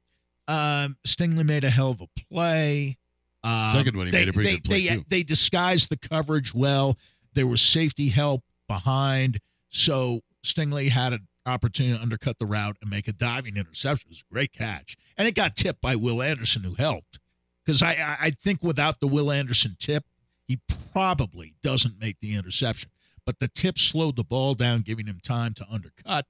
um, 0.48 0.96
Stingley 1.06 1.44
made 1.44 1.64
a 1.64 1.70
hell 1.70 1.90
of 1.90 2.00
a 2.00 2.08
play. 2.28 2.96
Um, 3.42 3.74
Second 3.74 3.96
one, 3.96 4.06
he 4.06 4.12
they, 4.12 4.18
made 4.20 4.28
a 4.28 4.32
pretty 4.32 4.50
they, 4.50 4.56
good 4.56 4.64
play, 4.64 4.88
they, 4.88 4.96
too. 4.96 5.04
They 5.08 5.22
disguised 5.22 5.90
the 5.90 5.96
coverage 5.96 6.54
well. 6.54 6.98
There 7.34 7.46
was 7.46 7.60
safety 7.60 8.08
help 8.08 8.42
behind, 8.68 9.40
so 9.70 10.20
Stingley 10.44 10.90
had 10.90 11.12
an 11.12 11.28
opportunity 11.46 11.96
to 11.96 12.02
undercut 12.02 12.38
the 12.38 12.46
route 12.46 12.76
and 12.80 12.90
make 12.90 13.06
a 13.06 13.12
diving 13.12 13.56
interception. 13.56 14.08
It 14.08 14.14
was 14.14 14.24
a 14.28 14.32
great 14.32 14.52
catch, 14.52 14.96
and 15.16 15.28
it 15.28 15.34
got 15.34 15.56
tipped 15.56 15.80
by 15.80 15.94
Will 15.96 16.22
Anderson, 16.22 16.62
who 16.62 16.74
helped. 16.74 17.18
Because 17.64 17.82
I, 17.82 17.92
I 17.92 18.16
I 18.20 18.30
think 18.42 18.62
without 18.62 19.00
the 19.00 19.06
Will 19.06 19.30
Anderson 19.30 19.76
tip, 19.78 20.04
he 20.46 20.60
probably 20.92 21.54
doesn't 21.62 21.98
make 22.00 22.18
the 22.20 22.34
interception. 22.34 22.90
But 23.26 23.38
the 23.40 23.48
tip 23.48 23.78
slowed 23.78 24.16
the 24.16 24.24
ball 24.24 24.54
down, 24.54 24.82
giving 24.82 25.06
him 25.06 25.20
time 25.22 25.54
to 25.54 25.66
undercut 25.70 26.26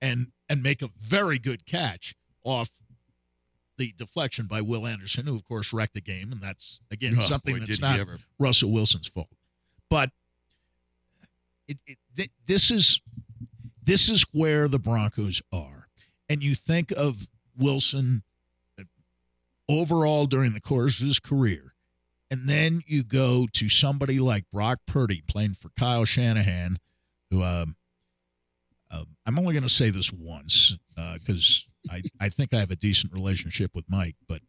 and 0.00 0.28
and 0.48 0.62
make 0.62 0.80
a 0.82 0.88
very 0.98 1.38
good 1.38 1.66
catch 1.66 2.14
off 2.44 2.70
the 3.76 3.92
deflection 3.98 4.46
by 4.46 4.60
Will 4.60 4.86
Anderson, 4.86 5.26
who 5.26 5.36
of 5.36 5.44
course 5.44 5.72
wrecked 5.72 5.94
the 5.94 6.00
game, 6.00 6.32
and 6.32 6.40
that's 6.40 6.80
again 6.90 7.16
Oh, 7.18 7.26
something 7.28 7.58
boy, 7.58 7.64
that's 7.66 7.80
not 7.80 8.00
ever. 8.00 8.18
Russell 8.38 8.70
Wilson's 8.72 9.08
fault. 9.08 9.28
But 9.90 10.10
it, 11.66 11.78
it, 11.86 11.98
th- 12.16 12.30
this 12.46 12.70
is 12.70 13.00
this 13.84 14.08
is 14.08 14.24
where 14.32 14.68
the 14.68 14.78
Broncos 14.78 15.42
are, 15.52 15.88
and 16.28 16.42
you 16.42 16.54
think 16.54 16.90
of 16.92 17.28
Wilson 17.56 18.22
uh, 18.80 18.84
overall 19.68 20.26
during 20.26 20.52
the 20.54 20.60
course 20.60 20.98
of 21.00 21.06
his 21.06 21.18
career, 21.18 21.74
and 22.30 22.48
then 22.48 22.82
you 22.86 23.02
go 23.02 23.46
to 23.54 23.68
somebody 23.68 24.18
like 24.20 24.44
Brock 24.52 24.80
Purdy 24.86 25.22
playing 25.26 25.54
for 25.54 25.70
Kyle 25.78 26.04
Shanahan, 26.04 26.78
who 27.30 27.42
um, 27.42 27.76
uh, 28.90 29.04
I'm 29.26 29.38
only 29.38 29.52
going 29.54 29.62
to 29.62 29.68
say 29.68 29.90
this 29.90 30.12
once 30.12 30.76
because 31.14 31.66
I, 31.90 32.02
I 32.20 32.28
think 32.28 32.52
I 32.52 32.58
have 32.60 32.70
a 32.70 32.76
decent 32.76 33.12
relationship 33.12 33.70
with 33.74 33.84
Mike, 33.88 34.16
but 34.28 34.40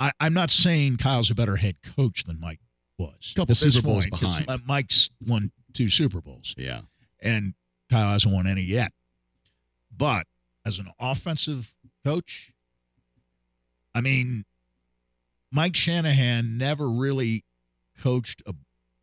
I, 0.00 0.12
I'm 0.20 0.34
not 0.34 0.50
saying 0.50 0.96
Kyle's 0.98 1.30
a 1.30 1.34
better 1.34 1.56
head 1.56 1.76
coach 1.96 2.24
than 2.24 2.38
Mike 2.40 2.60
was. 2.98 3.32
A 3.32 3.40
Couple 3.40 3.54
Super 3.54 3.82
Bowls 3.82 4.06
point, 4.06 4.20
behind. 4.20 4.50
uh, 4.50 4.58
Mike's 4.66 5.10
won 5.26 5.52
two 5.72 5.88
Super 5.90 6.20
Bowls, 6.20 6.54
Yeah. 6.56 6.80
and 7.20 7.54
Kyle 7.90 8.10
hasn't 8.10 8.34
won 8.34 8.46
any 8.46 8.62
yet. 8.62 8.92
But 9.96 10.26
as 10.64 10.78
an 10.78 10.90
offensive 10.98 11.72
coach, 12.04 12.52
I 13.94 14.00
mean, 14.02 14.44
Mike 15.56 15.74
Shanahan 15.74 16.58
never 16.58 16.90
really 16.90 17.42
coached 17.98 18.42
a 18.44 18.52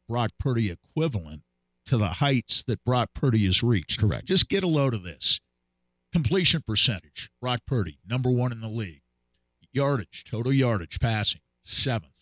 Brock 0.07 0.33
Purdy 0.39 0.69
equivalent 0.69 1.41
to 1.87 1.97
the 1.97 2.09
heights 2.09 2.63
that 2.67 2.85
Brock 2.85 3.09
Purdy 3.15 3.47
has 3.47 3.63
reached. 3.63 3.99
Correct. 3.99 4.25
Just 4.25 4.49
get 4.49 4.63
a 4.63 4.67
load 4.67 4.93
of 4.93 5.01
this. 5.01 5.39
Completion 6.11 6.61
percentage, 6.61 7.31
Brock 7.41 7.61
Purdy, 7.65 7.97
number 8.07 8.29
one 8.29 8.51
in 8.51 8.61
the 8.61 8.69
league. 8.69 9.01
Yardage, 9.71 10.25
total 10.29 10.53
yardage 10.53 10.99
passing, 10.99 11.41
seventh. 11.63 12.13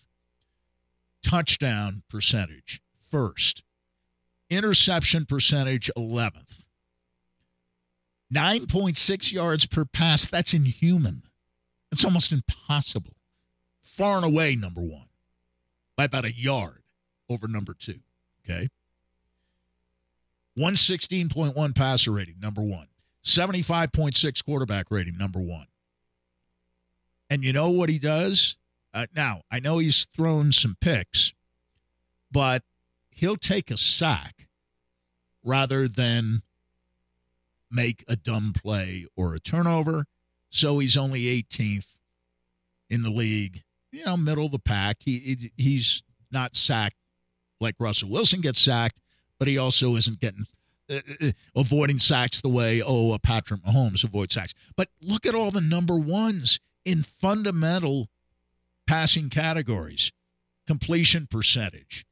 Touchdown 1.22 2.04
percentage, 2.10 2.82
first. 3.10 3.66
Interception 4.50 5.26
percentage, 5.26 5.92
11th. 5.98 6.64
9.6 8.34 9.34
yards 9.34 9.66
per 9.66 9.84
pass, 9.84 10.26
that's 10.26 10.54
inhuman. 10.54 11.24
It's 11.92 12.06
almost 12.06 12.32
impossible. 12.32 13.12
Far 14.02 14.16
and 14.16 14.26
away, 14.26 14.56
number 14.56 14.82
one, 14.82 15.06
by 15.96 16.06
about 16.06 16.26
a 16.26 16.34
yard 16.34 16.82
over 17.30 17.48
number 17.48 17.76
two. 17.76 18.00
Okay. 18.44 18.68
116.1 20.58 21.76
passer 21.76 22.10
rating, 22.10 22.40
number 22.40 22.64
one. 22.64 22.88
75.6 23.24 24.44
quarterback 24.44 24.88
rating, 24.90 25.20
number 25.20 25.40
one. 25.40 25.68
And 27.30 27.44
you 27.44 27.54
know 27.54 27.70
what 27.70 27.90
he 27.90 28.00
does? 28.00 28.56
Uh, 28.92 29.06
now, 29.16 29.44
I 29.52 29.60
know 29.60 29.78
he's 29.78 30.08
thrown 30.16 30.52
some 30.52 30.78
picks, 30.82 31.34
but 32.32 32.64
he'll 33.12 33.38
take 33.38 33.70
a 33.70 33.78
sack 33.78 34.48
rather 35.44 35.88
than 35.88 36.42
make 37.70 38.04
a 38.08 38.16
dumb 38.16 38.52
play 38.60 39.06
or 39.16 39.36
a 39.36 39.40
turnover. 39.40 40.06
So 40.50 40.80
he's 40.80 40.98
only 40.98 41.26
18th 41.26 41.86
in 42.90 43.04
the 43.04 43.12
league, 43.12 43.62
you 43.92 44.06
know, 44.06 44.18
middle 44.18 44.46
of 44.46 44.52
the 44.52 44.60
pack. 44.60 44.98
He, 45.00 45.20
he 45.20 45.52
he's 45.58 46.04
not 46.32 46.56
sacked 46.56 46.96
like 47.60 47.76
Russell 47.80 48.10
Wilson 48.10 48.42
gets 48.42 48.60
sacked, 48.60 49.00
but 49.38 49.48
he 49.48 49.58
also 49.58 49.96
isn't 49.96 50.20
getting 50.20 50.46
uh, 50.90 51.00
uh, 51.22 51.32
avoiding 51.56 52.00
sacks 52.00 52.42
the 52.42 52.50
way 52.50 52.82
oh 52.82 53.12
uh, 53.12 53.18
Patrick 53.18 53.62
Mahomes 53.64 54.04
avoids 54.04 54.34
sacks. 54.34 54.54
But 54.76 54.90
look 55.02 55.26
at 55.26 55.36
all 55.36 55.52
the 55.52 55.62
number 55.62 55.98
ones 55.98 56.60
in 56.86 57.04
fundamental 57.04 58.10
passing 58.88 59.30
categories: 59.30 60.12
completion 60.68 61.28
percentage, 61.30 62.06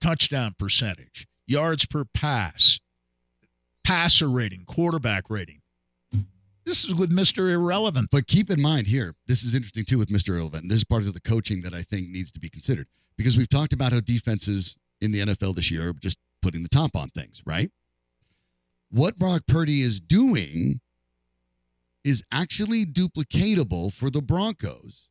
touchdown 0.00 0.54
percentage, 0.58 1.26
yards 1.46 1.86
per 1.86 2.04
pass, 2.04 2.80
passer 3.84 4.28
rating, 4.28 4.64
quarterback 4.66 5.30
rating. 5.30 5.59
This 6.64 6.84
is 6.84 6.94
with 6.94 7.10
Mister 7.10 7.50
Irrelevant. 7.50 8.08
But 8.10 8.26
keep 8.26 8.50
in 8.50 8.60
mind 8.60 8.86
here, 8.86 9.14
this 9.26 9.42
is 9.42 9.54
interesting 9.54 9.84
too 9.84 9.98
with 9.98 10.08
Mr. 10.08 10.30
Irrelevant. 10.30 10.68
This 10.68 10.78
is 10.78 10.84
part 10.84 11.02
of 11.02 11.14
the 11.14 11.20
coaching 11.20 11.62
that 11.62 11.74
I 11.74 11.82
think 11.82 12.08
needs 12.08 12.30
to 12.32 12.40
be 12.40 12.48
considered 12.48 12.86
because 13.16 13.36
we've 13.36 13.48
talked 13.48 13.72
about 13.72 13.92
how 13.92 14.00
defenses 14.00 14.76
in 15.00 15.10
the 15.12 15.20
NFL 15.20 15.56
this 15.56 15.70
year 15.70 15.88
are 15.88 15.92
just 15.94 16.18
putting 16.42 16.62
the 16.62 16.68
top 16.68 16.94
on 16.94 17.08
things, 17.10 17.42
right? 17.44 17.70
What 18.90 19.18
Brock 19.18 19.42
Purdy 19.46 19.82
is 19.82 20.00
doing 20.00 20.80
is 22.04 22.22
actually 22.32 22.84
duplicatable 22.84 23.92
for 23.92 24.10
the 24.10 24.22
Broncos. 24.22 25.08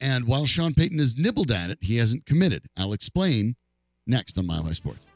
And 0.00 0.26
while 0.26 0.44
Sean 0.44 0.74
Payton 0.74 0.98
has 0.98 1.16
nibbled 1.16 1.50
at 1.50 1.70
it, 1.70 1.78
he 1.80 1.96
hasn't 1.96 2.26
committed. 2.26 2.66
I'll 2.76 2.92
explain 2.92 3.56
next 4.06 4.36
on 4.36 4.46
Mile 4.46 4.64
High 4.64 4.72
Sports. 4.72 5.06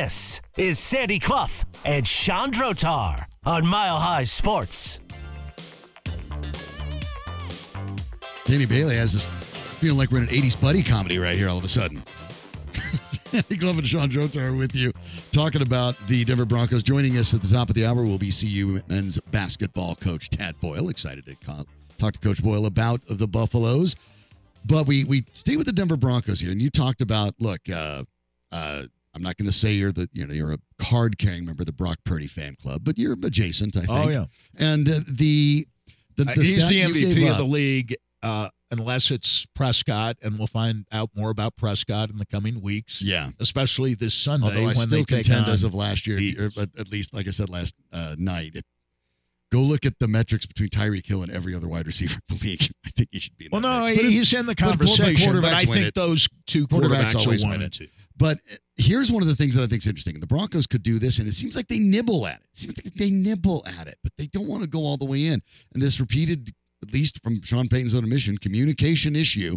This 0.00 0.40
is 0.56 0.78
Sandy 0.78 1.18
Clough 1.18 1.64
and 1.84 2.06
Sean 2.06 2.52
Drotar 2.52 3.26
on 3.44 3.66
Mile 3.66 3.98
High 3.98 4.22
Sports. 4.22 5.00
Danny 8.44 8.64
Bailey 8.64 8.94
has 8.94 9.12
this 9.12 9.26
feeling 9.80 9.98
like 9.98 10.12
we're 10.12 10.18
in 10.18 10.28
an 10.28 10.30
80s 10.30 10.60
buddy 10.62 10.84
comedy 10.84 11.18
right 11.18 11.34
here 11.34 11.48
all 11.48 11.58
of 11.58 11.64
a 11.64 11.68
sudden. 11.68 12.04
Sandy 13.02 13.56
Clough 13.56 13.70
and 13.70 13.88
Sean 13.88 14.08
Drotar 14.08 14.56
with 14.56 14.72
you, 14.72 14.92
talking 15.32 15.62
about 15.62 15.96
the 16.06 16.24
Denver 16.24 16.44
Broncos. 16.44 16.84
Joining 16.84 17.18
us 17.18 17.34
at 17.34 17.42
the 17.42 17.48
top 17.48 17.68
of 17.68 17.74
the 17.74 17.84
hour 17.84 18.04
will 18.04 18.18
be 18.18 18.30
CU 18.30 18.80
men's 18.86 19.18
basketball 19.32 19.96
coach 19.96 20.30
Tad 20.30 20.60
Boyle. 20.60 20.90
Excited 20.90 21.26
to 21.26 21.34
talk 21.98 22.12
to 22.12 22.20
Coach 22.20 22.40
Boyle 22.40 22.66
about 22.66 23.00
the 23.08 23.26
Buffaloes. 23.26 23.96
But 24.64 24.86
we 24.86 25.02
we 25.02 25.24
stay 25.32 25.56
with 25.56 25.66
the 25.66 25.72
Denver 25.72 25.96
Broncos 25.96 26.38
here, 26.38 26.52
and 26.52 26.62
you 26.62 26.70
talked 26.70 27.02
about 27.02 27.34
look. 27.40 27.68
Uh, 27.68 28.04
uh, 28.52 28.84
I'm 29.14 29.22
not 29.22 29.36
going 29.36 29.46
to 29.46 29.52
say 29.56 29.72
you're 29.72 29.92
the 29.92 30.08
you 30.12 30.26
know 30.26 30.34
you're 30.34 30.52
a 30.52 30.58
card 30.78 31.18
carrying 31.18 31.44
member 31.44 31.62
of 31.62 31.66
the 31.66 31.72
Brock 31.72 31.98
Purdy 32.04 32.26
fan 32.26 32.56
club, 32.60 32.82
but 32.84 32.98
you're 32.98 33.16
adjacent. 33.22 33.76
I 33.76 33.80
think. 33.80 33.90
Oh, 33.90 34.08
yeah. 34.08 34.26
And 34.58 34.88
uh, 34.88 35.00
the 35.08 35.66
the, 36.16 36.30
Uh, 36.30 36.34
the 36.34 36.42
he's 36.42 36.50
stat 36.56 36.68
the 36.68 36.74
you 36.76 36.92
gave 36.92 37.16
MVP 37.16 37.30
of 37.30 37.36
the 37.38 37.44
league, 37.44 37.96
uh, 38.22 38.48
unless 38.70 39.10
it's 39.10 39.46
Prescott, 39.54 40.16
and 40.22 40.36
we'll 40.38 40.46
find 40.46 40.86
out 40.92 41.10
more 41.14 41.30
about 41.30 41.56
Prescott 41.56 42.10
in 42.10 42.18
the 42.18 42.26
coming 42.26 42.60
weeks. 42.60 43.00
Yeah. 43.00 43.30
especially 43.40 43.94
this 43.94 44.14
Sunday 44.14 44.46
Although 44.46 44.62
I 44.62 44.74
when 44.74 44.88
still 44.88 45.04
contend 45.04 45.46
as 45.46 45.64
of 45.64 45.74
last 45.74 46.06
year, 46.06 46.18
or 46.38 46.50
at, 46.60 46.68
at 46.78 46.90
least 46.90 47.14
like 47.14 47.26
I 47.26 47.30
said 47.30 47.48
last 47.48 47.74
uh, 47.92 48.14
night, 48.18 48.52
if, 48.56 48.62
go 49.50 49.60
look 49.62 49.86
at 49.86 49.98
the 49.98 50.08
metrics 50.08 50.44
between 50.46 50.68
Tyreek 50.68 51.06
Hill 51.06 51.22
and 51.22 51.32
every 51.32 51.54
other 51.54 51.68
wide 51.68 51.86
receiver 51.86 52.20
in 52.28 52.36
the 52.36 52.44
league. 52.44 52.68
I 52.84 52.90
think 52.90 53.08
he 53.12 53.20
should 53.20 53.36
be. 53.38 53.46
In 53.46 53.50
Well, 53.52 53.60
no, 53.62 53.86
he's 53.86 54.32
in 54.32 54.46
the 54.46 54.54
quar- 54.54 54.76
but 54.76 54.86
conversation, 54.88 55.40
but, 55.40 55.52
I 55.54 55.60
think 55.64 55.86
it. 55.86 55.94
those 55.94 56.28
two 56.46 56.66
Quarterbacks 56.66 57.12
quarterbacks, 57.12 57.16
always 57.16 57.44
win 57.44 57.62
it. 57.62 57.72
two. 57.72 57.88
But 58.18 58.40
here's 58.76 59.12
one 59.12 59.22
of 59.22 59.28
the 59.28 59.36
things 59.36 59.54
that 59.54 59.62
I 59.62 59.68
think 59.68 59.82
is 59.82 59.86
interesting. 59.86 60.18
The 60.18 60.26
Broncos 60.26 60.66
could 60.66 60.82
do 60.82 60.98
this, 60.98 61.18
and 61.18 61.28
it 61.28 61.34
seems 61.34 61.54
like 61.54 61.68
they 61.68 61.78
nibble 61.78 62.26
at 62.26 62.40
it. 62.40 62.46
It 62.52 62.58
seems 62.58 62.74
like 62.84 62.94
they 62.94 63.10
nibble 63.10 63.64
at 63.64 63.86
it, 63.86 63.98
but 64.02 64.12
they 64.18 64.26
don't 64.26 64.48
want 64.48 64.62
to 64.62 64.68
go 64.68 64.80
all 64.80 64.96
the 64.96 65.04
way 65.04 65.26
in. 65.26 65.40
And 65.72 65.80
this 65.80 66.00
repeated, 66.00 66.52
at 66.82 66.92
least 66.92 67.22
from 67.22 67.40
Sean 67.42 67.68
Payton's 67.68 67.94
own 67.94 68.02
admission, 68.02 68.36
communication 68.36 69.14
issue. 69.14 69.56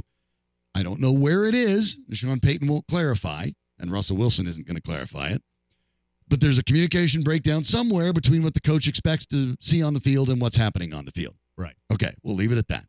I 0.76 0.84
don't 0.84 1.01
know 1.01 1.12
where 1.12 1.45
it 1.45 1.55
is. 1.55 1.97
Sean 2.12 2.39
Payton 2.39 2.68
won't 2.68 2.88
clarify, 2.88 3.49
and 3.80 3.91
Russell 3.91 4.18
Wilson 4.18 4.45
isn't 4.45 4.68
going 4.68 4.76
to 4.76 4.82
clarify 4.82 5.30
it. 5.30 5.41
But 6.28 6.39
there's 6.39 6.59
a 6.59 6.64
communication 6.64 7.24
breakdown 7.24 7.64
somewhere 7.64 8.14
between 8.14 8.43
what 8.43 8.53
the 8.53 8.62
coach 8.62 8.88
expects 8.88 9.26
to 9.28 9.57
see 9.59 9.82
on 9.82 9.95
the 9.95 9.99
field 9.99 10.30
and 10.30 10.39
what's 10.39 10.55
happening 10.55 10.93
on 10.93 11.05
the 11.05 11.12
field. 11.12 11.36
Right. 11.57 11.76
Okay, 11.91 12.14
we'll 12.24 12.36
leave 12.36 12.51
it 12.51 12.57
at 12.57 12.68
that. 12.70 12.86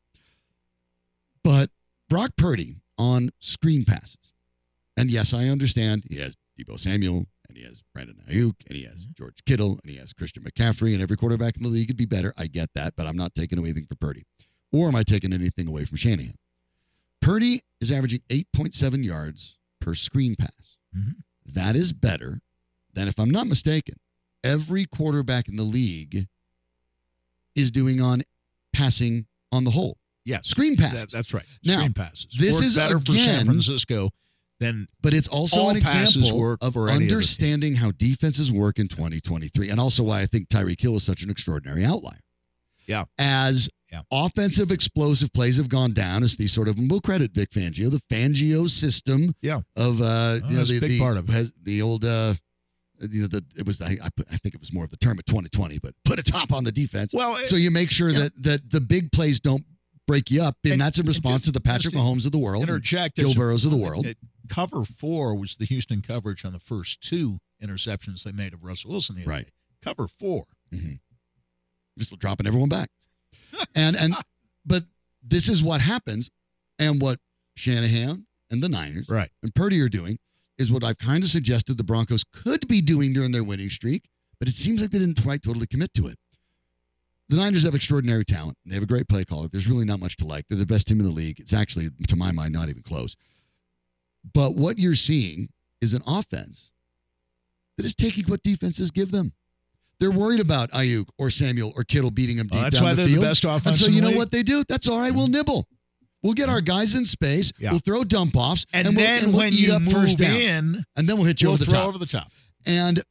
But 1.43 1.71
Brock 2.09 2.33
Purdy 2.37 2.77
on 2.99 3.31
screen 3.41 3.85
passes. 3.85 4.32
And 4.97 5.11
yes, 5.11 5.33
I 5.33 5.49
understand 5.49 6.05
he 6.09 6.17
has 6.19 6.37
Deebo 6.59 6.79
Samuel 6.79 7.27
and 7.49 7.57
he 7.57 7.65
has 7.65 7.83
Brandon 7.95 8.17
Aiyuk 8.31 8.55
and 8.67 8.77
he 8.77 8.85
has 8.85 9.07
George 9.07 9.45
Kittle 9.47 9.79
and 9.83 9.91
he 9.91 9.97
has 9.99 10.13
Christian 10.13 10.43
McCaffrey 10.45 10.93
and 10.93 11.03
every 11.03 11.17
quarterback 11.17 11.57
in 11.57 11.63
the 11.63 11.69
league 11.69 11.89
could 11.89 11.97
be 11.97 12.05
better. 12.07 12.33
I 12.37 12.47
get 12.47 12.71
that, 12.75 12.95
but 12.97 13.07
I'm 13.07 13.17
not 13.17 13.35
taking 13.35 13.59
away 13.59 13.69
anything 13.71 13.87
from 13.87 13.97
Purdy. 13.99 14.25
Or 14.71 14.89
am 14.89 14.95
I 14.95 15.03
taking 15.03 15.33
anything 15.33 15.69
away 15.69 15.85
from 15.85 15.97
Shanahan? 15.97 16.37
Purdy 17.21 17.63
is 17.81 17.91
averaging 17.93 18.21
8.7 18.29 19.05
yards 19.05 19.59
per 19.81 19.95
screen 19.95 20.35
pass. 20.37 20.77
Mhm. 20.97 21.17
That 21.47 21.77
is 21.77 21.93
better 21.93 22.41
than, 22.93 23.09
if 23.09 23.19
I'm 23.19 23.31
not 23.31 23.47
mistaken, 23.47 23.97
every 24.45 24.85
quarterback 24.87 25.49
in 25.49 25.57
the 25.57 25.63
league 25.63 26.27
is 27.55 27.71
doing 27.71 28.01
on 28.01 28.23
passing 28.73 29.27
on 29.51 29.65
the 29.65 29.71
whole. 29.73 29.99
Yeah, 30.25 30.41
Screen 30.43 30.77
passes. 30.77 31.01
That- 31.01 31.11
that's 31.11 31.35
right. 31.35 31.45
Now, 31.65 31.79
Screen 31.79 31.95
passes. 31.95 32.27
this 32.39 32.55
Worked 32.55 32.67
is 32.67 32.77
better 32.77 33.01
for 33.01 33.13
San 33.13 33.45
Francisco 33.45 34.11
than 34.63 34.89
But 35.03 35.13
it's 35.15 35.29
also 35.29 35.69
an 35.69 35.77
example 35.77 36.57
of 36.61 36.73
for 36.73 36.89
any 36.89 36.97
other 36.97 37.05
team. 37.07 37.13
understanding 37.13 37.75
how 37.77 37.91
defenses 37.93 38.51
work 38.51 38.79
in 38.79 38.89
2023, 38.89 39.69
and 39.69 39.79
also 39.79 40.03
why 40.03 40.21
I 40.21 40.27
think 40.27 40.49
Tyreek 40.49 40.81
Hill 40.81 40.97
is 40.97 41.03
such 41.05 41.23
an 41.23 41.31
extraordinary 41.31 41.85
outlier. 41.85 42.21
Yeah. 42.87 43.05
As 43.19 43.69
Yeah. 43.93 44.03
offensive 44.11 44.73
explosive 44.73 45.33
plays 45.33 45.57
have 45.59 45.69
gone 45.69 45.93
down, 45.93 46.23
as 46.23 46.37
the 46.37 46.47
sort 46.49 46.67
of 46.69 46.79
we'll 46.79 47.01
credit 47.01 47.33
Vic 47.33 47.51
Fangio, 47.51 47.91
the 47.91 48.01
Fangio 48.11 48.69
system 48.71 49.35
Yeah. 49.43 49.61
of 49.77 50.01
uh, 50.01 50.41
Oh, 50.43 50.49
you 50.49 50.57
know 50.57 50.65
the 50.65 50.81
big 50.81 50.91
the, 50.91 50.99
part 50.99 51.17
of 51.19 51.29
it. 51.35 51.53
the 51.63 51.83
old 51.83 52.05
uh, 52.05 52.35
you 53.11 53.23
know 53.23 53.29
the 53.29 53.45
it 53.57 53.67
was 53.67 53.81
I 53.81 53.99
I, 54.03 54.09
put, 54.17 54.27
I 54.33 54.37
think 54.39 54.55
it 54.55 54.61
was 54.61 54.73
more 54.73 54.85
of 54.85 54.91
the 54.91 54.97
term 54.97 55.19
of 55.19 55.25
2020, 55.27 55.79
but 55.79 55.95
put 56.05 56.19
a 56.19 56.23
top 56.23 56.53
on 56.53 56.65
the 56.65 56.73
defense. 56.73 57.13
well. 57.15 57.37
so 57.47 57.55
you 57.57 57.71
make 57.71 57.91
sure 57.91 58.09
yeah. 58.11 58.19
that 58.21 58.43
that 58.43 58.71
the 58.71 58.81
big 58.81 59.13
plays 59.13 59.39
don't 59.41 59.65
break 60.09 60.31
you 60.31 60.43
up, 60.43 60.57
and, 60.65 60.73
And- 60.75 60.81
that's 60.83 60.99
in 60.99 61.07
response 61.07 61.43
just- 61.43 61.45
to 61.47 61.53
the 61.53 61.61
Patrick 61.61 61.95
Mahomes 61.95 62.27
of 62.27 62.33
the 62.33 62.39
world, 62.39 62.63
and 62.63 62.71
interject. 62.71 63.17
Joe 63.19 63.33
Burrows 63.35 63.65
of 63.65 63.71
the 63.71 63.77
world. 63.77 64.07
it- 64.07 64.19
cover 64.53 64.85
four 64.85 65.35
was 65.35 65.57
the 65.57 65.65
Houston 65.67 66.03
coverage 66.03 66.45
on 66.45 66.53
the 66.53 66.59
first 66.59 67.01
two 67.01 67.39
interceptions 67.63 68.23
they 68.23 68.33
made 68.33 68.53
of 68.53 68.63
Russell 68.65 68.91
Wilson. 68.91 69.17
The 69.17 69.23
other 69.23 69.31
Right. 69.31 69.47
day. 69.47 69.53
Cover 69.83 70.07
four. 70.09 70.45
Mm-hmm. 70.73 70.95
just 71.99 72.17
dropping 72.19 72.47
everyone 72.47 72.69
back. 72.69 72.91
And 73.75 73.97
and 73.97 74.15
but 74.67 74.85
this 75.23 75.49
is 75.49 75.63
what 75.63 75.81
happens, 75.81 76.31
and 76.79 77.01
what 77.01 77.19
Shanahan 77.57 78.27
and 78.51 78.63
the 78.63 78.69
Niners 78.69 79.09
Right. 79.09 79.31
and 79.43 79.55
Purdy 79.55 79.81
are 79.81 79.89
doing 79.89 80.19
is 80.59 80.71
what 80.73 80.83
I've 80.85 80.99
kind 80.99 81.23
of 81.25 81.31
suggested 81.31 81.77
the 81.77 81.85
Broncos 81.85 82.25
could 82.25 82.67
be 82.69 82.81
doing 82.81 83.13
during 83.13 83.33
their 83.33 83.45
winning 83.45 83.71
streak, 83.71 84.09
but 84.39 84.49
it 84.49 84.55
seems 84.55 84.81
like 84.81 84.91
they 84.91 84.99
didn't 84.99 85.23
quite 85.23 85.43
totally 85.43 85.67
commit 85.67 85.93
to 85.95 86.07
it. 86.09 86.19
The 87.29 87.37
Niners 87.37 87.63
have 87.65 87.75
extraordinary 87.75 88.25
talent. 88.25 88.59
They 88.67 88.75
have 88.75 88.83
a 88.83 88.87
great 88.87 89.09
play 89.09 89.25
caller. 89.25 89.49
There's 89.49 89.67
really 89.69 89.85
not 89.85 90.01
much 90.01 90.17
to 90.19 90.27
like. 90.27 90.45
They're 90.49 90.59
the 90.59 90.67
best 90.67 90.87
team 90.89 90.99
in 91.01 91.07
the 91.07 91.13
league. 91.13 91.41
It's 91.41 91.53
actually, 91.53 91.91
to 92.09 92.17
my 92.17 92.31
mind, 92.33 92.53
not 92.53 92.69
even 92.69 92.83
close. 92.83 93.17
But 94.35 94.55
what 94.55 94.79
you're 94.79 94.95
seeing 94.95 95.49
is 95.81 95.95
an 95.95 96.03
offense 96.07 96.71
that 97.77 97.87
is 97.87 97.95
taking 97.95 98.25
what 98.27 98.43
defenses 98.43 98.91
give 98.91 99.11
them. 99.11 99.33
They're 99.99 100.11
worried 100.11 100.41
about 100.41 100.71
Aiyuk 100.73 101.09
or 101.19 101.31
Samuel 101.31 101.73
or 101.77 101.85
Kittle 101.85 102.11
beating 102.11 102.37
them 102.37 102.47
deep 102.49 102.55
Well, 102.55 102.63
that's 102.65 102.75
down 102.77 102.85
why 102.85 102.91
the 102.91 102.97
they're 102.97 103.07
field. 103.07 103.19
the 103.25 103.27
best 103.29 103.45
offense. 103.45 103.67
and 103.67 103.77
so 103.77 103.87
you 103.87 104.01
know 104.01 104.09
league. 104.09 104.17
what 104.17 104.31
they 104.33 104.43
do? 104.43 104.65
That's 104.69 104.89
all 104.89 104.99
right. 104.99 105.13
We'll 105.15 105.27
mm-hmm. 105.27 105.33
nibble. 105.35 105.69
We'll 106.23 106.35
get 106.35 106.49
our 106.49 106.61
guys 106.61 106.95
in 106.95 107.05
space. 107.05 107.53
Yeah. 107.59 107.71
We'll 107.73 107.81
throw 107.81 108.05
dump 108.05 108.37
offs, 108.37 108.65
And, 108.73 108.89
we'll, 108.89 108.97
then 108.97 109.25
and 109.25 109.33
we'll 109.33 109.43
when 109.43 109.53
eat 109.53 109.71
up 109.71 109.83
first 109.83 110.19
downs, 110.19 110.37
in, 110.37 110.85
and 110.97 111.09
then 111.09 111.17
we'll 111.17 111.27
hit 111.27 111.41
you 111.43 111.49
we'll 111.49 111.55
over 111.55 111.65
the 111.65 111.71
throw 111.71 111.81
top. 111.81 111.89
over 111.89 111.99
the 111.99 112.07
top. 112.07 112.31
And 112.65 113.03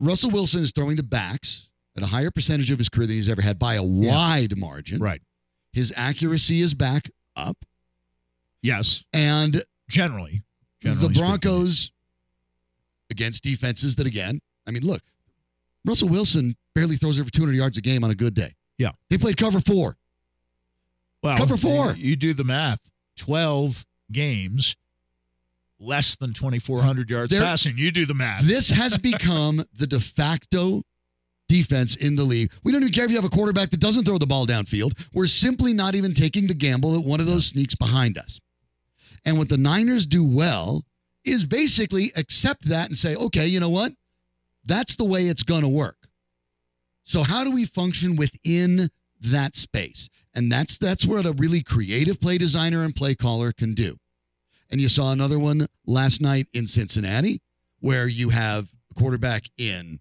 Russell 0.00 0.30
Wilson 0.30 0.62
is 0.62 0.72
throwing 0.72 0.96
to 0.96 1.02
backs 1.04 1.68
at 1.96 2.02
a 2.02 2.06
higher 2.06 2.30
percentage 2.32 2.70
of 2.70 2.78
his 2.78 2.88
career 2.88 3.06
than 3.06 3.16
he's 3.16 3.28
ever 3.28 3.42
had 3.42 3.58
by 3.58 3.74
a 3.74 3.82
wide 3.82 4.56
margin. 4.56 5.00
Right. 5.00 5.22
His 5.72 5.92
accuracy 5.96 6.62
is 6.62 6.74
back 6.74 7.10
up, 7.36 7.64
Yes. 8.62 9.04
and 9.12 9.62
Generally. 9.88 10.42
the 10.82 10.88
generally 10.88 11.04
speaking. 11.06 11.22
Broncos 11.22 11.92
against 13.10 13.42
defenses 13.42 13.96
that 13.96 14.06
again, 14.06 14.40
I 14.66 14.70
mean, 14.72 14.82
look, 14.84 15.02
Russell 15.84 16.08
Wilson 16.08 16.56
barely 16.74 16.96
throws 16.96 17.20
over 17.20 17.30
200 17.30 17.52
yards 17.54 17.76
a 17.76 17.80
game 17.80 18.02
on 18.04 18.10
a 18.10 18.14
good 18.14 18.34
day. 18.34 18.54
Yeah. 18.78 18.90
They 19.10 19.18
played 19.18 19.36
cover 19.36 19.60
four. 19.60 19.96
Well, 21.22 21.38
Cover 21.38 21.56
four. 21.56 21.92
You, 21.92 22.10
you 22.10 22.16
do 22.16 22.34
the 22.34 22.44
math. 22.44 22.80
12 23.16 23.86
games, 24.12 24.76
less 25.80 26.16
than 26.16 26.32
2,400 26.34 27.08
yards 27.08 27.30
There- 27.30 27.40
passing. 27.42 27.78
You 27.78 27.90
do 27.90 28.04
the 28.06 28.14
math. 28.14 28.42
This 28.42 28.70
has 28.70 28.98
become 28.98 29.64
the 29.78 29.86
de 29.86 29.98
facto 30.00 30.82
defense 31.48 31.94
in 31.96 32.16
the 32.16 32.24
league. 32.24 32.52
We 32.64 32.72
don't 32.72 32.82
even 32.82 32.92
care 32.92 33.04
if 33.04 33.10
you 33.10 33.16
have 33.16 33.24
a 33.24 33.30
quarterback 33.30 33.70
that 33.70 33.80
doesn't 33.80 34.04
throw 34.04 34.18
the 34.18 34.26
ball 34.26 34.46
downfield. 34.46 35.06
We're 35.14 35.26
simply 35.28 35.72
not 35.72 35.94
even 35.94 36.12
taking 36.12 36.46
the 36.48 36.54
gamble 36.54 36.92
that 36.92 37.00
one 37.00 37.20
of 37.20 37.26
those 37.26 37.46
sneaks 37.46 37.74
behind 37.74 38.18
us. 38.18 38.40
And 39.26 39.36
what 39.36 39.48
the 39.48 39.58
Niners 39.58 40.06
do 40.06 40.24
well 40.24 40.84
is 41.24 41.44
basically 41.44 42.12
accept 42.16 42.68
that 42.68 42.86
and 42.86 42.96
say, 42.96 43.16
okay, 43.16 43.46
you 43.46 43.58
know 43.58 43.68
what? 43.68 43.92
That's 44.64 44.96
the 44.96 45.04
way 45.04 45.26
it's 45.26 45.42
going 45.42 45.62
to 45.62 45.68
work. 45.68 45.96
So 47.02 47.24
how 47.24 47.44
do 47.44 47.50
we 47.50 47.64
function 47.64 48.16
within 48.16 48.88
that 49.20 49.56
space? 49.56 50.08
And 50.32 50.50
that's 50.50 50.78
that's 50.78 51.04
what 51.04 51.26
a 51.26 51.32
really 51.32 51.62
creative 51.62 52.20
play 52.20 52.38
designer 52.38 52.84
and 52.84 52.94
play 52.94 53.14
caller 53.14 53.52
can 53.52 53.74
do. 53.74 53.98
And 54.70 54.80
you 54.80 54.88
saw 54.88 55.10
another 55.12 55.38
one 55.38 55.68
last 55.86 56.20
night 56.20 56.46
in 56.52 56.66
Cincinnati 56.66 57.40
where 57.80 58.06
you 58.06 58.30
have 58.30 58.68
a 58.90 58.94
quarterback 58.94 59.44
in 59.56 60.00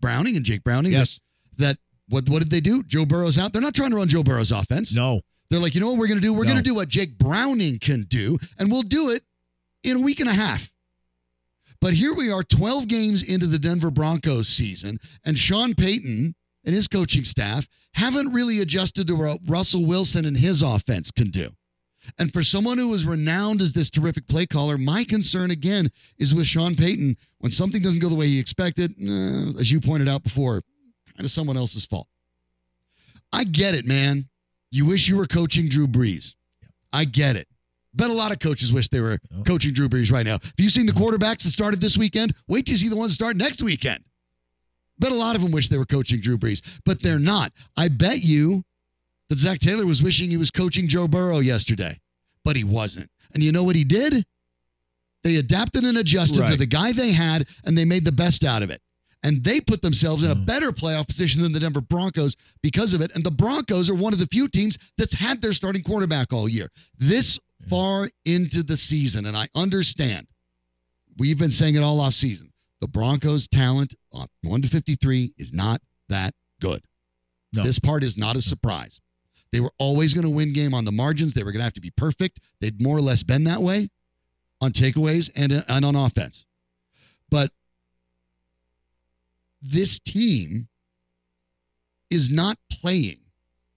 Browning 0.00 0.36
and 0.36 0.44
Jake 0.44 0.64
Browning 0.64 0.92
yes. 0.92 1.20
that, 1.56 1.64
that 1.64 1.78
what 2.08 2.28
what 2.28 2.40
did 2.40 2.50
they 2.50 2.60
do? 2.60 2.82
Joe 2.82 3.06
Burrow's 3.06 3.38
out. 3.38 3.52
They're 3.52 3.62
not 3.62 3.74
trying 3.74 3.90
to 3.90 3.96
run 3.96 4.08
Joe 4.08 4.22
Burrow's 4.22 4.50
offense. 4.50 4.94
No. 4.94 5.20
They're 5.50 5.58
like, 5.60 5.74
you 5.74 5.80
know 5.80 5.88
what 5.88 5.98
we're 5.98 6.06
going 6.06 6.20
to 6.20 6.26
do? 6.26 6.32
We're 6.32 6.44
No. 6.44 6.52
going 6.52 6.62
to 6.62 6.68
do 6.70 6.74
what 6.74 6.88
Jake 6.88 7.18
Browning 7.18 7.78
can 7.78 8.04
do, 8.04 8.38
and 8.58 8.70
we'll 8.70 8.82
do 8.82 9.10
it 9.10 9.24
in 9.82 9.96
a 9.96 10.00
week 10.00 10.20
and 10.20 10.28
a 10.28 10.32
half. 10.34 10.70
But 11.80 11.94
here 11.94 12.14
we 12.14 12.30
are, 12.30 12.42
12 12.42 12.86
games 12.88 13.22
into 13.22 13.46
the 13.46 13.58
Denver 13.58 13.90
Broncos 13.90 14.48
season, 14.48 14.98
and 15.24 15.38
Sean 15.38 15.74
Payton 15.74 16.34
and 16.64 16.74
his 16.74 16.86
coaching 16.86 17.24
staff 17.24 17.66
haven't 17.94 18.32
really 18.32 18.60
adjusted 18.60 19.06
to 19.08 19.16
what 19.16 19.40
Russell 19.46 19.84
Wilson 19.86 20.24
and 20.24 20.36
his 20.36 20.62
offense 20.62 21.10
can 21.10 21.30
do. 21.30 21.50
And 22.18 22.32
for 22.32 22.42
someone 22.42 22.78
who 22.78 22.92
is 22.94 23.04
renowned 23.04 23.60
as 23.60 23.72
this 23.72 23.90
terrific 23.90 24.26
play 24.28 24.46
caller, 24.46 24.78
my 24.78 25.04
concern 25.04 25.50
again 25.50 25.90
is 26.18 26.34
with 26.34 26.46
Sean 26.46 26.74
Payton. 26.76 27.16
When 27.38 27.50
something 27.50 27.82
doesn't 27.82 28.00
go 28.00 28.08
the 28.08 28.14
way 28.14 28.26
he 28.28 28.38
expected, 28.38 28.94
eh, 29.00 29.58
as 29.58 29.70
you 29.72 29.80
pointed 29.80 30.08
out 30.08 30.22
before, 30.22 30.62
kind 31.16 31.24
of 31.24 31.30
someone 31.30 31.56
else's 31.56 31.86
fault. 31.86 32.08
I 33.32 33.44
get 33.44 33.74
it, 33.74 33.86
man. 33.86 34.28
You 34.70 34.86
wish 34.86 35.08
you 35.08 35.16
were 35.16 35.26
coaching 35.26 35.68
Drew 35.68 35.86
Brees. 35.86 36.34
I 36.92 37.04
get 37.04 37.36
it. 37.36 37.48
Bet 37.92 38.10
a 38.10 38.12
lot 38.12 38.30
of 38.30 38.38
coaches 38.38 38.72
wish 38.72 38.88
they 38.88 39.00
were 39.00 39.18
coaching 39.44 39.72
Drew 39.72 39.88
Brees 39.88 40.12
right 40.12 40.24
now. 40.24 40.38
Have 40.42 40.54
you 40.58 40.70
seen 40.70 40.86
the 40.86 40.92
quarterbacks 40.92 41.42
that 41.42 41.50
started 41.50 41.80
this 41.80 41.98
weekend? 41.98 42.34
Wait 42.46 42.66
till 42.66 42.72
you 42.72 42.78
see 42.78 42.88
the 42.88 42.96
ones 42.96 43.10
that 43.10 43.14
start 43.16 43.36
next 43.36 43.62
weekend. 43.62 44.04
Bet 44.98 45.10
a 45.10 45.14
lot 45.14 45.34
of 45.34 45.42
them 45.42 45.50
wish 45.50 45.68
they 45.68 45.78
were 45.78 45.86
coaching 45.86 46.20
Drew 46.20 46.38
Brees, 46.38 46.62
but 46.84 47.02
they're 47.02 47.18
not. 47.18 47.52
I 47.76 47.88
bet 47.88 48.20
you 48.22 48.64
that 49.28 49.38
Zac 49.38 49.58
Taylor 49.58 49.86
was 49.86 50.02
wishing 50.02 50.30
he 50.30 50.36
was 50.36 50.50
coaching 50.50 50.86
Joe 50.86 51.08
Burrow 51.08 51.38
yesterday, 51.38 51.98
but 52.44 52.54
he 52.54 52.64
wasn't. 52.64 53.10
And 53.32 53.42
you 53.42 53.50
know 53.50 53.64
what 53.64 53.76
he 53.76 53.84
did? 53.84 54.24
They 55.24 55.36
adapted 55.36 55.84
and 55.84 55.98
adjusted 55.98 56.40
to 56.52 56.56
the 56.56 56.66
guy 56.66 56.92
they 56.92 57.12
had, 57.12 57.46
and 57.64 57.76
they 57.76 57.84
made 57.84 58.04
the 58.04 58.12
best 58.12 58.44
out 58.44 58.62
of 58.62 58.70
it. 58.70 58.80
And 59.22 59.44
they 59.44 59.60
put 59.60 59.82
themselves 59.82 60.22
in 60.22 60.30
a 60.30 60.36
mm. 60.36 60.46
better 60.46 60.72
playoff 60.72 61.06
position 61.06 61.42
than 61.42 61.52
the 61.52 61.60
Denver 61.60 61.82
Broncos 61.82 62.36
because 62.62 62.94
of 62.94 63.02
it. 63.02 63.10
And 63.14 63.22
the 63.22 63.30
Broncos 63.30 63.90
are 63.90 63.94
one 63.94 64.12
of 64.12 64.18
the 64.18 64.26
few 64.26 64.48
teams 64.48 64.78
that's 64.96 65.12
had 65.12 65.42
their 65.42 65.52
starting 65.52 65.82
quarterback 65.82 66.32
all 66.32 66.48
year. 66.48 66.70
This 66.96 67.38
far 67.68 68.10
into 68.24 68.62
the 68.62 68.76
season, 68.76 69.26
and 69.26 69.36
I 69.36 69.48
understand, 69.54 70.26
we've 71.18 71.38
been 71.38 71.50
saying 71.50 71.74
it 71.74 71.82
all 71.82 72.00
off 72.00 72.14
season. 72.14 72.52
The 72.80 72.88
Broncos' 72.88 73.46
talent 73.46 73.94
on 74.10 74.28
1 74.42 74.62
to 74.62 74.68
53 74.68 75.34
is 75.36 75.52
not 75.52 75.82
that 76.08 76.34
good. 76.60 76.82
No. 77.52 77.62
This 77.62 77.78
part 77.78 78.02
is 78.02 78.16
not 78.16 78.36
a 78.36 78.42
surprise. 78.42 79.00
They 79.52 79.60
were 79.60 79.72
always 79.78 80.14
going 80.14 80.24
to 80.24 80.30
win 80.30 80.52
game 80.52 80.72
on 80.72 80.84
the 80.84 80.92
margins. 80.92 81.34
They 81.34 81.42
were 81.42 81.52
going 81.52 81.60
to 81.60 81.64
have 81.64 81.74
to 81.74 81.80
be 81.80 81.90
perfect. 81.90 82.40
They'd 82.60 82.80
more 82.80 82.96
or 82.96 83.00
less 83.00 83.22
been 83.22 83.44
that 83.44 83.60
way 83.60 83.90
on 84.60 84.72
takeaways 84.72 85.30
and, 85.34 85.52
uh, 85.52 85.62
and 85.68 85.84
on 85.84 85.96
offense. 85.96 86.46
But 87.28 87.52
this 89.62 89.98
team 89.98 90.68
is 92.10 92.30
not 92.30 92.58
playing, 92.70 93.20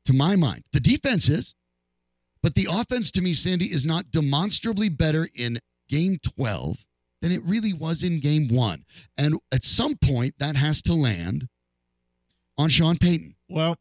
to 0.06 0.14
my 0.14 0.36
mind. 0.36 0.64
The 0.74 0.80
defense 0.80 1.30
is, 1.30 1.56
but 2.42 2.56
the 2.56 2.68
offense, 2.70 3.12
to 3.12 3.22
me, 3.22 3.34
Sandy, 3.34 3.72
is 3.72 3.86
not 3.86 4.12
demonstrably 4.12 4.90
better 4.90 5.30
in 5.34 5.60
game 5.88 6.20
12 6.38 6.86
than 7.22 7.32
it 7.32 7.42
really 7.44 7.72
was 7.74 8.04
in 8.04 8.20
game 8.20 8.50
one. 8.50 8.86
And 9.18 9.40
at 9.52 9.64
some 9.64 9.96
point, 9.96 10.36
that 10.40 10.58
has 10.58 10.82
to 10.84 10.94
land 10.94 11.48
on 12.58 12.70
Sean 12.70 12.98
Payton. 12.98 13.36
Well, 13.48 13.78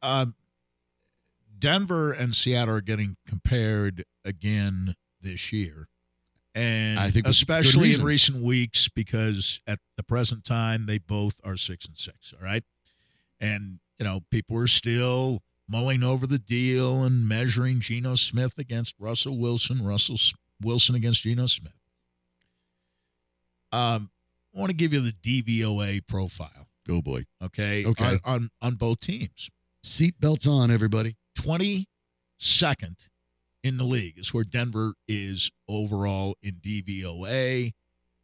uh, 0.00 0.26
Denver 1.58 2.12
and 2.12 2.36
Seattle 2.36 2.76
are 2.76 2.80
getting 2.80 3.16
compared 3.26 4.04
again 4.24 4.94
this 5.20 5.52
year. 5.52 5.88
And 6.54 7.00
I 7.00 7.08
think 7.08 7.26
especially 7.26 7.94
in 7.94 8.04
recent 8.04 8.42
weeks, 8.42 8.88
because 8.88 9.60
at 9.66 9.80
the 9.96 10.04
present 10.04 10.44
time 10.44 10.86
they 10.86 10.98
both 10.98 11.40
are 11.42 11.56
six 11.56 11.84
and 11.84 11.96
six. 11.96 12.32
All 12.32 12.44
right. 12.44 12.62
And, 13.40 13.80
you 13.98 14.04
know, 14.04 14.20
people 14.30 14.56
are 14.58 14.68
still 14.68 15.42
mulling 15.68 16.02
over 16.04 16.26
the 16.26 16.38
deal 16.38 17.02
and 17.02 17.26
measuring 17.28 17.80
Geno 17.80 18.14
Smith 18.14 18.52
against 18.58 18.94
Russell 19.00 19.36
Wilson, 19.36 19.84
Russell 19.84 20.16
Wilson 20.62 20.94
against 20.94 21.22
Geno 21.22 21.46
Smith. 21.46 21.72
Um, 23.72 24.10
I 24.54 24.60
want 24.60 24.70
to 24.70 24.76
give 24.76 24.92
you 24.92 25.00
the 25.00 25.12
DVOA 25.12 26.06
profile, 26.06 26.68
Go, 26.86 27.02
boy. 27.02 27.24
okay? 27.42 27.84
Okay. 27.84 28.04
On, 28.04 28.20
on, 28.24 28.50
on 28.62 28.74
both 28.76 29.00
teams. 29.00 29.50
Seatbelts 29.84 30.46
on, 30.46 30.70
everybody. 30.70 31.16
22nd 31.36 31.86
in 33.64 33.78
the 33.78 33.84
league 33.84 34.18
is 34.18 34.32
where 34.32 34.44
Denver 34.44 34.92
is 35.08 35.50
overall 35.66 36.36
in 36.42 36.56
DVOA, 36.56 37.72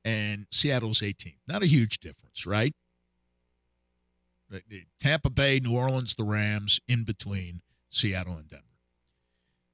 and 0.04 0.46
Seattle's 0.52 1.00
18th. 1.00 1.38
Not 1.48 1.62
a 1.62 1.66
huge 1.66 1.98
difference, 1.98 2.46
right? 2.46 2.74
Tampa 4.98 5.30
Bay, 5.30 5.60
New 5.60 5.76
Orleans, 5.76 6.14
the 6.14 6.24
Rams 6.24 6.80
in 6.86 7.04
between 7.04 7.62
Seattle 7.88 8.36
and 8.36 8.48
Denver. 8.48 8.64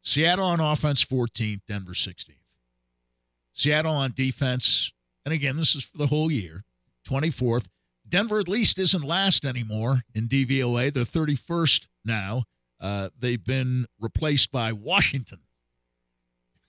Seattle 0.02 0.46
on 0.46 0.60
offense 0.60 1.04
14th, 1.04 1.62
Denver 1.66 1.92
16th. 1.92 2.34
Seattle 3.52 3.94
on 3.94 4.12
defense, 4.14 4.92
and 5.24 5.34
again, 5.34 5.56
this 5.56 5.74
is 5.74 5.84
for 5.84 5.98
the 5.98 6.06
whole 6.06 6.30
year, 6.30 6.64
24th. 7.08 7.66
Denver 8.08 8.38
at 8.38 8.48
least 8.48 8.78
isn't 8.78 9.02
last 9.02 9.44
anymore 9.44 10.02
in 10.14 10.28
DVOA. 10.28 10.92
They're 10.92 11.04
31st 11.04 11.88
now. 12.04 12.44
Uh, 12.78 13.08
they've 13.18 13.42
been 13.42 13.86
replaced 13.98 14.52
by 14.52 14.72
Washington. 14.72 15.40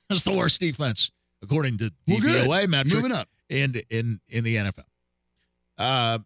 That's 0.10 0.22
the 0.24 0.32
worst 0.32 0.60
defense, 0.60 1.12
according 1.41 1.78
to 1.80 1.91
Well. 2.08 2.20
DVOA 2.20 2.68
metric 2.68 2.93
Moving 2.95 3.12
up. 3.12 3.28
in 3.49 3.82
in 3.89 4.20
in 4.30 4.43
the 4.43 4.55
NFL. 4.58 4.86
Uh, 5.78 6.20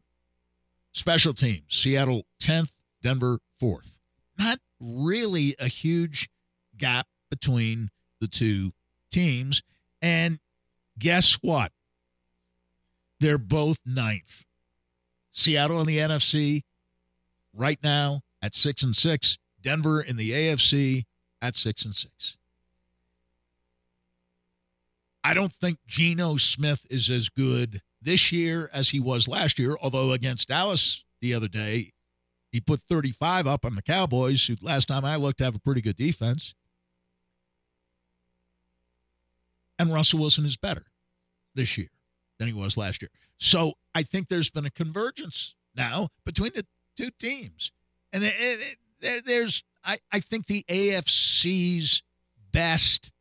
special 0.94 1.34
teams: 1.34 1.64
Seattle 1.70 2.26
tenth, 2.40 2.72
Denver 3.02 3.40
fourth. 3.60 3.94
Not 4.38 4.60
really 4.80 5.56
a 5.60 5.68
huge 5.68 6.30
gap 6.78 7.08
between 7.30 7.90
the 8.20 8.28
two 8.28 8.74
teams. 9.12 9.62
And 10.02 10.40
guess 10.98 11.34
what? 11.42 11.72
They're 13.20 13.38
both 13.38 13.78
ninth. 13.86 14.46
Seattle 15.32 15.80
in 15.80 15.86
the 15.88 15.98
NFC 16.00 16.64
right 17.54 17.80
now 17.84 18.22
at 18.42 18.56
six 18.56 18.82
and 18.84 18.96
six. 18.96 19.38
Denver 19.62 20.02
in 20.02 20.18
the 20.18 20.32
AFC 20.32 21.06
at 21.42 21.56
six 21.56 21.86
and 21.86 21.96
six. 21.96 22.36
I 25.24 25.34
don't 25.34 25.54
think 25.54 25.80
Geno 25.88 26.38
Smith 26.38 26.86
is 26.90 27.10
as 27.10 27.30
good 27.30 27.82
this 28.02 28.32
year 28.32 28.70
as 28.74 28.90
he 28.90 29.00
was 29.00 29.28
last 29.28 29.60
year, 29.60 29.78
although 29.82 30.12
against 30.12 30.48
Dallas 30.48 31.04
the 31.22 31.34
other 31.34 31.48
day, 31.48 31.94
he 32.52 32.60
put 32.60 32.82
35 32.90 33.48
up 33.48 33.64
on 33.64 33.76
the 33.76 33.82
Cowboys, 33.82 34.46
who 34.48 34.58
last 34.62 34.88
time 34.88 35.06
I 35.06 35.16
looked 35.16 35.40
have 35.40 35.56
a 35.56 35.60
pretty 35.60 35.82
good 35.82 35.96
defense. 35.96 36.54
And 39.80 39.94
Russell 39.94 40.20
Wilson 40.20 40.46
is 40.46 40.58
better 40.58 40.86
this 41.56 41.78
year 41.78 41.90
than 42.38 42.48
he 42.48 42.54
was 42.54 42.76
last 42.76 43.02
year. 43.02 43.10
So 43.38 43.74
I 43.96 44.04
think 44.04 44.28
there's 44.28 44.50
been 44.50 44.66
a 44.66 44.72
convergence 44.72 45.56
now 45.76 46.10
between 46.26 46.52
the 46.54 46.66
two 46.98 47.10
teams. 47.20 47.72
And 48.12 48.24
it, 48.24 48.34
it, 48.38 48.78
there, 49.00 49.22
there's, 49.22 49.64
I, 49.84 50.00
I 50.12 50.20
think 50.20 50.48
the 50.48 50.66
AFC's 50.68 52.04
best 52.52 53.12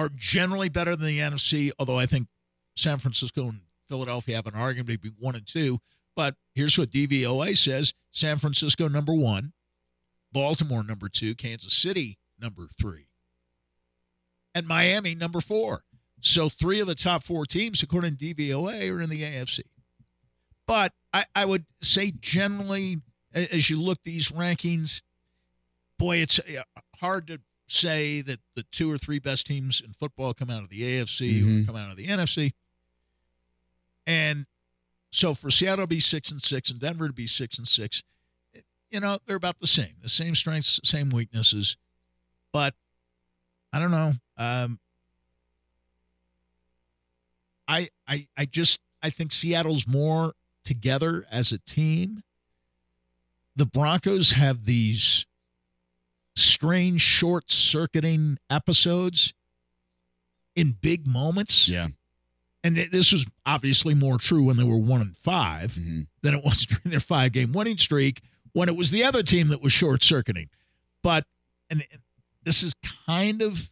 are 0.00 0.08
generally 0.08 0.70
better 0.70 0.96
than 0.96 1.06
the 1.06 1.18
NFC, 1.18 1.72
although 1.78 1.98
I 1.98 2.06
think 2.06 2.28
San 2.74 2.98
Francisco 2.98 3.42
and 3.42 3.60
Philadelphia 3.86 4.36
have 4.36 4.46
an 4.46 4.54
argument 4.54 4.88
to 4.88 4.98
be 4.98 5.14
one 5.18 5.34
and 5.34 5.46
two. 5.46 5.78
But 6.16 6.36
here's 6.54 6.78
what 6.78 6.90
DVOA 6.90 7.56
says 7.56 7.92
San 8.10 8.38
Francisco, 8.38 8.88
number 8.88 9.12
one, 9.12 9.52
Baltimore, 10.32 10.82
number 10.82 11.10
two, 11.10 11.34
Kansas 11.34 11.74
City, 11.74 12.18
number 12.40 12.66
three, 12.80 13.08
and 14.54 14.66
Miami, 14.66 15.14
number 15.14 15.42
four. 15.42 15.84
So 16.22 16.48
three 16.48 16.80
of 16.80 16.86
the 16.86 16.94
top 16.94 17.22
four 17.22 17.44
teams, 17.44 17.82
according 17.82 18.16
to 18.16 18.34
DVOA, 18.34 18.90
are 18.90 19.02
in 19.02 19.10
the 19.10 19.22
AFC. 19.22 19.60
But 20.66 20.94
I, 21.12 21.26
I 21.34 21.44
would 21.44 21.66
say 21.82 22.10
generally, 22.10 23.02
as 23.34 23.68
you 23.68 23.80
look 23.80 23.98
these 24.02 24.30
rankings, 24.30 25.02
boy, 25.98 26.18
it's 26.18 26.38
uh, 26.38 26.62
hard 26.96 27.26
to 27.26 27.40
say 27.70 28.20
that 28.22 28.40
the 28.56 28.64
two 28.72 28.90
or 28.90 28.98
three 28.98 29.18
best 29.18 29.46
teams 29.46 29.80
in 29.80 29.92
football 29.92 30.34
come 30.34 30.50
out 30.50 30.62
of 30.64 30.70
the 30.70 30.82
AFC 30.82 31.40
Mhm. 31.40 31.62
or 31.62 31.66
come 31.66 31.76
out 31.76 31.90
of 31.90 31.96
the 31.96 32.06
NFC. 32.08 32.52
And 34.06 34.46
so 35.10 35.34
for 35.34 35.50
Seattle 35.50 35.84
to 35.84 35.86
be 35.86 36.00
six 36.00 36.30
and 36.30 36.42
six 36.42 36.70
and 36.70 36.80
Denver 36.80 37.06
to 37.06 37.12
be 37.14 37.26
six 37.28 37.58
and 37.58 37.68
six, 37.68 38.02
you 38.90 38.98
know, 38.98 39.18
they're 39.26 39.36
about 39.36 39.60
the 39.60 39.66
same. 39.68 39.94
The 40.02 40.08
same 40.08 40.34
strengths, 40.34 40.80
same 40.82 41.10
weaknesses. 41.10 41.76
But 42.52 42.74
I 43.72 43.78
don't 43.78 43.92
know. 43.92 44.14
Um 44.36 44.80
I 47.68 47.88
I 48.08 48.26
I 48.36 48.46
just 48.46 48.80
I 49.02 49.10
think 49.10 49.32
Seattle's 49.32 49.86
more 49.86 50.34
together 50.64 51.24
as 51.30 51.52
a 51.52 51.58
team. 51.58 52.22
The 53.56 53.66
Broncos 53.66 54.32
have 54.32 54.64
these 54.64 55.24
strange 56.36 57.00
short 57.02 57.50
circuiting 57.50 58.38
episodes 58.48 59.32
in 60.56 60.72
big 60.80 61.06
moments. 61.06 61.68
Yeah. 61.68 61.88
And 62.62 62.76
th- 62.76 62.90
this 62.90 63.12
was 63.12 63.26
obviously 63.46 63.94
more 63.94 64.18
true 64.18 64.42
when 64.44 64.56
they 64.56 64.64
were 64.64 64.76
one 64.76 65.00
and 65.00 65.16
5 65.16 65.74
Mhm. 65.74 66.06
than 66.22 66.34
it 66.34 66.44
was 66.44 66.66
during 66.66 66.82
their 66.90 67.00
five 67.00 67.32
game 67.32 67.52
winning 67.52 67.78
streak 67.78 68.20
when 68.52 68.68
it 68.68 68.76
was 68.76 68.90
the 68.90 69.02
other 69.04 69.22
team 69.22 69.48
that 69.48 69.62
was 69.62 69.72
short 69.72 70.02
circuiting. 70.02 70.50
But, 71.02 71.24
and 71.70 71.84
and 71.90 72.02
this 72.44 72.62
is 72.62 72.74
kind 73.06 73.42
of, 73.42 73.70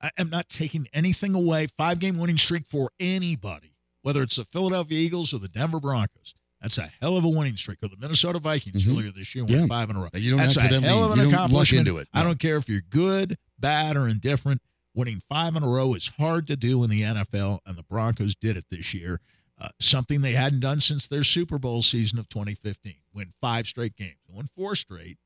I 0.00 0.10
am 0.18 0.30
not 0.30 0.48
taking 0.48 0.86
anything 0.92 1.34
away. 1.34 1.66
Five 1.76 1.98
game 1.98 2.18
winning 2.18 2.38
streak 2.38 2.64
for 2.68 2.90
anybody, 3.00 3.72
whether 4.02 4.22
it's 4.22 4.36
the 4.36 4.44
Philadelphia 4.46 4.98
Eagles 4.98 5.32
or 5.34 5.38
the 5.38 5.48
Denver 5.48 5.80
Broncos. 5.80 6.34
That's 6.66 6.78
a 6.78 6.90
hell 7.00 7.16
of 7.16 7.24
a 7.24 7.28
winning 7.28 7.56
streak. 7.56 7.78
Or 7.80 7.86
the 7.88 7.96
Minnesota 7.96 8.40
Vikings 8.40 8.82
Mhm. 8.84 8.90
earlier 8.90 9.12
this 9.12 9.36
year 9.36 9.44
Yeah. 9.48 9.58
went 9.58 9.68
five 9.68 9.88
in 9.88 9.94
a 9.94 10.00
row. 10.00 10.08
You 10.14 10.30
don't 10.32 10.38
That's 10.40 10.56
a 10.56 10.80
hell 10.80 11.04
of 11.04 11.12
an 11.12 11.20
you 11.20 11.28
accomplishment. 11.28 11.86
into 11.86 11.98
it. 11.98 12.08
I 12.12 12.24
don't 12.24 12.40
care 12.40 12.56
if 12.56 12.68
you're 12.68 12.80
good, 12.80 13.38
bad, 13.56 13.96
or 13.96 14.08
indifferent. 14.08 14.60
Winning 14.92 15.22
five 15.28 15.54
in 15.54 15.62
a 15.62 15.68
row 15.68 15.94
is 15.94 16.08
hard 16.18 16.48
to 16.48 16.56
do 16.56 16.82
in 16.82 16.90
the 16.90 17.04
NFL, 17.04 17.60
and 17.64 17.78
the 17.78 17.84
Broncos 17.84 18.34
did 18.34 18.56
it 18.56 18.64
this 18.68 18.92
year. 18.94 19.20
Uh, 19.56 19.68
something 19.80 20.22
they 20.22 20.32
hadn't 20.32 20.58
done 20.58 20.80
since 20.80 21.06
their 21.06 21.22
Super 21.22 21.56
Bowl 21.56 21.82
season 21.84 22.18
of 22.18 22.28
2015. 22.28 22.96
Win 23.12 23.32
five 23.40 23.68
straight 23.68 23.94
games. 23.94 24.18
Won 24.26 24.48
four 24.56 24.74
straight. 24.74 25.18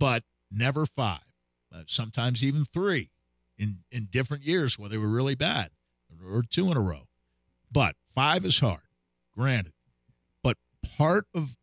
But 0.00 0.24
never 0.50 0.84
five. 0.84 1.22
Uh, 1.70 1.84
sometimes 1.86 2.42
even 2.42 2.64
three 2.64 3.10
in 3.56 3.84
in 3.92 4.06
different 4.06 4.42
years 4.42 4.76
where 4.80 4.88
they 4.88 4.98
were 4.98 5.08
really 5.08 5.36
bad, 5.36 5.70
or 6.24 6.42
two 6.42 6.72
in 6.72 6.76
a 6.76 6.80
row. 6.82 7.06
But 7.70 7.94
five 8.16 8.44
is 8.44 8.58
hard, 8.58 8.82
granted. 9.32 9.74
Part 10.98 11.26
of 11.34 11.56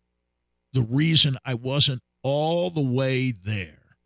the 0.74 0.82
reason 0.82 1.38
I 1.46 1.54
wasn't 1.54 2.02
all 2.24 2.70
the 2.70 2.82
way 2.82 3.32
there, 3.32 3.98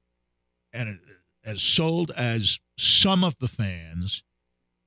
and 0.72 0.90
it, 0.90 1.00
as 1.44 1.62
sold 1.62 2.12
as 2.12 2.60
some 2.78 3.24
of 3.24 3.38
the 3.40 3.48
fans 3.48 4.24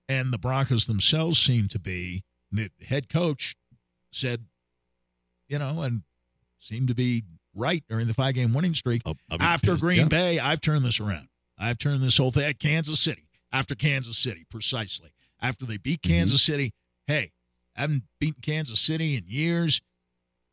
and 0.08 0.32
the 0.32 0.38
Broncos 0.38 0.86
themselves 0.86 1.38
seem 1.38 1.68
to 1.68 1.78
be, 1.78 2.22
the 2.52 2.70
head 2.86 3.08
coach 3.08 3.56
said, 4.10 4.46
you 5.48 5.58
know, 5.58 5.82
and 5.82 6.02
seemed 6.58 6.88
to 6.88 6.94
be 6.94 7.24
right 7.54 7.84
during 7.88 8.06
the 8.06 8.14
five 8.14 8.34
game 8.34 8.52
winning 8.54 8.74
streak. 8.74 9.02
I'll- 9.04 9.18
I'll 9.30 9.40
After. 9.42 9.76
Green 9.76 9.98
Yeah. 10.00 10.08
Bay, 10.08 10.38
I've 10.38 10.60
turned 10.60 10.84
this 10.84 11.00
around. 11.00 11.28
I've 11.58 11.78
turned 11.78 12.02
this 12.02 12.16
whole 12.16 12.30
thing 12.32 12.44
at 12.44 12.58
Kansas 12.58 13.00
City. 13.00 13.28
After 13.52 13.74
Kansas 13.74 14.18
City, 14.18 14.44
precisely. 14.50 15.10
After 15.40 15.64
they 15.66 15.76
beat 15.76 16.02
Mm-hmm. 16.02 16.12
Kansas 16.12 16.42
City, 16.42 16.72
hey, 17.06 17.32
I 17.76 17.82
haven't 17.82 18.04
beaten 18.18 18.40
Kansas 18.42 18.80
City 18.80 19.16
in 19.16 19.24
years. 19.26 19.80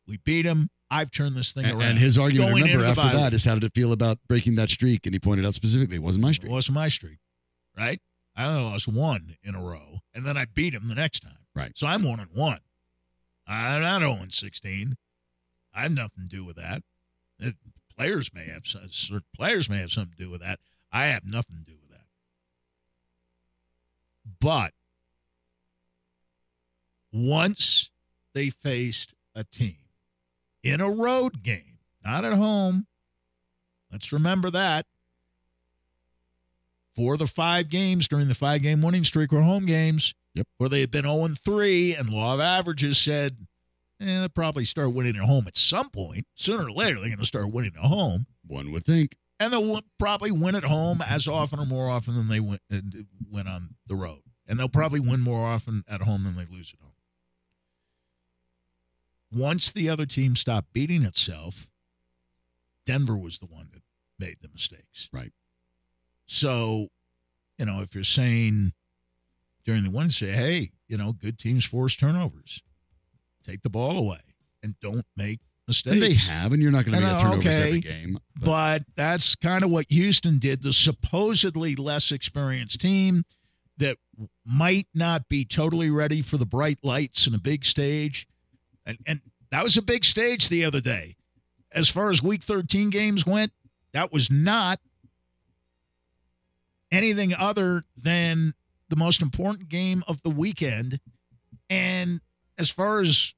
We 0.06 0.18
beat 0.18 0.44
him. 0.46 0.70
I've 0.90 1.10
turned 1.10 1.34
this 1.36 1.52
thing 1.52 1.64
And, 1.64 1.74
around. 1.80 1.90
and 1.90 1.98
his 1.98 2.18
argument, 2.18 2.50
Going 2.50 2.62
remember, 2.64 2.84
after 2.84 3.16
that 3.16 3.32
is 3.34 3.44
how 3.44 3.54
did 3.54 3.64
it 3.64 3.74
feel 3.74 3.92
about 3.92 4.18
breaking 4.28 4.54
that 4.56 4.68
streak? 4.70 5.06
And 5.06 5.14
he 5.14 5.18
pointed 5.18 5.46
out 5.46 5.54
specifically, 5.54 5.96
it 5.96 6.02
wasn't 6.02 6.22
my 6.22 6.32
streak. 6.32 6.50
It 6.50 6.54
wasn't 6.54 6.74
my 6.74 6.88
streak, 6.88 7.18
right? 7.76 8.00
I 8.36 8.44
only 8.46 8.62
lost 8.70 8.86
one 8.88 9.36
in 9.42 9.54
a 9.54 9.62
row, 9.62 10.00
and 10.14 10.26
then 10.26 10.36
I 10.36 10.44
beat 10.44 10.74
him 10.74 10.88
the 10.88 10.94
next 10.94 11.20
time. 11.20 11.38
Right. 11.54 11.72
So 11.76 11.86
I'm 11.86 12.02
one 12.02 12.20
and 12.20 12.30
one. 12.32 12.60
I'm 13.46 13.82
not 13.82 14.00
0 14.00 14.12
and 14.22 14.32
16. 14.32 14.96
I 15.74 15.82
have 15.82 15.92
nothing 15.92 16.24
to 16.24 16.28
do 16.28 16.44
with 16.44 16.56
that. 16.56 16.82
It, 17.38 17.54
players 17.96 18.30
may 18.34 18.46
have 18.46 18.62
certain 18.64 19.22
players 19.34 19.68
may 19.68 19.78
have 19.78 19.90
something 19.90 20.16
to 20.18 20.24
do 20.24 20.30
with 20.30 20.40
that. 20.42 20.60
I 20.92 21.06
have 21.06 21.24
nothing 21.24 21.56
to 21.56 21.64
do 21.64 21.76
with 21.80 21.90
that. 21.90 22.06
But 24.40 24.72
once 27.12 27.90
they 28.34 28.50
faced 28.50 29.14
a 29.34 29.44
team 29.44 29.76
in 30.64 30.80
a 30.80 30.90
road 30.90 31.42
game, 31.42 31.78
not 32.04 32.24
at 32.24 32.32
home, 32.32 32.86
let's 33.92 34.12
remember 34.12 34.50
that 34.50 34.86
four 36.96 37.12
of 37.14 37.18
the 37.18 37.26
five 37.26 37.68
games 37.68 38.08
during 38.08 38.28
the 38.28 38.34
five 38.34 38.62
game 38.62 38.82
winning 38.82 39.04
streak 39.04 39.30
were 39.30 39.42
home 39.42 39.66
games. 39.66 40.14
Yep. 40.34 40.48
Where 40.56 40.68
they 40.68 40.80
had 40.80 40.90
been 40.90 41.04
0 41.04 41.28
3, 41.44 41.94
and 41.94 42.10
law 42.10 42.34
of 42.34 42.40
averages 42.40 42.98
said, 42.98 43.46
eh, 44.00 44.18
they'll 44.18 44.28
probably 44.28 44.64
start 44.64 44.92
winning 44.92 45.16
at 45.16 45.22
home 45.22 45.44
at 45.46 45.56
some 45.56 45.90
point. 45.90 46.26
Sooner 46.34 46.66
or 46.66 46.72
later, 46.72 46.94
they're 46.94 47.10
going 47.10 47.18
to 47.18 47.26
start 47.26 47.52
winning 47.52 47.74
at 47.76 47.84
home. 47.84 48.26
One 48.44 48.72
would 48.72 48.84
think. 48.84 49.16
And 49.38 49.52
they'll 49.52 49.82
probably 49.98 50.32
win 50.32 50.56
at 50.56 50.64
home 50.64 51.02
as 51.02 51.28
often 51.28 51.60
or 51.60 51.66
more 51.66 51.88
often 51.88 52.14
than 52.16 52.28
they 52.28 52.40
went, 52.40 52.62
uh, 52.72 52.78
win 53.30 53.46
on 53.46 53.76
the 53.86 53.94
road. 53.94 54.22
And 54.46 54.58
they'll 54.58 54.68
probably 54.68 55.00
win 55.00 55.20
more 55.20 55.46
often 55.46 55.84
at 55.88 56.02
home 56.02 56.24
than 56.24 56.36
they 56.36 56.46
lose 56.50 56.72
at 56.72 56.80
home. 56.80 56.93
Once 59.34 59.72
the 59.72 59.88
other 59.88 60.06
team 60.06 60.36
stopped 60.36 60.72
beating 60.72 61.02
itself, 61.02 61.68
Denver 62.86 63.16
was 63.16 63.38
the 63.38 63.46
one 63.46 63.68
that 63.72 63.82
made 64.18 64.36
the 64.40 64.48
mistakes. 64.52 65.08
Right. 65.12 65.32
So, 66.26 66.88
you 67.58 67.66
know, 67.66 67.80
if 67.80 67.94
you're 67.94 68.04
saying 68.04 68.72
during 69.64 69.84
the 69.84 69.90
one, 69.90 70.10
say, 70.10 70.32
hey, 70.32 70.70
you 70.88 70.96
know, 70.96 71.12
good 71.12 71.38
teams 71.38 71.64
force 71.64 71.96
turnovers, 71.96 72.62
take 73.44 73.62
the 73.62 73.70
ball 73.70 73.96
away, 73.96 74.20
and 74.62 74.74
don't 74.80 75.06
make 75.16 75.40
mistakes. 75.66 75.94
And 75.94 76.02
they 76.02 76.14
have, 76.14 76.52
and 76.52 76.62
you're 76.62 76.72
not 76.72 76.84
going 76.84 76.98
to 76.98 77.04
know, 77.04 77.18
turnovers 77.18 77.46
okay. 77.46 77.68
every 77.68 77.80
game. 77.80 78.18
But, 78.36 78.44
But 78.44 78.82
that's 78.96 79.34
kind 79.34 79.64
of 79.64 79.70
what 79.70 79.86
Houston 79.88 80.38
did. 80.38 80.62
The 80.62 80.72
supposedly 80.72 81.74
less 81.76 82.12
experienced 82.12 82.80
team 82.80 83.24
that 83.78 83.96
might 84.44 84.86
not 84.94 85.28
be 85.28 85.44
totally 85.44 85.90
ready 85.90 86.22
for 86.22 86.36
the 86.36 86.46
bright 86.46 86.78
lights 86.82 87.26
and 87.26 87.34
a 87.34 87.40
big 87.40 87.64
stage. 87.64 88.26
And, 88.86 88.98
and 89.06 89.20
that 89.50 89.64
was 89.64 89.76
a 89.76 89.82
big 89.82 90.04
stage 90.04 90.48
the 90.48 90.64
other 90.64 90.80
day. 90.80 91.16
As 91.72 91.88
far 91.88 92.10
as 92.10 92.22
week 92.22 92.42
13 92.42 92.90
games 92.90 93.26
went, 93.26 93.52
that 93.92 94.12
was 94.12 94.30
not 94.30 94.80
anything 96.90 97.34
other 97.34 97.84
than 97.96 98.54
the 98.88 98.96
most 98.96 99.22
important 99.22 99.68
game 99.68 100.04
of 100.06 100.22
the 100.22 100.30
weekend. 100.30 101.00
And 101.70 102.20
as 102.58 102.70
far 102.70 103.00
as 103.00 103.34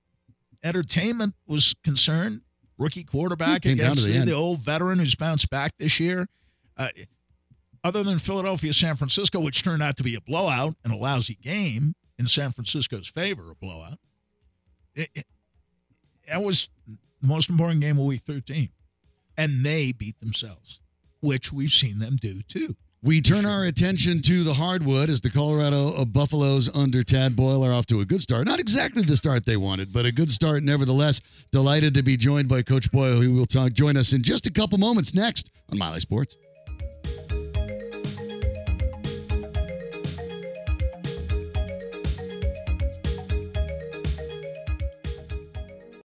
entertainment 0.63 1.35
was 1.47 1.75
concerned, 1.85 2.43
rookie 2.79 3.05
quarterback 3.05 3.63
Came 3.63 3.79
down 3.79 3.97
to 3.97 4.03
against 4.03 4.07
the 4.07 4.19
the, 4.21 4.25
the 4.27 4.33
old 4.33 4.61
veteran 4.61 4.99
who's 4.99 5.15
bounced 5.15 5.49
back 5.49 5.73
this 5.79 5.99
year. 6.01 6.27
Uh, 6.77 6.89
other 7.83 8.03
than 8.03 8.19
Philadelphia, 8.19 8.73
San 8.75 8.97
Francisco, 8.97 9.41
which 9.41 9.63
turned 9.63 9.83
out 9.83 9.97
to 9.97 10.03
be 10.03 10.15
a 10.15 10.21
blowout 10.21 10.75
and 10.85 10.93
a 10.93 10.97
lousy 10.97 11.37
game 11.41 11.95
in 12.19 12.27
San 12.27 12.53
Francisco's 12.53 13.07
favor, 13.07 13.51
a 13.51 13.55
blowout. 13.55 13.99
It, 14.95 15.11
it- 15.15 15.27
that 16.29 16.43
was 16.43 16.69
the 16.87 17.27
most 17.27 17.49
important 17.49 17.81
game 17.81 17.99
of 17.99 18.05
Week 18.05 18.23
13, 18.23 18.69
and 19.37 19.65
they 19.65 19.93
beat 19.93 20.19
themselves, 20.21 20.81
which 21.21 21.53
we've 21.53 21.71
seen 21.73 21.99
them 21.99 22.17
do 22.21 22.43
too. 22.43 22.77
we 23.03 23.21
turn 23.21 23.45
our 23.47 23.65
attention 23.65 24.21
to 24.23 24.43
the 24.43 24.55
hardwood 24.55 25.09
as 25.11 25.21
the 25.21 25.31
Colorado 25.31 25.95
uh, 25.95 26.05
Buffaloes 26.05 26.69
under 26.75 27.03
Tad 27.05 27.37
Boyle 27.37 27.63
are 27.65 27.73
off 27.73 27.87
to 27.87 28.01
a 28.01 28.05
good 28.05 28.21
start. 28.21 28.47
Not 28.47 28.59
exactly 28.59 29.03
the 29.03 29.17
start 29.17 29.47
they 29.47 29.57
wanted, 29.57 29.93
but 29.93 30.07
a 30.07 30.13
good 30.13 30.31
start 30.31 30.63
nevertheless. 30.65 31.21
Delighted 31.53 31.95
to 31.95 32.03
be 32.03 32.17
joined 32.17 32.49
by 32.49 32.63
Coach 32.63 32.91
Boyle, 32.91 33.21
who 33.21 33.35
will 33.35 33.47
talk, 33.47 33.73
join 33.73 33.97
us 33.97 34.13
in 34.13 34.23
just 34.23 34.47
a 34.47 34.51
couple 34.51 34.79
moments 34.79 35.15
next 35.15 35.51
on 35.71 35.79
Mile 35.79 35.93
High 35.93 35.99
Sports. 36.01 36.37